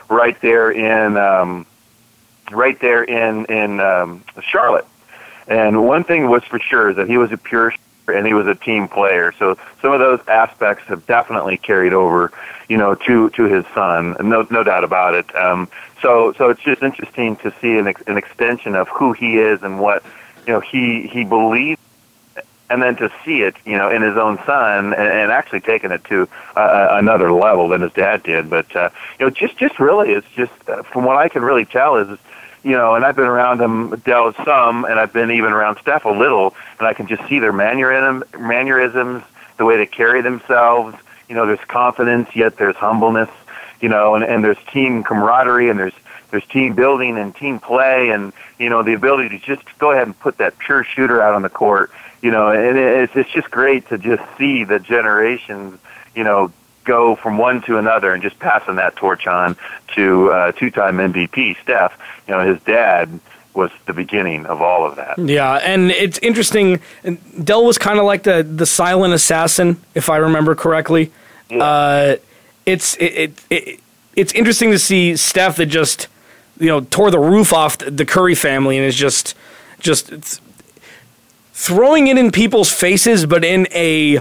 right 0.08 0.40
there 0.40 0.70
in, 0.70 1.16
um, 1.16 1.66
right 2.50 2.78
there 2.80 3.02
in 3.02 3.46
in 3.46 3.80
um, 3.80 4.22
Charlotte. 4.42 4.86
And 5.46 5.86
one 5.86 6.04
thing 6.04 6.28
was 6.28 6.42
for 6.44 6.58
sure 6.58 6.94
that 6.94 7.08
he 7.08 7.18
was 7.18 7.32
a 7.32 7.36
pure 7.36 7.74
and 8.08 8.26
he 8.26 8.34
was 8.34 8.46
a 8.46 8.54
team 8.54 8.88
player. 8.88 9.32
So 9.38 9.56
some 9.80 9.92
of 9.92 9.98
those 9.98 10.20
aspects 10.28 10.84
have 10.88 11.06
definitely 11.06 11.56
carried 11.56 11.92
over, 11.92 12.32
you 12.68 12.76
know, 12.76 12.94
to 12.94 13.30
to 13.30 13.44
his 13.44 13.64
son. 13.74 14.16
No 14.20 14.46
no 14.50 14.62
doubt 14.62 14.84
about 14.84 15.14
it. 15.14 15.34
Um, 15.34 15.68
so 16.02 16.32
so 16.34 16.50
it's 16.50 16.62
just 16.62 16.82
interesting 16.82 17.36
to 17.36 17.52
see 17.60 17.78
an, 17.78 17.88
ex- 17.88 18.02
an 18.06 18.16
extension 18.16 18.74
of 18.74 18.88
who 18.88 19.12
he 19.12 19.38
is 19.38 19.62
and 19.62 19.80
what 19.80 20.04
you 20.46 20.52
know 20.52 20.60
he 20.60 21.06
he 21.06 21.24
believes. 21.24 21.80
And 22.70 22.82
then 22.82 22.96
to 22.96 23.12
see 23.24 23.42
it, 23.42 23.54
you 23.66 23.76
know, 23.76 23.90
in 23.90 24.00
his 24.00 24.16
own 24.16 24.38
son, 24.46 24.94
and, 24.94 24.94
and 24.94 25.30
actually 25.30 25.60
taking 25.60 25.90
it 25.90 26.02
to 26.04 26.26
uh, 26.56 26.88
another 26.92 27.30
level 27.30 27.68
than 27.68 27.82
his 27.82 27.92
dad 27.92 28.22
did. 28.22 28.48
But 28.48 28.74
uh, 28.74 28.88
you 29.18 29.26
know, 29.26 29.30
just 29.30 29.58
just 29.58 29.78
really, 29.78 30.12
it's 30.12 30.26
just 30.34 30.52
uh, 30.66 30.82
from 30.82 31.04
what 31.04 31.16
I 31.16 31.28
can 31.28 31.42
really 31.42 31.66
tell 31.66 31.96
is 31.96 32.18
you 32.64 32.72
know, 32.72 32.94
and 32.94 33.04
I've 33.04 33.14
been 33.14 33.26
around 33.26 33.58
them 33.58 33.94
Dell 34.04 34.32
some, 34.44 34.86
and 34.86 34.98
I've 34.98 35.12
been 35.12 35.30
even 35.30 35.52
around 35.52 35.78
Steph 35.78 36.06
a 36.06 36.10
little, 36.10 36.54
and 36.78 36.88
I 36.88 36.94
can 36.94 37.06
just 37.06 37.26
see 37.28 37.38
their 37.38 37.52
mannerism, 37.52 38.24
mannerisms, 38.38 39.22
the 39.58 39.66
way 39.66 39.76
they 39.76 39.86
carry 39.86 40.22
themselves. 40.22 40.96
You 41.28 41.34
know, 41.34 41.46
there's 41.46 41.64
confidence, 41.68 42.34
yet 42.34 42.56
there's 42.56 42.76
humbleness. 42.76 43.30
You 43.80 43.90
know, 43.90 44.14
and, 44.14 44.24
and 44.24 44.42
there's 44.42 44.56
team 44.72 45.04
camaraderie, 45.04 45.68
and 45.68 45.78
there's 45.78 45.92
there's 46.30 46.46
team 46.46 46.74
building 46.74 47.18
and 47.18 47.36
team 47.36 47.60
play, 47.60 48.08
and 48.08 48.32
you 48.58 48.70
know 48.70 48.82
the 48.82 48.94
ability 48.94 49.28
to 49.28 49.38
just 49.38 49.62
go 49.78 49.92
ahead 49.92 50.06
and 50.06 50.18
put 50.18 50.38
that 50.38 50.58
pure 50.58 50.82
shooter 50.82 51.20
out 51.20 51.34
on 51.34 51.42
the 51.42 51.50
court. 51.50 51.90
You 52.24 52.30
know, 52.30 52.48
and 52.48 52.78
it's 52.78 53.14
it's 53.14 53.30
just 53.32 53.50
great 53.50 53.86
to 53.90 53.98
just 53.98 54.22
see 54.38 54.64
the 54.64 54.78
generations. 54.78 55.78
You 56.14 56.24
know, 56.24 56.50
go 56.84 57.16
from 57.16 57.36
one 57.36 57.60
to 57.64 57.76
another 57.76 58.14
and 58.14 58.22
just 58.22 58.38
passing 58.38 58.76
that 58.76 58.96
torch 58.96 59.26
on 59.26 59.58
to 59.94 60.30
uh, 60.30 60.52
two-time 60.52 60.96
MVP 60.96 61.60
Steph. 61.62 61.92
You 62.26 62.32
know, 62.32 62.40
his 62.40 62.62
dad 62.62 63.20
was 63.52 63.70
the 63.84 63.92
beginning 63.92 64.46
of 64.46 64.62
all 64.62 64.86
of 64.86 64.96
that. 64.96 65.18
Yeah, 65.18 65.56
and 65.56 65.90
it's 65.90 66.18
interesting. 66.20 66.80
Dell 67.42 67.62
was 67.62 67.76
kind 67.76 67.98
of 67.98 68.06
like 68.06 68.22
the 68.22 68.42
the 68.42 68.64
silent 68.64 69.12
assassin, 69.12 69.78
if 69.94 70.08
I 70.08 70.16
remember 70.16 70.54
correctly. 70.54 71.12
Uh, 71.50 72.16
it's 72.64 72.96
it, 72.96 73.02
it, 73.04 73.44
it 73.50 73.80
it's 74.16 74.32
interesting 74.32 74.70
to 74.70 74.78
see 74.78 75.14
Steph 75.14 75.56
that 75.56 75.66
just 75.66 76.08
you 76.58 76.68
know 76.68 76.80
tore 76.80 77.10
the 77.10 77.18
roof 77.18 77.52
off 77.52 77.76
the 77.76 78.06
Curry 78.06 78.34
family 78.34 78.78
and 78.78 78.86
is 78.86 78.96
just 78.96 79.34
just 79.78 80.40
throwing 81.54 82.08
it 82.08 82.18
in 82.18 82.30
people's 82.30 82.70
faces, 82.70 83.24
but 83.24 83.44
in 83.44 83.66
a 83.72 84.20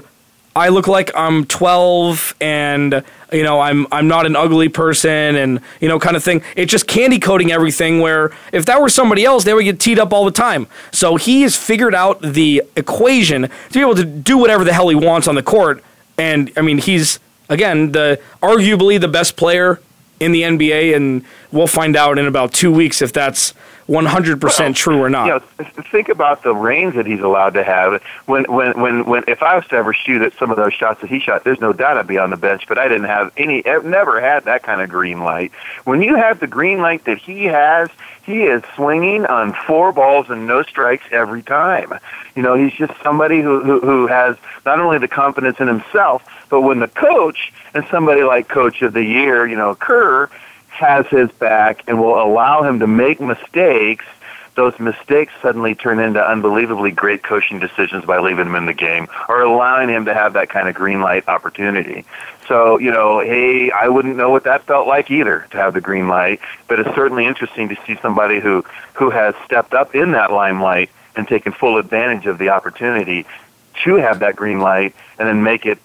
I 0.55 0.69
look 0.69 0.87
like 0.87 1.09
I'm 1.15 1.45
12 1.45 2.35
and 2.39 3.03
you 3.31 3.41
know 3.41 3.59
I'm 3.59 3.87
I'm 3.91 4.07
not 4.07 4.27
an 4.27 4.35
ugly 4.35 4.69
person 4.69 5.35
and 5.35 5.59
you 5.81 5.89
know 5.89 5.99
kind 5.99 6.15
of 6.15 6.23
thing. 6.23 6.43
It's 6.55 6.71
just 6.71 6.85
candy 6.87 7.19
coating 7.19 7.51
everything 7.51 7.99
where 7.99 8.31
if 8.51 8.67
that 8.67 8.79
were 8.79 8.89
somebody 8.89 9.25
else 9.25 9.43
they 9.43 9.53
would 9.53 9.63
get 9.63 9.79
teed 9.79 9.97
up 9.97 10.13
all 10.13 10.25
the 10.25 10.31
time. 10.31 10.67
So 10.91 11.15
he 11.15 11.41
has 11.41 11.55
figured 11.55 11.95
out 11.95 12.21
the 12.21 12.61
equation 12.75 13.41
to 13.43 13.73
be 13.73 13.81
able 13.81 13.95
to 13.95 14.05
do 14.05 14.37
whatever 14.37 14.63
the 14.63 14.73
hell 14.73 14.89
he 14.89 14.95
wants 14.95 15.27
on 15.27 15.33
the 15.33 15.43
court 15.43 15.83
and 16.19 16.51
I 16.55 16.61
mean 16.61 16.77
he's 16.77 17.19
again 17.49 17.91
the 17.91 18.21
arguably 18.43 19.01
the 19.01 19.07
best 19.07 19.35
player 19.35 19.79
in 20.23 20.31
the 20.31 20.41
NBA 20.41 20.95
and 20.95 21.23
we'll 21.51 21.67
find 21.67 21.95
out 21.95 22.17
in 22.17 22.25
about 22.25 22.53
2 22.53 22.71
weeks 22.71 23.01
if 23.01 23.11
that's 23.13 23.53
100% 23.87 24.75
true 24.75 25.01
or 25.01 25.09
not. 25.09 25.25
You 25.25 25.65
know, 25.65 25.83
think 25.91 26.09
about 26.09 26.43
the 26.43 26.55
range 26.55 26.95
that 26.95 27.05
he's 27.05 27.19
allowed 27.19 27.53
to 27.55 27.63
have. 27.63 28.01
When, 28.25 28.45
when, 28.45 28.79
when, 28.79 29.05
when, 29.05 29.23
if 29.27 29.43
I 29.43 29.55
was 29.55 29.67
to 29.67 29.75
ever 29.75 29.93
shoot 29.93 30.21
at 30.21 30.33
some 30.35 30.51
of 30.51 30.57
those 30.57 30.73
shots 30.73 31.01
that 31.01 31.09
he 31.09 31.19
shot, 31.19 31.43
there's 31.43 31.59
no 31.59 31.73
doubt 31.73 31.97
I'd 31.97 32.07
be 32.07 32.17
on 32.17 32.29
the 32.29 32.37
bench. 32.37 32.65
But 32.67 32.77
I 32.77 32.87
didn't 32.87 33.07
have 33.07 33.33
any, 33.35 33.65
I've 33.65 33.85
never 33.85 34.21
had 34.21 34.45
that 34.45 34.63
kind 34.63 34.81
of 34.81 34.89
green 34.89 35.19
light. 35.23 35.51
When 35.83 36.01
you 36.01 36.15
have 36.15 36.39
the 36.39 36.47
green 36.47 36.79
light 36.79 37.03
that 37.05 37.17
he 37.17 37.45
has, 37.45 37.89
he 38.25 38.43
is 38.43 38.63
swinging 38.75 39.25
on 39.25 39.53
four 39.67 39.91
balls 39.91 40.29
and 40.29 40.47
no 40.47 40.63
strikes 40.63 41.05
every 41.11 41.43
time. 41.43 41.91
You 42.35 42.41
know, 42.41 42.55
he's 42.55 42.73
just 42.73 42.93
somebody 43.03 43.41
who, 43.41 43.61
who, 43.63 43.81
who 43.81 44.07
has 44.07 44.37
not 44.65 44.79
only 44.79 44.97
the 44.97 45.09
confidence 45.09 45.59
in 45.59 45.67
himself, 45.67 46.23
but 46.53 46.61
when 46.61 46.77
the 46.77 46.87
coach 46.87 47.51
and 47.73 47.83
somebody 47.89 48.21
like 48.21 48.47
Coach 48.47 48.83
of 48.83 48.93
the 48.93 49.03
Year, 49.03 49.47
you 49.47 49.55
know, 49.55 49.73
Kerr, 49.73 50.29
has 50.67 51.07
his 51.07 51.31
back 51.31 51.83
and 51.87 51.99
will 51.99 52.21
allow 52.21 52.61
him 52.61 52.77
to 52.81 52.85
make 52.85 53.19
mistakes, 53.19 54.05
those 54.53 54.79
mistakes 54.79 55.33
suddenly 55.41 55.73
turn 55.73 55.97
into 55.97 56.23
unbelievably 56.23 56.91
great 56.91 57.23
coaching 57.23 57.59
decisions 57.59 58.05
by 58.05 58.19
leaving 58.19 58.45
him 58.45 58.53
in 58.53 58.67
the 58.67 58.73
game 58.73 59.07
or 59.27 59.41
allowing 59.41 59.89
him 59.89 60.05
to 60.05 60.13
have 60.13 60.33
that 60.33 60.49
kind 60.49 60.69
of 60.69 60.75
green 60.75 61.01
light 61.01 61.27
opportunity. 61.27 62.05
So, 62.47 62.77
you 62.77 62.91
know, 62.91 63.19
hey, 63.19 63.71
I 63.71 63.87
wouldn't 63.87 64.15
know 64.15 64.29
what 64.29 64.43
that 64.43 64.61
felt 64.67 64.85
like 64.85 65.09
either 65.09 65.47
to 65.49 65.57
have 65.57 65.73
the 65.73 65.81
green 65.81 66.07
light, 66.07 66.39
but 66.67 66.79
it's 66.79 66.93
certainly 66.93 67.25
interesting 67.25 67.69
to 67.69 67.77
see 67.87 67.95
somebody 67.99 68.39
who 68.39 68.63
who 68.93 69.09
has 69.09 69.33
stepped 69.43 69.73
up 69.73 69.95
in 69.95 70.11
that 70.11 70.31
limelight 70.31 70.91
and 71.15 71.27
taken 71.27 71.51
full 71.51 71.77
advantage 71.77 72.27
of 72.27 72.37
the 72.37 72.49
opportunity 72.49 73.25
to 73.85 73.95
have 73.95 74.19
that 74.19 74.35
green 74.35 74.59
light 74.59 74.93
and 75.17 75.27
then 75.27 75.41
make 75.41 75.65
it 75.65 75.79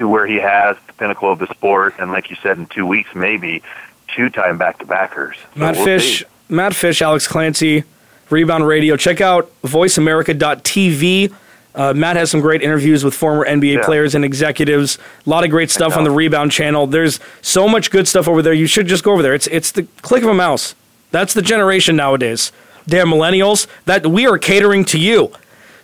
to 0.00 0.08
where 0.08 0.26
he 0.26 0.36
has 0.36 0.76
the 0.86 0.92
pinnacle 0.94 1.30
of 1.30 1.38
the 1.38 1.46
sport, 1.48 1.94
and 1.98 2.10
like 2.10 2.30
you 2.30 2.36
said, 2.42 2.56
in 2.58 2.66
two 2.66 2.86
weeks 2.86 3.14
maybe 3.14 3.62
two-time 4.08 4.58
back-to-backers. 4.58 5.36
So 5.36 5.60
Matt 5.60 5.76
we'll 5.76 5.84
Fish, 5.84 6.20
see. 6.20 6.24
Matt 6.48 6.74
Fish, 6.74 7.00
Alex 7.02 7.28
Clancy, 7.28 7.84
Rebound 8.30 8.66
Radio. 8.66 8.96
Check 8.96 9.20
out 9.20 9.50
VoiceAmerica.tv. 9.62 11.32
Uh, 11.74 11.92
Matt 11.94 12.16
has 12.16 12.30
some 12.30 12.40
great 12.40 12.62
interviews 12.62 13.04
with 13.04 13.14
former 13.14 13.44
NBA 13.44 13.74
Yeah. 13.76 13.84
players 13.84 14.14
and 14.16 14.24
executives. 14.24 14.98
A 15.26 15.30
lot 15.30 15.44
of 15.44 15.50
great 15.50 15.70
stuff 15.70 15.96
on 15.96 16.02
the 16.04 16.10
Rebound 16.10 16.50
channel. 16.50 16.86
There's 16.88 17.20
so 17.42 17.68
much 17.68 17.90
good 17.92 18.08
stuff 18.08 18.26
over 18.26 18.42
there. 18.42 18.52
You 18.52 18.66
should 18.66 18.86
just 18.88 19.04
go 19.04 19.12
over 19.12 19.22
there. 19.22 19.34
It's 19.34 19.46
it's 19.48 19.70
the 19.70 19.86
click 20.02 20.24
of 20.24 20.28
a 20.30 20.34
mouse. 20.34 20.74
That's 21.12 21.32
the 21.34 21.42
generation 21.42 21.94
nowadays. 21.94 22.50
Damn 22.88 23.08
millennials. 23.08 23.66
That 23.84 24.06
we 24.06 24.26
are 24.26 24.38
catering 24.38 24.84
to 24.86 24.98
you. 24.98 25.30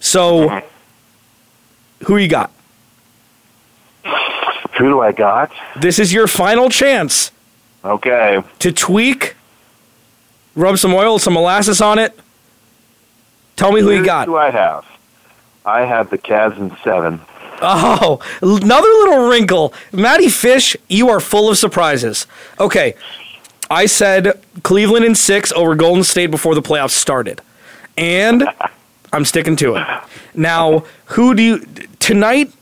So, 0.01 0.63
who 2.07 2.17
you 2.17 2.29
got? 2.29 2.51
Who 4.79 4.89
do 4.89 5.01
I 5.01 5.13
got? 5.13 5.51
This 5.81 5.99
is 5.99 6.13
your 6.13 6.27
final 6.27 6.69
chance 6.69 7.31
Okay. 7.85 8.43
to 8.59 8.73
tweak, 8.73 9.35
rub 10.55 10.79
some 10.79 10.93
oil, 10.93 11.19
some 11.19 11.35
molasses 11.35 11.81
on 11.81 11.99
it. 11.99 12.19
Tell 13.57 13.73
me 13.73 13.81
who 13.81 13.91
you 13.91 14.05
got. 14.05 14.27
Who 14.27 14.33
do 14.33 14.37
I 14.37 14.51
have? 14.51 14.85
I 15.65 15.81
have 15.83 16.11
the 16.11 16.19
Cavs 16.19 16.59
in 16.59 16.77
seven. 16.85 17.21
Oh, 17.63 18.21
another 18.43 18.89
little 18.89 19.29
wrinkle. 19.29 19.73
Matty 19.93 20.29
Fish, 20.29 20.77
you 20.89 21.09
are 21.09 21.21
full 21.21 21.49
of 21.49 21.57
surprises. 21.57 22.27
Okay, 22.61 22.95
I 23.71 23.87
said 23.87 24.39
Cleveland 24.63 25.07
in 25.07 25.15
six 25.15 25.53
over 25.53 25.75
Golden 25.75 26.05
State 26.05 26.27
before 26.31 26.55
the 26.55 26.61
playoffs 26.63 26.91
started. 26.91 27.41
And 27.97 28.47
I'm 29.13 29.25
sticking 29.25 29.57
to 29.57 29.77
it. 29.77 29.87
Now, 30.35 30.85
who 31.07 31.35
do 31.35 31.43
you. 31.43 31.59
Tonight 31.99 32.53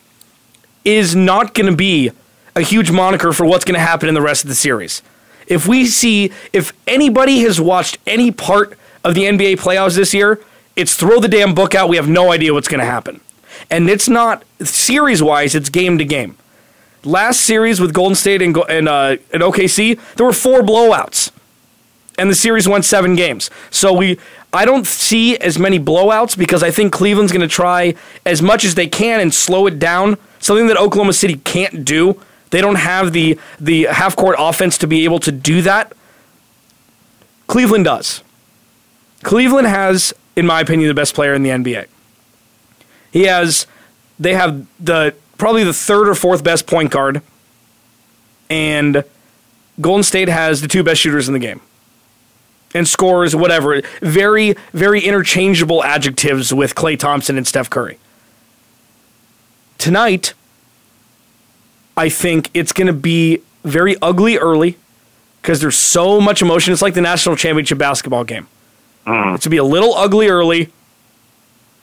is 0.85 1.15
not 1.17 1.55
going 1.55 1.71
to 1.71 1.77
be 1.77 2.11
a 2.57 2.61
huge 2.61 2.91
moniker 2.91 3.33
for 3.33 3.47
what's 3.47 3.65
going 3.65 3.75
to 3.75 3.81
happen 3.81 4.09
in 4.09 4.15
the 4.15 4.23
rest 4.23 4.45
of 4.45 4.49
the 4.49 4.55
series. 4.55 5.03
If 5.47 5.67
we 5.67 5.87
see. 5.87 6.33
If 6.53 6.73
anybody 6.87 7.41
has 7.41 7.61
watched 7.61 7.99
any 8.07 8.31
part 8.31 8.79
of 9.03 9.15
the 9.15 9.25
NBA 9.25 9.57
playoffs 9.57 9.97
this 9.97 10.15
year, 10.15 10.41
it's 10.77 10.95
throw 10.95 11.21
the 11.21 11.29
damn 11.29 11.55
book 11.55 11.75
out. 11.75 11.89
We 11.89 11.97
have 11.97 12.09
no 12.09 12.33
idea 12.33 12.53
what's 12.53 12.69
going 12.69 12.81
to 12.81 12.87
happen. 12.87 13.21
And 13.71 13.89
it's 13.89 14.09
not 14.09 14.45
series 14.61 15.23
wise, 15.23 15.55
it's 15.55 15.69
game 15.69 15.99
to 15.99 16.05
game. 16.05 16.37
Last 17.05 17.41
series 17.41 17.81
with 17.81 17.93
Golden 17.93 18.15
State 18.15 18.41
and, 18.41 18.57
and, 18.69 18.89
uh, 18.89 19.17
and 19.33 19.43
OKC, 19.43 20.01
there 20.17 20.27
were 20.27 20.33
four 20.33 20.61
blowouts. 20.61 21.31
And 22.19 22.31
the 22.31 22.35
series 22.35 22.67
went 22.67 22.85
seven 22.85 23.15
games. 23.15 23.51
So 23.71 23.93
we, 23.93 24.19
I 24.53 24.65
don't 24.65 24.87
see 24.87 25.37
as 25.39 25.59
many 25.59 25.79
blowouts 25.79 26.39
because 26.39 26.63
I 26.63 26.71
think 26.71 26.93
Cleveland's 26.93 27.33
going 27.33 27.43
to 27.43 27.49
try 27.49 27.95
as 28.25 28.41
much 28.41 28.65
as 28.65 28.75
they 28.75 28.87
can 28.87 29.21
and 29.21 29.35
slow 29.35 29.67
it 29.67 29.79
down. 29.79 30.17
Something 30.45 30.67
that 30.67 30.77
Oklahoma 30.77 31.15
City 31.15 31.37
can't 31.37 31.87
do. 31.87 32.21
They 32.51 32.61
don't 32.61 32.75
have 32.75 33.15
the 33.15 33.39
the 33.59 33.85
half 33.85 34.15
court 34.15 34.37
offense 34.39 34.77
to 34.77 34.87
be 34.87 35.05
able 35.05 35.19
to 35.21 35.33
do 35.33 35.63
that. 35.63 35.95
Cleveland 37.47 37.87
does. 37.87 38.23
Cleveland 39.23 39.67
has, 39.67 40.13
in 40.37 40.45
my 40.45 40.61
opinion, 40.61 40.89
the 40.89 40.95
best 40.95 41.15
player 41.15 41.33
in 41.33 41.45
the 41.45 41.49
NBA. 41.49 41.87
He 43.11 43.23
has, 43.23 43.67
they 44.19 44.35
have 44.35 44.67
the 44.79 45.15
probably 45.39 45.65
the 45.65 45.73
third 45.73 46.11
or 46.11 46.15
fourth 46.15 46.45
best 46.45 46.67
point 46.67 46.91
guard, 46.91 47.23
and 48.51 49.03
Golden 49.81 50.03
State 50.03 50.29
has 50.29 50.61
the 50.61 50.69
two 50.69 50.83
best 50.83 51.01
shooters 51.01 51.27
in 51.27 51.33
the 51.33 51.41
game, 51.41 51.63
and 52.75 52.87
scores 52.87 53.35
whatever. 53.35 53.81
Very, 54.03 54.57
very 54.75 55.01
interchangeable 55.01 55.83
adjectives 55.83 56.53
with 56.53 56.75
Klay 56.75 56.99
Thompson 56.99 57.39
and 57.39 57.47
Steph 57.47 57.71
Curry. 57.71 57.99
Tonight, 59.79 60.35
I 61.97 62.09
think 62.09 62.51
it's 62.55 62.73
going 62.73 62.87
to 62.87 62.93
be 62.93 63.41
very 63.65 63.97
ugly 64.01 64.39
early 64.39 64.77
because 65.43 65.61
there's 65.61 65.77
so 65.77 66.21
much 66.21 66.43
emotion. 66.43 66.73
It's 66.73 66.83
like 66.83 66.95
the 66.95 67.01
national 67.01 67.37
championship 67.37 67.79
basketball 67.79 68.25
game. 68.25 68.47
It's 69.07 69.11
going 69.13 69.39
to 69.39 69.51
be 69.51 69.57
a 69.59 69.65
little 69.65 69.95
ugly 69.95 70.29
early, 70.29 70.71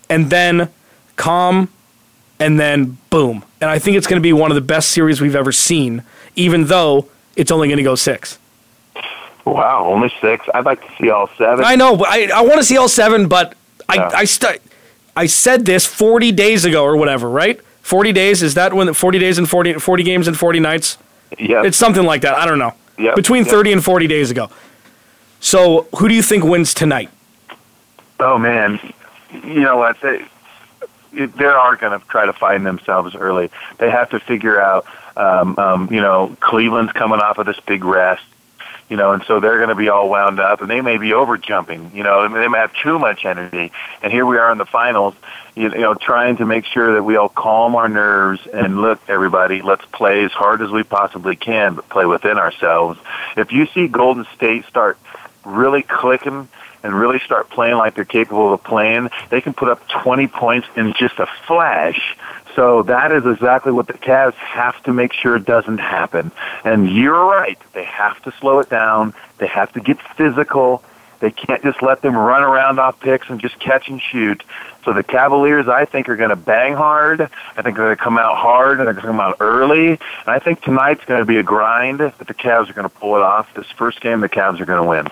and 0.10 0.32
then 0.32 0.70
calm, 1.18 1.70
and 2.40 2.60
then 2.60 2.98
boom. 3.12 3.44
And 3.62 3.70
I 3.70 3.78
think 3.78 3.96
it's 3.98 4.08
going 4.08 4.20
to 4.20 4.24
be 4.24 4.34
one 4.34 4.50
of 4.50 4.56
the 4.56 4.62
best 4.62 4.92
series 4.92 5.22
we've 5.22 5.36
ever 5.36 5.52
seen, 5.52 6.04
even 6.36 6.66
though 6.66 7.08
it's 7.36 7.52
only 7.52 7.68
going 7.68 7.78
to 7.78 7.84
go 7.84 7.94
six. 7.94 8.40
Wow, 9.46 9.86
only 9.86 10.12
six. 10.20 10.48
I'd 10.54 10.66
like 10.66 10.82
to 10.84 10.96
see 11.00 11.12
all 11.12 11.30
seven. 11.38 11.64
I 11.64 11.76
know, 11.76 11.96
but 11.96 12.08
I, 12.10 12.26
I 12.34 12.42
want 12.42 12.56
to 12.60 12.64
see 12.64 12.78
all 12.78 12.90
seven, 12.90 13.28
but 13.28 13.54
I, 13.88 13.96
Yeah. 13.96 14.10
I, 14.16 14.26
stu- 14.26 14.60
I 15.16 15.28
said 15.28 15.66
this 15.66 15.86
40 15.86 16.32
days 16.32 16.66
ago 16.66 16.84
or 16.84 16.96
whatever, 16.98 17.30
right? 17.30 17.60
40 17.92 18.14
days? 18.14 18.42
Is 18.42 18.54
that 18.54 18.74
when 18.74 18.94
40 18.94 19.20
days 19.20 19.38
and 19.38 19.50
40, 19.50 19.74
40 19.74 20.04
games 20.04 20.26
and 20.30 20.40
40 20.40 20.62
nights? 20.62 20.98
Yeah. 21.38 21.66
It's 21.66 21.76
something 21.76 22.06
like 22.06 22.22
that. 22.22 22.36
I 22.36 22.46
don't 22.46 22.58
know. 22.58 22.74
Yep, 22.98 23.16
Between 23.18 23.44
yep. 23.44 23.52
30 23.52 23.74
and 23.74 23.84
40 23.84 24.08
days 24.08 24.32
ago. 24.32 24.50
So 25.42 25.88
who 25.98 26.08
do 26.08 26.16
you 26.16 26.22
think 26.22 26.46
wins 26.46 26.74
tonight? 26.74 27.10
Oh 28.22 28.38
man, 28.38 28.80
you 29.44 29.60
know 29.60 29.76
what? 29.76 30.00
They 30.00 30.24
they 31.12 31.44
are 31.46 31.76
going 31.76 32.00
to 32.00 32.08
try 32.08 32.26
to 32.26 32.32
find 32.32 32.66
themselves 32.66 33.14
early. 33.14 33.50
They 33.80 33.90
have 33.90 34.10
to 34.12 34.22
figure 34.22 34.62
out. 34.62 34.86
Um, 35.18 35.60
um, 35.60 35.90
you 35.92 36.00
know, 36.00 36.38
Cleveland's 36.40 36.94
coming 36.94 37.20
off 37.20 37.40
of 37.40 37.46
this 37.46 37.60
big 37.60 37.84
rest. 37.84 38.24
You 38.92 38.98
know, 38.98 39.14
and 39.14 39.24
so 39.24 39.40
they're 39.40 39.56
going 39.56 39.70
to 39.70 39.76
be 39.76 39.88
all 39.88 40.10
wound 40.10 40.42
up, 40.42 40.60
and 40.60 40.70
they 40.70 40.82
may 40.82 40.98
be 40.98 41.14
over 41.14 41.38
jumping. 41.38 41.92
You 41.96 42.04
know, 42.04 42.24
and 42.24 42.36
they 42.36 42.50
may 42.50 42.58
have 42.58 42.74
too 42.84 43.00
much 43.00 43.24
energy. 43.24 43.72
And 44.04 44.12
here 44.12 44.26
we 44.26 44.38
are 44.38 44.52
in 44.52 44.58
the 44.58 44.66
finals. 44.66 45.16
You, 45.56 45.72
you 45.72 45.80
know, 45.80 45.94
trying 45.94 46.36
to 46.38 46.46
make 46.46 46.66
sure 46.66 46.96
that 46.96 47.04
we 47.04 47.16
all 47.16 47.30
calm 47.30 47.78
our 47.78 47.88
nerves 47.88 48.46
and 48.54 48.82
look, 48.82 49.00
everybody, 49.08 49.62
let's 49.62 49.86
play 49.94 50.26
as 50.26 50.32
hard 50.32 50.62
as 50.62 50.72
we 50.72 50.84
possibly 50.84 51.38
can, 51.38 51.76
but 51.76 51.88
play 51.88 52.06
within 52.06 52.38
ourselves. 52.38 53.00
If 53.38 53.54
you 53.54 53.66
see 53.68 53.88
Golden 53.88 54.26
State 54.36 54.66
start 54.66 54.98
really 55.46 55.84
clicking 55.84 56.50
and 56.84 56.94
really 56.94 57.20
start 57.20 57.50
playing 57.50 57.78
like 57.78 57.96
they're 57.96 58.06
capable 58.06 58.54
of 58.54 58.62
playing, 58.62 59.10
they 59.30 59.40
can 59.40 59.54
put 59.54 59.70
up 59.70 59.88
20 59.88 60.28
points 60.28 60.68
in 60.76 60.94
just 61.00 61.18
a 61.20 61.28
flash. 61.48 62.18
So 62.56 62.84
that 62.84 63.12
is 63.12 63.26
exactly 63.26 63.72
what 63.72 63.88
the 63.88 63.94
Cavs 63.94 64.34
have 64.34 64.82
to 64.84 64.94
make 64.94 65.14
sure 65.14 65.40
doesn't 65.40 65.78
happen. 65.78 66.32
And 66.64 66.90
you're 66.90 67.26
right. 67.26 67.58
They 67.74 67.86
have 67.86 68.22
to 68.24 68.32
slow 68.40 68.60
it 68.60 68.70
down. 68.70 69.14
They 69.38 69.48
have 69.48 69.72
to 69.74 69.80
get 69.80 70.02
physical. 70.18 70.84
They 71.22 71.32
can't 71.32 71.62
just 71.62 71.82
let 71.82 72.02
them 72.02 72.16
run 72.16 72.42
around 72.44 72.80
off 72.80 73.00
picks 73.00 73.30
and 73.30 73.40
just 73.40 73.60
catch 73.60 73.88
and 73.90 74.02
shoot. 74.02 74.44
So 74.84 74.92
the 74.92 75.04
Cavaliers, 75.04 75.68
I 75.68 75.86
think, 75.86 76.10
are 76.10 76.16
going 76.16 76.32
to 76.32 76.36
bang 76.36 76.74
hard. 76.74 77.22
I 77.22 77.62
think 77.62 77.78
they're 77.78 77.86
going 77.86 77.96
to 77.96 78.04
come 78.04 78.18
out 78.18 78.36
hard 78.36 78.80
and 78.80 78.88
they're 78.88 78.96
going 78.96 79.06
to 79.06 79.12
come 79.12 79.20
out 79.20 79.38
early. 79.40 79.90
And 79.90 80.00
I 80.26 80.40
think 80.40 80.62
tonight's 80.62 81.06
going 81.06 81.20
to 81.20 81.26
be 81.26 81.38
a 81.38 81.44
grind, 81.44 82.00
but 82.00 82.28
the 82.28 82.34
Cavs 82.34 82.70
are 82.70 82.74
going 82.74 82.90
to 82.90 82.96
pull 82.96 83.16
it 83.16 83.22
off. 83.22 83.54
This 83.54 83.68
first 83.68 84.02
game, 84.02 84.22
the 84.22 84.30
Cavs 84.30 84.60
are 84.60 84.66
going 84.66 84.82
to 84.82 84.90
win. 84.90 85.08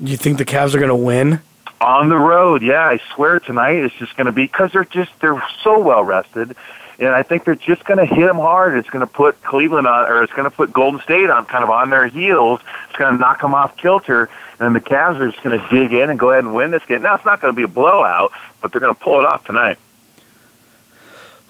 You 0.00 0.16
think 0.16 0.38
the 0.38 0.46
Cavs 0.46 0.74
are 0.74 0.78
going 0.78 0.88
to 0.88 0.96
win? 0.96 1.40
On 1.80 2.08
the 2.08 2.16
road, 2.16 2.62
yeah, 2.62 2.86
I 2.86 3.00
swear 3.14 3.38
tonight 3.38 3.76
it's 3.76 3.94
just 3.96 4.16
going 4.16 4.26
to 4.26 4.32
be 4.32 4.44
because 4.44 4.72
they're 4.72 4.84
just 4.84 5.10
they're 5.20 5.42
so 5.62 5.78
well 5.78 6.02
rested, 6.02 6.56
and 6.98 7.08
I 7.10 7.22
think 7.22 7.44
they're 7.44 7.54
just 7.54 7.84
going 7.84 7.98
to 7.98 8.06
hit 8.06 8.26
them 8.26 8.36
hard. 8.36 8.78
It's 8.78 8.88
going 8.88 9.06
to 9.06 9.12
put 9.12 9.42
Cleveland 9.42 9.86
on, 9.86 10.10
or 10.10 10.22
it's 10.22 10.32
going 10.32 10.48
to 10.48 10.56
put 10.56 10.72
Golden 10.72 11.00
State 11.02 11.28
on 11.28 11.44
kind 11.44 11.62
of 11.62 11.68
on 11.68 11.90
their 11.90 12.06
heels. 12.06 12.60
It's 12.88 12.98
going 12.98 13.12
to 13.12 13.18
knock 13.20 13.42
them 13.42 13.54
off 13.54 13.76
kilter, 13.76 14.30
and 14.58 14.74
the 14.74 14.80
Cavs 14.80 15.20
are 15.20 15.30
just 15.30 15.42
going 15.42 15.60
to 15.60 15.68
dig 15.68 15.92
in 15.92 16.08
and 16.08 16.18
go 16.18 16.30
ahead 16.30 16.44
and 16.44 16.54
win 16.54 16.70
this 16.70 16.82
game. 16.86 17.02
Now 17.02 17.14
it's 17.14 17.26
not 17.26 17.42
going 17.42 17.52
to 17.52 17.56
be 17.56 17.64
a 17.64 17.68
blowout, 17.68 18.32
but 18.62 18.72
they're 18.72 18.80
going 18.80 18.94
to 18.94 19.00
pull 19.00 19.20
it 19.20 19.26
off 19.26 19.44
tonight. 19.44 19.78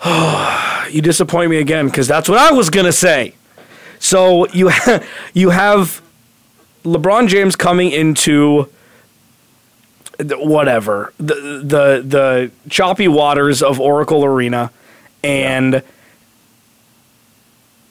You 0.86 1.02
disappoint 1.02 1.50
me 1.50 1.56
again 1.56 1.86
because 1.86 2.06
that's 2.06 2.28
what 2.28 2.38
I 2.38 2.52
was 2.52 2.70
going 2.70 2.86
to 2.86 2.92
say. 2.92 3.34
So 3.98 4.46
you 4.50 4.68
ha- 4.72 5.02
you 5.34 5.50
have 5.50 6.00
LeBron 6.84 7.26
James 7.26 7.56
coming 7.56 7.90
into 7.90 8.70
whatever 10.18 11.12
the 11.18 11.34
the 11.34 12.02
the 12.04 12.50
choppy 12.70 13.08
waters 13.08 13.62
of 13.62 13.80
Oracle 13.80 14.24
Arena, 14.24 14.70
and 15.22 15.82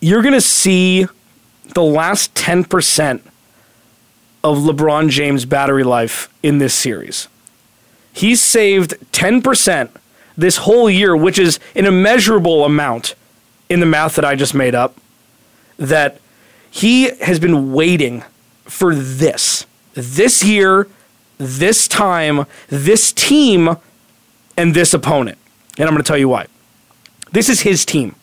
you're 0.01 0.21
gonna 0.21 0.41
see 0.41 1.07
the 1.73 1.84
last 1.84 2.34
ten 2.36 2.63
percent 2.63 3.23
of 4.43 4.59
LeBron 4.59 5.09
James' 5.09 5.45
battery 5.45 5.84
life 5.84 6.34
in 6.43 6.59
this 6.59 6.73
series. 6.73 7.28
He's 8.13 8.41
saved 8.41 8.95
ten 9.11 9.41
percent 9.41 9.91
this 10.38 10.57
whole 10.57 10.89
year, 10.89 11.15
which 11.15 11.39
is 11.39 11.59
an 11.76 11.86
immeasurable 11.86 12.65
amount 12.65 13.15
in 13.69 13.80
the 13.80 13.86
math 13.86 14.15
that 14.15 14.26
I 14.26 14.36
just 14.36 14.53
made 14.53 14.76
up. 14.76 14.97
That 15.78 16.19
he 16.69 17.09
has 17.19 17.39
been 17.39 17.73
waiting 17.73 18.23
for 18.65 18.95
this, 18.95 19.65
this 19.93 20.43
year, 20.43 20.88
this 21.38 21.88
time, 21.88 22.45
this 22.67 23.11
team, 23.11 23.77
and 24.57 24.73
this 24.73 24.93
opponent. 24.93 25.38
And 25.77 25.88
I'm 25.88 25.93
going 25.93 26.03
to 26.03 26.07
tell 26.07 26.17
you 26.17 26.29
why. 26.29 26.47
This 27.31 27.49
is 27.49 27.61
his 27.61 27.86
team. 27.86 28.15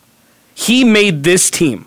He 0.55 0.85
made 0.85 1.25
this 1.25 1.51
team. 1.51 1.87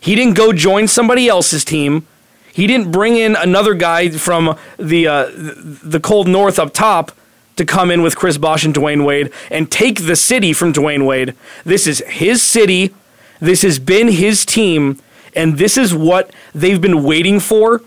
He 0.00 0.14
didn't 0.14 0.36
go 0.36 0.52
join 0.52 0.88
somebody 0.88 1.28
else's 1.28 1.64
team. 1.64 2.06
He 2.52 2.66
didn't 2.66 2.90
bring 2.90 3.16
in 3.16 3.36
another 3.36 3.74
guy 3.74 4.10
from 4.10 4.56
the 4.78 5.06
uh, 5.06 5.30
the 5.34 6.00
cold 6.02 6.26
north 6.26 6.58
up 6.58 6.72
top 6.72 7.12
to 7.56 7.64
come 7.64 7.90
in 7.90 8.02
with 8.02 8.16
Chris 8.16 8.38
Bosh 8.38 8.64
and 8.64 8.74
Dwyane 8.74 9.04
Wade 9.04 9.30
and 9.50 9.70
take 9.70 10.06
the 10.06 10.16
city 10.16 10.52
from 10.52 10.72
Dwyane 10.72 11.06
Wade. 11.06 11.34
This 11.64 11.86
is 11.86 12.02
his 12.06 12.42
city. 12.42 12.94
This 13.38 13.62
has 13.62 13.78
been 13.78 14.08
his 14.08 14.46
team. 14.46 14.98
And 15.36 15.58
this 15.58 15.76
is 15.76 15.94
what 15.94 16.32
they've 16.54 16.80
been 16.80 17.04
waiting 17.04 17.38
for 17.38 17.82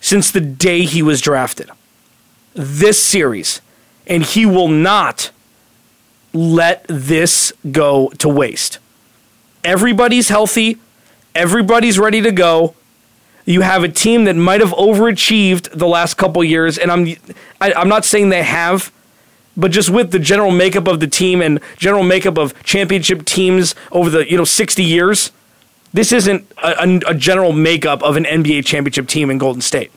since 0.00 0.30
the 0.30 0.40
day 0.40 0.82
he 0.82 1.02
was 1.02 1.20
drafted. 1.20 1.70
This 2.54 3.02
series. 3.02 3.60
And 4.06 4.22
he 4.22 4.46
will 4.46 4.68
not 4.68 5.30
let 6.32 6.84
this 6.88 7.52
go 7.70 8.08
to 8.18 8.28
waste. 8.28 8.78
Everybody's 9.64 10.28
healthy. 10.28 10.78
Everybody's 11.34 11.98
ready 11.98 12.20
to 12.22 12.32
go. 12.32 12.74
You 13.44 13.62
have 13.62 13.82
a 13.82 13.88
team 13.88 14.24
that 14.24 14.36
might 14.36 14.60
have 14.60 14.72
overachieved 14.72 15.70
the 15.76 15.86
last 15.86 16.14
couple 16.14 16.44
years, 16.44 16.76
and 16.76 16.90
I'm 16.90 17.06
I, 17.60 17.72
I'm 17.72 17.88
not 17.88 18.04
saying 18.04 18.28
they 18.28 18.42
have, 18.42 18.92
but 19.56 19.70
just 19.70 19.88
with 19.88 20.10
the 20.10 20.18
general 20.18 20.50
makeup 20.50 20.86
of 20.86 21.00
the 21.00 21.06
team 21.06 21.40
and 21.40 21.58
general 21.78 22.02
makeup 22.02 22.36
of 22.36 22.62
championship 22.62 23.24
teams 23.24 23.74
over 23.90 24.10
the 24.10 24.30
you 24.30 24.36
know 24.36 24.44
60 24.44 24.84
years, 24.84 25.32
this 25.94 26.12
isn't 26.12 26.46
a, 26.62 26.84
a, 26.84 27.00
a 27.10 27.14
general 27.14 27.52
makeup 27.52 28.02
of 28.02 28.16
an 28.16 28.24
NBA 28.24 28.66
championship 28.66 29.08
team 29.08 29.30
in 29.30 29.38
Golden 29.38 29.62
State. 29.62 29.90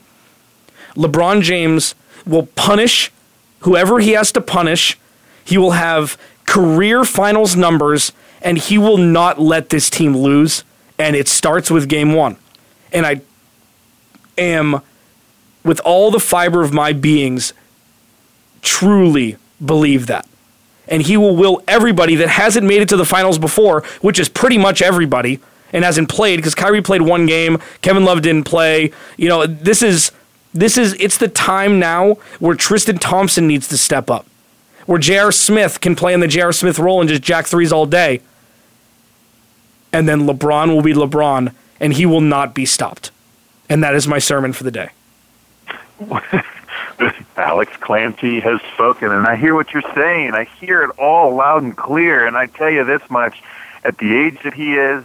LeBron 0.96 1.42
James 1.42 1.94
will 2.26 2.46
punish 2.54 3.12
whoever 3.60 4.00
he 4.00 4.12
has 4.12 4.32
to 4.32 4.40
punish. 4.40 4.98
He 5.44 5.58
will 5.58 5.72
have 5.72 6.18
career 6.46 7.04
finals 7.04 7.56
numbers, 7.56 8.12
and 8.40 8.58
he 8.58 8.78
will 8.78 8.98
not 8.98 9.40
let 9.40 9.70
this 9.70 9.88
team 9.90 10.16
lose. 10.16 10.64
And 10.98 11.16
it 11.16 11.28
starts 11.28 11.70
with 11.70 11.88
game 11.88 12.12
one. 12.12 12.36
And 12.92 13.06
I 13.06 13.22
am, 14.38 14.82
with 15.64 15.80
all 15.84 16.10
the 16.10 16.20
fiber 16.20 16.62
of 16.62 16.72
my 16.72 16.92
beings, 16.92 17.52
truly 18.60 19.36
believe 19.64 20.06
that. 20.06 20.28
And 20.88 21.02
he 21.02 21.16
will 21.16 21.36
will 21.36 21.62
everybody 21.66 22.16
that 22.16 22.28
hasn't 22.28 22.66
made 22.66 22.82
it 22.82 22.88
to 22.90 22.96
the 22.96 23.04
finals 23.04 23.38
before, 23.38 23.82
which 24.00 24.18
is 24.18 24.28
pretty 24.28 24.58
much 24.58 24.82
everybody, 24.82 25.40
and 25.72 25.84
hasn't 25.84 26.08
played 26.08 26.36
because 26.36 26.54
Kyrie 26.54 26.82
played 26.82 27.02
one 27.02 27.26
game, 27.26 27.58
Kevin 27.80 28.04
Love 28.04 28.22
didn't 28.22 28.44
play. 28.44 28.92
You 29.16 29.28
know, 29.28 29.46
this 29.46 29.82
is 29.82 30.12
this 30.52 30.76
is 30.76 30.94
it's 30.94 31.18
the 31.18 31.28
time 31.28 31.78
now 31.78 32.14
where 32.38 32.54
Tristan 32.54 32.98
Thompson 32.98 33.46
needs 33.46 33.68
to 33.68 33.78
step 33.78 34.10
up. 34.10 34.26
Where 34.86 34.98
J.R. 34.98 35.32
Smith 35.32 35.80
can 35.80 35.94
play 35.94 36.12
in 36.12 36.20
the 36.20 36.28
J.R. 36.28 36.52
Smith 36.52 36.78
role 36.78 37.00
and 37.00 37.08
just 37.08 37.22
jack 37.22 37.46
threes 37.46 37.72
all 37.72 37.86
day. 37.86 38.20
And 39.92 40.08
then 40.08 40.26
LeBron 40.26 40.74
will 40.74 40.82
be 40.82 40.92
LeBron 40.92 41.54
and 41.80 41.92
he 41.92 42.06
will 42.06 42.20
not 42.20 42.54
be 42.54 42.66
stopped. 42.66 43.10
And 43.68 43.82
that 43.82 43.94
is 43.94 44.06
my 44.06 44.18
sermon 44.18 44.52
for 44.52 44.64
the 44.64 44.70
day. 44.70 44.90
Alex 47.36 47.76
Clancy 47.78 48.40
has 48.40 48.60
spoken, 48.74 49.10
and 49.10 49.26
I 49.26 49.36
hear 49.36 49.54
what 49.54 49.72
you're 49.72 49.82
saying. 49.94 50.34
I 50.34 50.44
hear 50.44 50.82
it 50.82 50.90
all 50.98 51.34
loud 51.34 51.62
and 51.62 51.76
clear. 51.76 52.26
And 52.26 52.36
I 52.36 52.46
tell 52.46 52.70
you 52.70 52.84
this 52.84 53.02
much 53.10 53.42
at 53.84 53.98
the 53.98 54.14
age 54.14 54.38
that 54.44 54.54
he 54.54 54.74
is, 54.74 55.04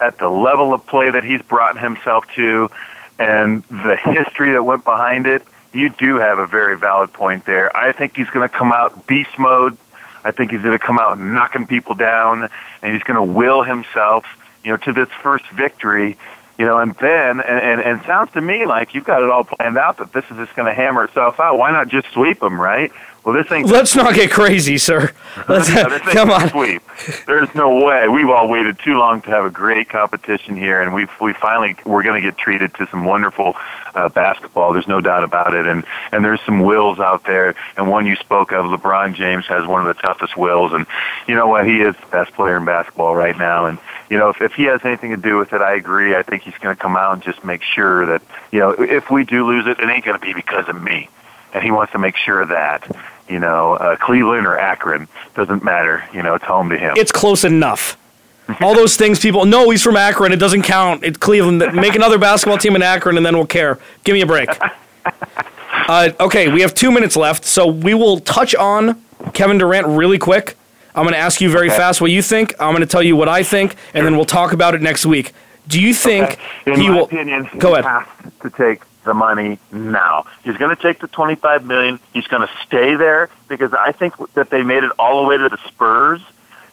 at 0.00 0.18
the 0.18 0.28
level 0.28 0.74
of 0.74 0.86
play 0.86 1.10
that 1.10 1.24
he's 1.24 1.42
brought 1.42 1.78
himself 1.78 2.26
to, 2.34 2.70
and 3.18 3.62
the 3.64 3.96
history 3.96 4.52
that 4.52 4.64
went 4.64 4.84
behind 4.84 5.26
it, 5.26 5.42
you 5.72 5.88
do 5.90 6.16
have 6.16 6.38
a 6.38 6.46
very 6.46 6.76
valid 6.76 7.12
point 7.12 7.46
there. 7.46 7.74
I 7.76 7.92
think 7.92 8.16
he's 8.16 8.28
going 8.30 8.48
to 8.48 8.54
come 8.54 8.72
out 8.72 9.06
beast 9.06 9.38
mode. 9.38 9.76
I 10.24 10.30
think 10.30 10.50
he's 10.50 10.62
going 10.62 10.78
to 10.78 10.84
come 10.84 10.98
out 10.98 11.18
knocking 11.18 11.66
people 11.66 11.94
down, 11.94 12.48
and 12.82 12.92
he's 12.92 13.02
going 13.02 13.16
to 13.16 13.32
will 13.32 13.62
himself, 13.62 14.24
you 14.62 14.70
know, 14.70 14.76
to 14.78 14.92
this 14.92 15.08
first 15.22 15.48
victory 15.50 16.16
you 16.58 16.66
know, 16.66 16.78
and 16.78 16.94
then, 17.00 17.40
and, 17.40 17.58
and, 17.58 17.80
and 17.80 18.02
sounds 18.04 18.30
to 18.32 18.40
me 18.40 18.66
like 18.66 18.94
you've 18.94 19.04
got 19.04 19.22
it 19.22 19.30
all 19.30 19.44
planned 19.44 19.78
out 19.78 19.98
that 19.98 20.12
this 20.12 20.24
is 20.30 20.36
just 20.36 20.54
going 20.54 20.66
to 20.66 20.74
hammer 20.74 21.04
itself 21.04 21.40
out. 21.40 21.58
Why 21.58 21.72
not 21.72 21.88
just 21.88 22.06
sweep 22.12 22.40
them, 22.40 22.60
right? 22.60 22.92
Well, 23.24 23.36
this 23.36 23.50
ain't. 23.52 23.68
Let's 23.68 23.94
not 23.94 24.14
get 24.14 24.32
crazy, 24.32 24.78
sir. 24.78 25.12
Let's, 25.48 25.72
no, 25.72 25.88
this 25.88 26.02
come 26.12 26.30
on. 26.30 26.48
Sweep. 26.48 26.82
There's 27.26 27.54
no 27.54 27.84
way. 27.84 28.08
We've 28.08 28.28
all 28.28 28.48
waited 28.48 28.80
too 28.80 28.94
long 28.98 29.22
to 29.22 29.30
have 29.30 29.44
a 29.44 29.50
great 29.50 29.88
competition 29.88 30.56
here, 30.56 30.82
and 30.82 30.92
we 30.92 31.06
we 31.20 31.32
finally 31.32 31.76
we're 31.86 32.02
going 32.02 32.20
to 32.20 32.28
get 32.28 32.36
treated 32.36 32.74
to 32.74 32.86
some 32.88 33.04
wonderful 33.04 33.54
uh, 33.94 34.08
basketball. 34.08 34.72
There's 34.72 34.88
no 34.88 35.00
doubt 35.00 35.22
about 35.22 35.54
it, 35.54 35.66
and 35.66 35.84
and 36.10 36.24
there's 36.24 36.40
some 36.40 36.60
wills 36.60 36.98
out 36.98 37.24
there. 37.24 37.54
And 37.76 37.88
one 37.88 38.06
you 38.06 38.16
spoke 38.16 38.50
of, 38.50 38.66
LeBron 38.66 39.14
James 39.14 39.46
has 39.46 39.68
one 39.68 39.86
of 39.86 39.94
the 39.94 40.02
toughest 40.02 40.36
wills, 40.36 40.72
and 40.72 40.84
you 41.28 41.36
know 41.36 41.46
what? 41.46 41.64
He 41.64 41.80
is 41.80 41.94
the 41.94 42.06
best 42.06 42.32
player 42.32 42.56
in 42.56 42.64
basketball 42.64 43.14
right 43.14 43.38
now, 43.38 43.66
and 43.66 43.78
you 44.10 44.18
know 44.18 44.30
if 44.30 44.42
if 44.42 44.54
he 44.54 44.64
has 44.64 44.80
anything 44.84 45.10
to 45.10 45.16
do 45.16 45.38
with 45.38 45.52
it, 45.52 45.60
I 45.60 45.76
agree. 45.76 46.16
I 46.16 46.24
think 46.24 46.42
he's 46.42 46.58
going 46.58 46.74
to 46.74 46.82
come 46.82 46.96
out 46.96 47.12
and 47.12 47.22
just 47.22 47.44
make 47.44 47.62
sure 47.62 48.04
that 48.06 48.22
you 48.50 48.58
know 48.58 48.70
if 48.70 49.12
we 49.12 49.24
do 49.24 49.46
lose 49.46 49.68
it, 49.68 49.78
it 49.78 49.88
ain't 49.88 50.04
going 50.04 50.18
to 50.18 50.26
be 50.26 50.34
because 50.34 50.68
of 50.68 50.82
me 50.82 51.08
and 51.52 51.62
he 51.62 51.70
wants 51.70 51.92
to 51.92 51.98
make 51.98 52.16
sure 52.16 52.44
that 52.46 52.86
you 53.28 53.38
know, 53.38 53.74
uh, 53.74 53.96
Cleveland 53.96 54.46
or 54.46 54.58
Akron 54.58 55.08
doesn't 55.34 55.62
matter. 55.64 56.04
You 56.12 56.22
know, 56.22 56.34
it's 56.34 56.44
home 56.44 56.68
to 56.70 56.76
him. 56.78 56.94
It's 56.96 57.12
close 57.12 57.44
enough. 57.44 57.96
All 58.60 58.74
those 58.74 58.96
things, 58.96 59.20
people. 59.20 59.46
No, 59.46 59.70
he's 59.70 59.82
from 59.82 59.96
Akron. 59.96 60.32
It 60.32 60.36
doesn't 60.36 60.62
count. 60.62 61.04
It's 61.04 61.16
Cleveland. 61.16 61.60
Make 61.74 61.94
another 61.94 62.18
basketball 62.18 62.58
team 62.58 62.74
in 62.76 62.82
Akron, 62.82 63.16
and 63.16 63.24
then 63.24 63.34
we'll 63.36 63.46
care. 63.46 63.78
Give 64.04 64.14
me 64.14 64.20
a 64.22 64.26
break. 64.26 64.48
Uh, 65.88 66.10
okay, 66.20 66.48
we 66.52 66.60
have 66.60 66.74
two 66.74 66.92
minutes 66.92 67.16
left, 67.16 67.44
so 67.44 67.66
we 67.66 67.92
will 67.92 68.20
touch 68.20 68.54
on 68.54 69.02
Kevin 69.32 69.58
Durant 69.58 69.86
really 69.88 70.16
quick. 70.18 70.56
I'm 70.94 71.02
going 71.02 71.12
to 71.14 71.18
ask 71.18 71.40
you 71.40 71.50
very 71.50 71.66
Okay. 71.68 71.76
fast 71.76 72.00
what 72.00 72.12
you 72.12 72.22
think. 72.22 72.54
I'm 72.60 72.70
going 72.70 72.82
to 72.82 72.86
tell 72.86 73.02
you 73.02 73.16
what 73.16 73.28
I 73.28 73.42
think, 73.42 73.74
and 73.92 74.06
then 74.06 74.14
we'll 74.14 74.24
talk 74.24 74.52
about 74.52 74.74
it 74.76 74.80
next 74.82 75.04
week. 75.06 75.32
Do 75.66 75.80
you 75.80 75.92
think 75.92 76.38
In 76.66 76.80
he 76.80 76.88
will? 76.88 77.04
opinion, 77.06 77.48
Go 77.58 77.74
ahead. 77.74 78.06
to 78.42 78.50
take 78.50 78.82
the 79.04 79.14
money 79.14 79.58
now. 79.70 80.26
He's 80.44 80.56
going 80.56 80.74
to 80.74 80.80
take 80.80 81.00
the 81.00 81.08
25 81.08 81.64
million. 81.64 82.00
He's 82.12 82.26
going 82.26 82.46
to 82.46 82.52
stay 82.66 82.94
there 82.94 83.30
because 83.48 83.72
I 83.74 83.92
think 83.92 84.14
that 84.34 84.50
they 84.50 84.62
made 84.62 84.84
it 84.84 84.92
all 84.98 85.22
the 85.22 85.28
way 85.28 85.38
to 85.38 85.48
the 85.48 85.58
Spurs. 85.68 86.20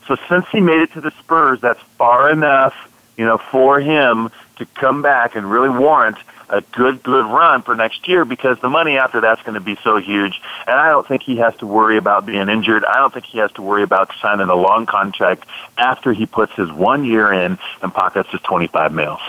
So 0.07 0.17
since 0.27 0.45
he 0.51 0.59
made 0.59 0.81
it 0.81 0.93
to 0.93 1.01
the 1.01 1.11
Spurs, 1.19 1.61
that's 1.61 1.81
far 1.97 2.31
enough, 2.31 2.73
you 3.17 3.25
know, 3.25 3.37
for 3.37 3.79
him 3.79 4.29
to 4.57 4.65
come 4.65 5.01
back 5.01 5.35
and 5.35 5.49
really 5.49 5.69
warrant 5.69 6.17
a 6.49 6.61
good, 6.61 7.03
good 7.03 7.25
run 7.25 7.61
for 7.61 7.75
next 7.75 8.07
year 8.07 8.25
because 8.25 8.59
the 8.59 8.69
money 8.69 8.97
after 8.97 9.21
that's 9.21 9.41
going 9.43 9.53
to 9.53 9.59
be 9.59 9.77
so 9.83 9.97
huge. 9.97 10.41
And 10.67 10.75
I 10.79 10.89
don't 10.89 11.07
think 11.07 11.23
he 11.23 11.37
has 11.37 11.55
to 11.57 11.67
worry 11.67 11.97
about 11.97 12.25
being 12.25 12.49
injured. 12.49 12.83
I 12.85 12.95
don't 12.95 13.13
think 13.13 13.25
he 13.25 13.37
has 13.37 13.51
to 13.53 13.61
worry 13.61 13.83
about 13.83 14.11
signing 14.21 14.49
a 14.49 14.55
long 14.55 14.85
contract 14.85 15.45
after 15.77 16.11
he 16.13 16.25
puts 16.25 16.53
his 16.53 16.71
one 16.71 17.05
year 17.05 17.31
in 17.31 17.57
and 17.81 17.93
pockets 17.93 18.29
his 18.31 18.41
25 18.41 18.93
mil. 18.93 19.19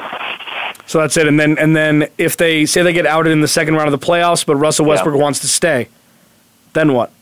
So 0.87 0.99
that's 0.99 1.16
it. 1.16 1.27
And 1.27 1.39
then 1.39 1.59
and 1.59 1.77
then 1.77 2.09
if 2.18 2.37
they 2.37 2.66
say 2.66 2.83
they 2.83 2.93
get 2.93 3.07
outed 3.07 3.31
in 3.33 3.41
the 3.41 3.49
second 3.49 3.75
round 3.75 3.93
of 3.93 4.01
the 4.01 4.05
playoffs, 4.05 4.45
but 4.45 4.57
Russell 4.57 4.87
Yeah. 4.87 4.91
Westbrook 4.91 5.21
wants 5.21 5.41
to 5.41 5.49
stay, 5.49 5.89
then 6.73 6.93
what? 6.95 7.12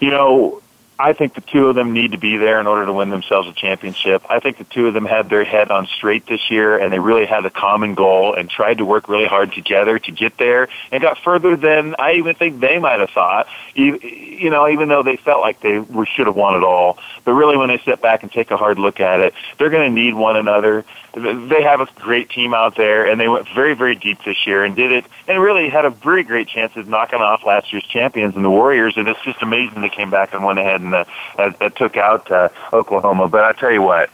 you 0.00 0.10
know, 0.10 0.60
I 0.98 1.12
think 1.12 1.34
the 1.34 1.40
two 1.40 1.66
of 1.68 1.74
them 1.74 1.92
need 1.92 2.12
to 2.12 2.18
be 2.18 2.36
there 2.36 2.60
in 2.60 2.68
order 2.68 2.86
to 2.86 2.92
win 2.92 3.10
themselves 3.10 3.48
a 3.48 3.52
championship. 3.52 4.22
I 4.30 4.38
think 4.38 4.58
the 4.58 4.64
two 4.64 4.86
of 4.86 4.94
them 4.94 5.04
had 5.04 5.28
their 5.28 5.44
head 5.44 5.70
on 5.70 5.86
straight 5.86 6.26
this 6.26 6.50
year, 6.50 6.78
and 6.78 6.92
they 6.92 7.00
really 7.00 7.26
had 7.26 7.44
a 7.44 7.50
common 7.50 7.94
goal 7.94 8.34
and 8.34 8.48
tried 8.48 8.78
to 8.78 8.84
work 8.84 9.08
really 9.08 9.26
hard 9.26 9.52
together 9.52 9.98
to 9.98 10.12
get 10.12 10.36
there, 10.38 10.68
and 10.92 11.02
got 11.02 11.18
further 11.18 11.56
than 11.56 11.96
I 11.98 12.12
even 12.14 12.36
think 12.36 12.60
they 12.60 12.78
might 12.78 13.00
have 13.00 13.10
thought. 13.10 13.48
You, 13.74 14.50
know, 14.50 14.68
even 14.68 14.88
though 14.88 15.02
they 15.02 15.16
felt 15.16 15.40
like 15.40 15.60
they 15.60 15.84
should 16.14 16.26
have 16.26 16.36
won 16.36 16.54
it 16.54 16.62
all, 16.62 16.98
but 17.24 17.32
really, 17.32 17.56
when 17.56 17.68
they 17.68 17.78
sit 17.78 18.00
back 18.00 18.22
and 18.22 18.30
take 18.30 18.52
a 18.52 18.56
hard 18.56 18.78
look 18.78 19.00
at 19.00 19.18
it, 19.20 19.34
they're 19.58 19.70
going 19.70 19.92
to 19.92 20.00
need 20.00 20.14
one 20.14 20.36
another. 20.36 20.84
They 21.14 21.62
have 21.62 21.80
a 21.80 21.88
great 21.96 22.28
team 22.30 22.54
out 22.54 22.76
there, 22.76 23.06
and 23.06 23.20
they 23.20 23.28
went 23.28 23.48
very, 23.54 23.74
very 23.74 23.94
deep 23.94 24.18
this 24.24 24.46
year 24.46 24.64
and 24.64 24.74
did 24.74 24.90
it, 24.90 25.04
and 25.28 25.40
really 25.40 25.68
had 25.68 25.84
a 25.84 25.90
very 25.90 26.24
great 26.24 26.48
chance 26.48 26.74
of 26.76 26.88
knocking 26.88 27.20
off 27.20 27.44
last 27.46 27.72
year's 27.72 27.84
champions 27.84 28.34
and 28.34 28.44
the 28.44 28.50
Warriors. 28.50 28.94
And 28.96 29.06
it's 29.08 29.22
just 29.22 29.40
amazing 29.40 29.80
they 29.80 29.88
came 29.88 30.10
back 30.10 30.34
and 30.34 30.44
went 30.44 30.58
ahead 30.58 30.80
and 30.80 30.94
uh, 30.94 31.04
uh, 31.38 31.68
took 31.70 31.96
out 31.96 32.30
uh, 32.32 32.48
Oklahoma. 32.72 33.28
But 33.28 33.44
I 33.44 33.52
tell 33.52 33.70
you 33.70 33.82
what, 33.82 34.10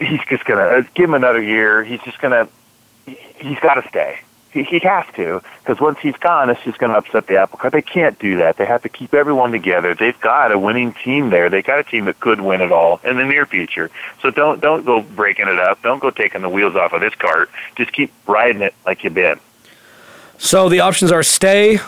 he's 0.00 0.20
just 0.28 0.44
gonna 0.44 0.62
uh, 0.62 0.82
give 0.94 1.04
him 1.04 1.14
another 1.14 1.42
year. 1.42 1.84
He's 1.84 2.00
just 2.00 2.20
gonna, 2.20 2.48
he's 3.06 3.58
got 3.60 3.74
to 3.74 3.88
stay. 3.88 4.18
He, 4.56 4.62
he 4.62 4.78
has 4.80 5.04
to 5.16 5.42
because 5.60 5.80
once 5.80 5.98
he's 5.98 6.16
gone, 6.16 6.48
it's 6.48 6.62
just 6.62 6.78
going 6.78 6.90
to 6.90 6.98
upset 6.98 7.26
the 7.26 7.36
apple 7.36 7.58
cart. 7.58 7.74
They 7.74 7.82
can't 7.82 8.18
do 8.18 8.38
that. 8.38 8.56
They 8.56 8.64
have 8.64 8.82
to 8.82 8.88
keep 8.88 9.12
everyone 9.12 9.52
together. 9.52 9.94
They've 9.94 10.18
got 10.20 10.50
a 10.50 10.58
winning 10.58 10.94
team 10.94 11.28
there. 11.28 11.50
They 11.50 11.60
got 11.60 11.78
a 11.78 11.84
team 11.84 12.06
that 12.06 12.20
could 12.20 12.40
win 12.40 12.62
it 12.62 12.72
all 12.72 13.00
in 13.04 13.18
the 13.18 13.24
near 13.24 13.44
future. 13.44 13.90
So 14.22 14.30
don't 14.30 14.60
don't 14.60 14.86
go 14.86 15.02
breaking 15.02 15.48
it 15.48 15.58
up. 15.58 15.82
Don't 15.82 16.00
go 16.00 16.10
taking 16.10 16.40
the 16.40 16.48
wheels 16.48 16.74
off 16.74 16.94
of 16.94 17.02
this 17.02 17.14
cart. 17.14 17.50
Just 17.76 17.92
keep 17.92 18.10
riding 18.26 18.62
it 18.62 18.74
like 18.86 19.04
you've 19.04 19.14
been. 19.14 19.38
So 20.38 20.68
the 20.68 20.80
options 20.80 21.12
are 21.12 21.22
stay 21.22 21.78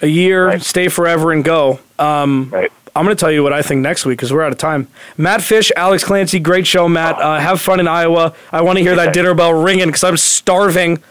a 0.00 0.06
year, 0.06 0.58
stay 0.60 0.88
forever, 0.88 1.32
and 1.32 1.44
go. 1.44 1.80
Um, 1.98 2.48
right. 2.50 2.72
I'm 2.96 3.04
going 3.04 3.16
to 3.16 3.20
tell 3.20 3.32
you 3.32 3.42
what 3.42 3.52
I 3.52 3.60
think 3.62 3.80
next 3.80 4.06
week 4.06 4.18
because 4.18 4.32
we're 4.32 4.42
out 4.42 4.52
of 4.52 4.58
time. 4.58 4.86
Matt 5.16 5.42
Fish, 5.42 5.72
Alex 5.76 6.04
Clancy, 6.04 6.38
great 6.38 6.66
show, 6.66 6.88
Matt. 6.88 7.18
Uh, 7.18 7.40
have 7.40 7.60
fun 7.60 7.80
in 7.80 7.88
Iowa. 7.88 8.34
I 8.52 8.62
want 8.62 8.78
to 8.78 8.84
hear 8.84 8.94
that 8.96 9.12
dinner 9.14 9.34
bell 9.34 9.52
ringing 9.52 9.86
because 9.86 10.04
I'm 10.04 10.16
starving. 10.16 11.02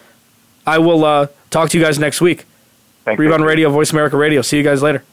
I 0.66 0.78
will 0.80 1.04
uh, 1.06 1.28
talk 1.50 1.70
to 1.70 1.78
you 1.78 1.84
guys 1.84 2.00
next 2.00 2.22
week. 2.22 2.46
Thanks, 3.06 3.20
Rebound 3.20 3.46
Radio, 3.46 3.70
Voice 3.70 3.92
America 3.92 4.16
Radio. 4.18 4.42
See 4.42 4.58
you 4.58 4.64
guys 4.64 4.82
later. 4.82 5.04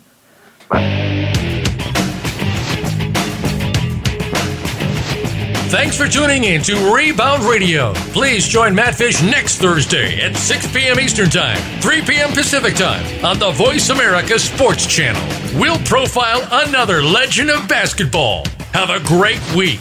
Thanks 5.71 5.97
for 5.97 6.09
tuning 6.09 6.43
in 6.43 6.63
to 6.63 6.93
Rebound 6.93 7.45
Radio. 7.45 7.93
Please 8.13 8.49
join 8.49 8.75
Matt 8.75 8.97
Fish 8.97 9.23
next 9.23 9.59
Thursday 9.59 10.21
at 10.21 10.37
6 10.37 10.73
p.m. 10.73 10.99
Eastern 10.99 11.31
Time, 11.31 11.59
3 11.81 12.03
p.m. 12.03 12.33
Pacific 12.33 12.75
Time 12.75 13.25
on 13.25 13.39
the 13.39 13.53
Voice 13.53 13.89
America 13.91 14.37
Sports 14.37 14.85
Channel. 14.85 15.23
We'll 15.61 15.79
profile 15.79 16.47
another 16.67 17.03
legend 17.03 17.51
of 17.51 17.69
basketball. 17.69 18.45
Have 18.73 18.91
a 18.91 18.99
great 19.07 19.41
week. 19.55 19.81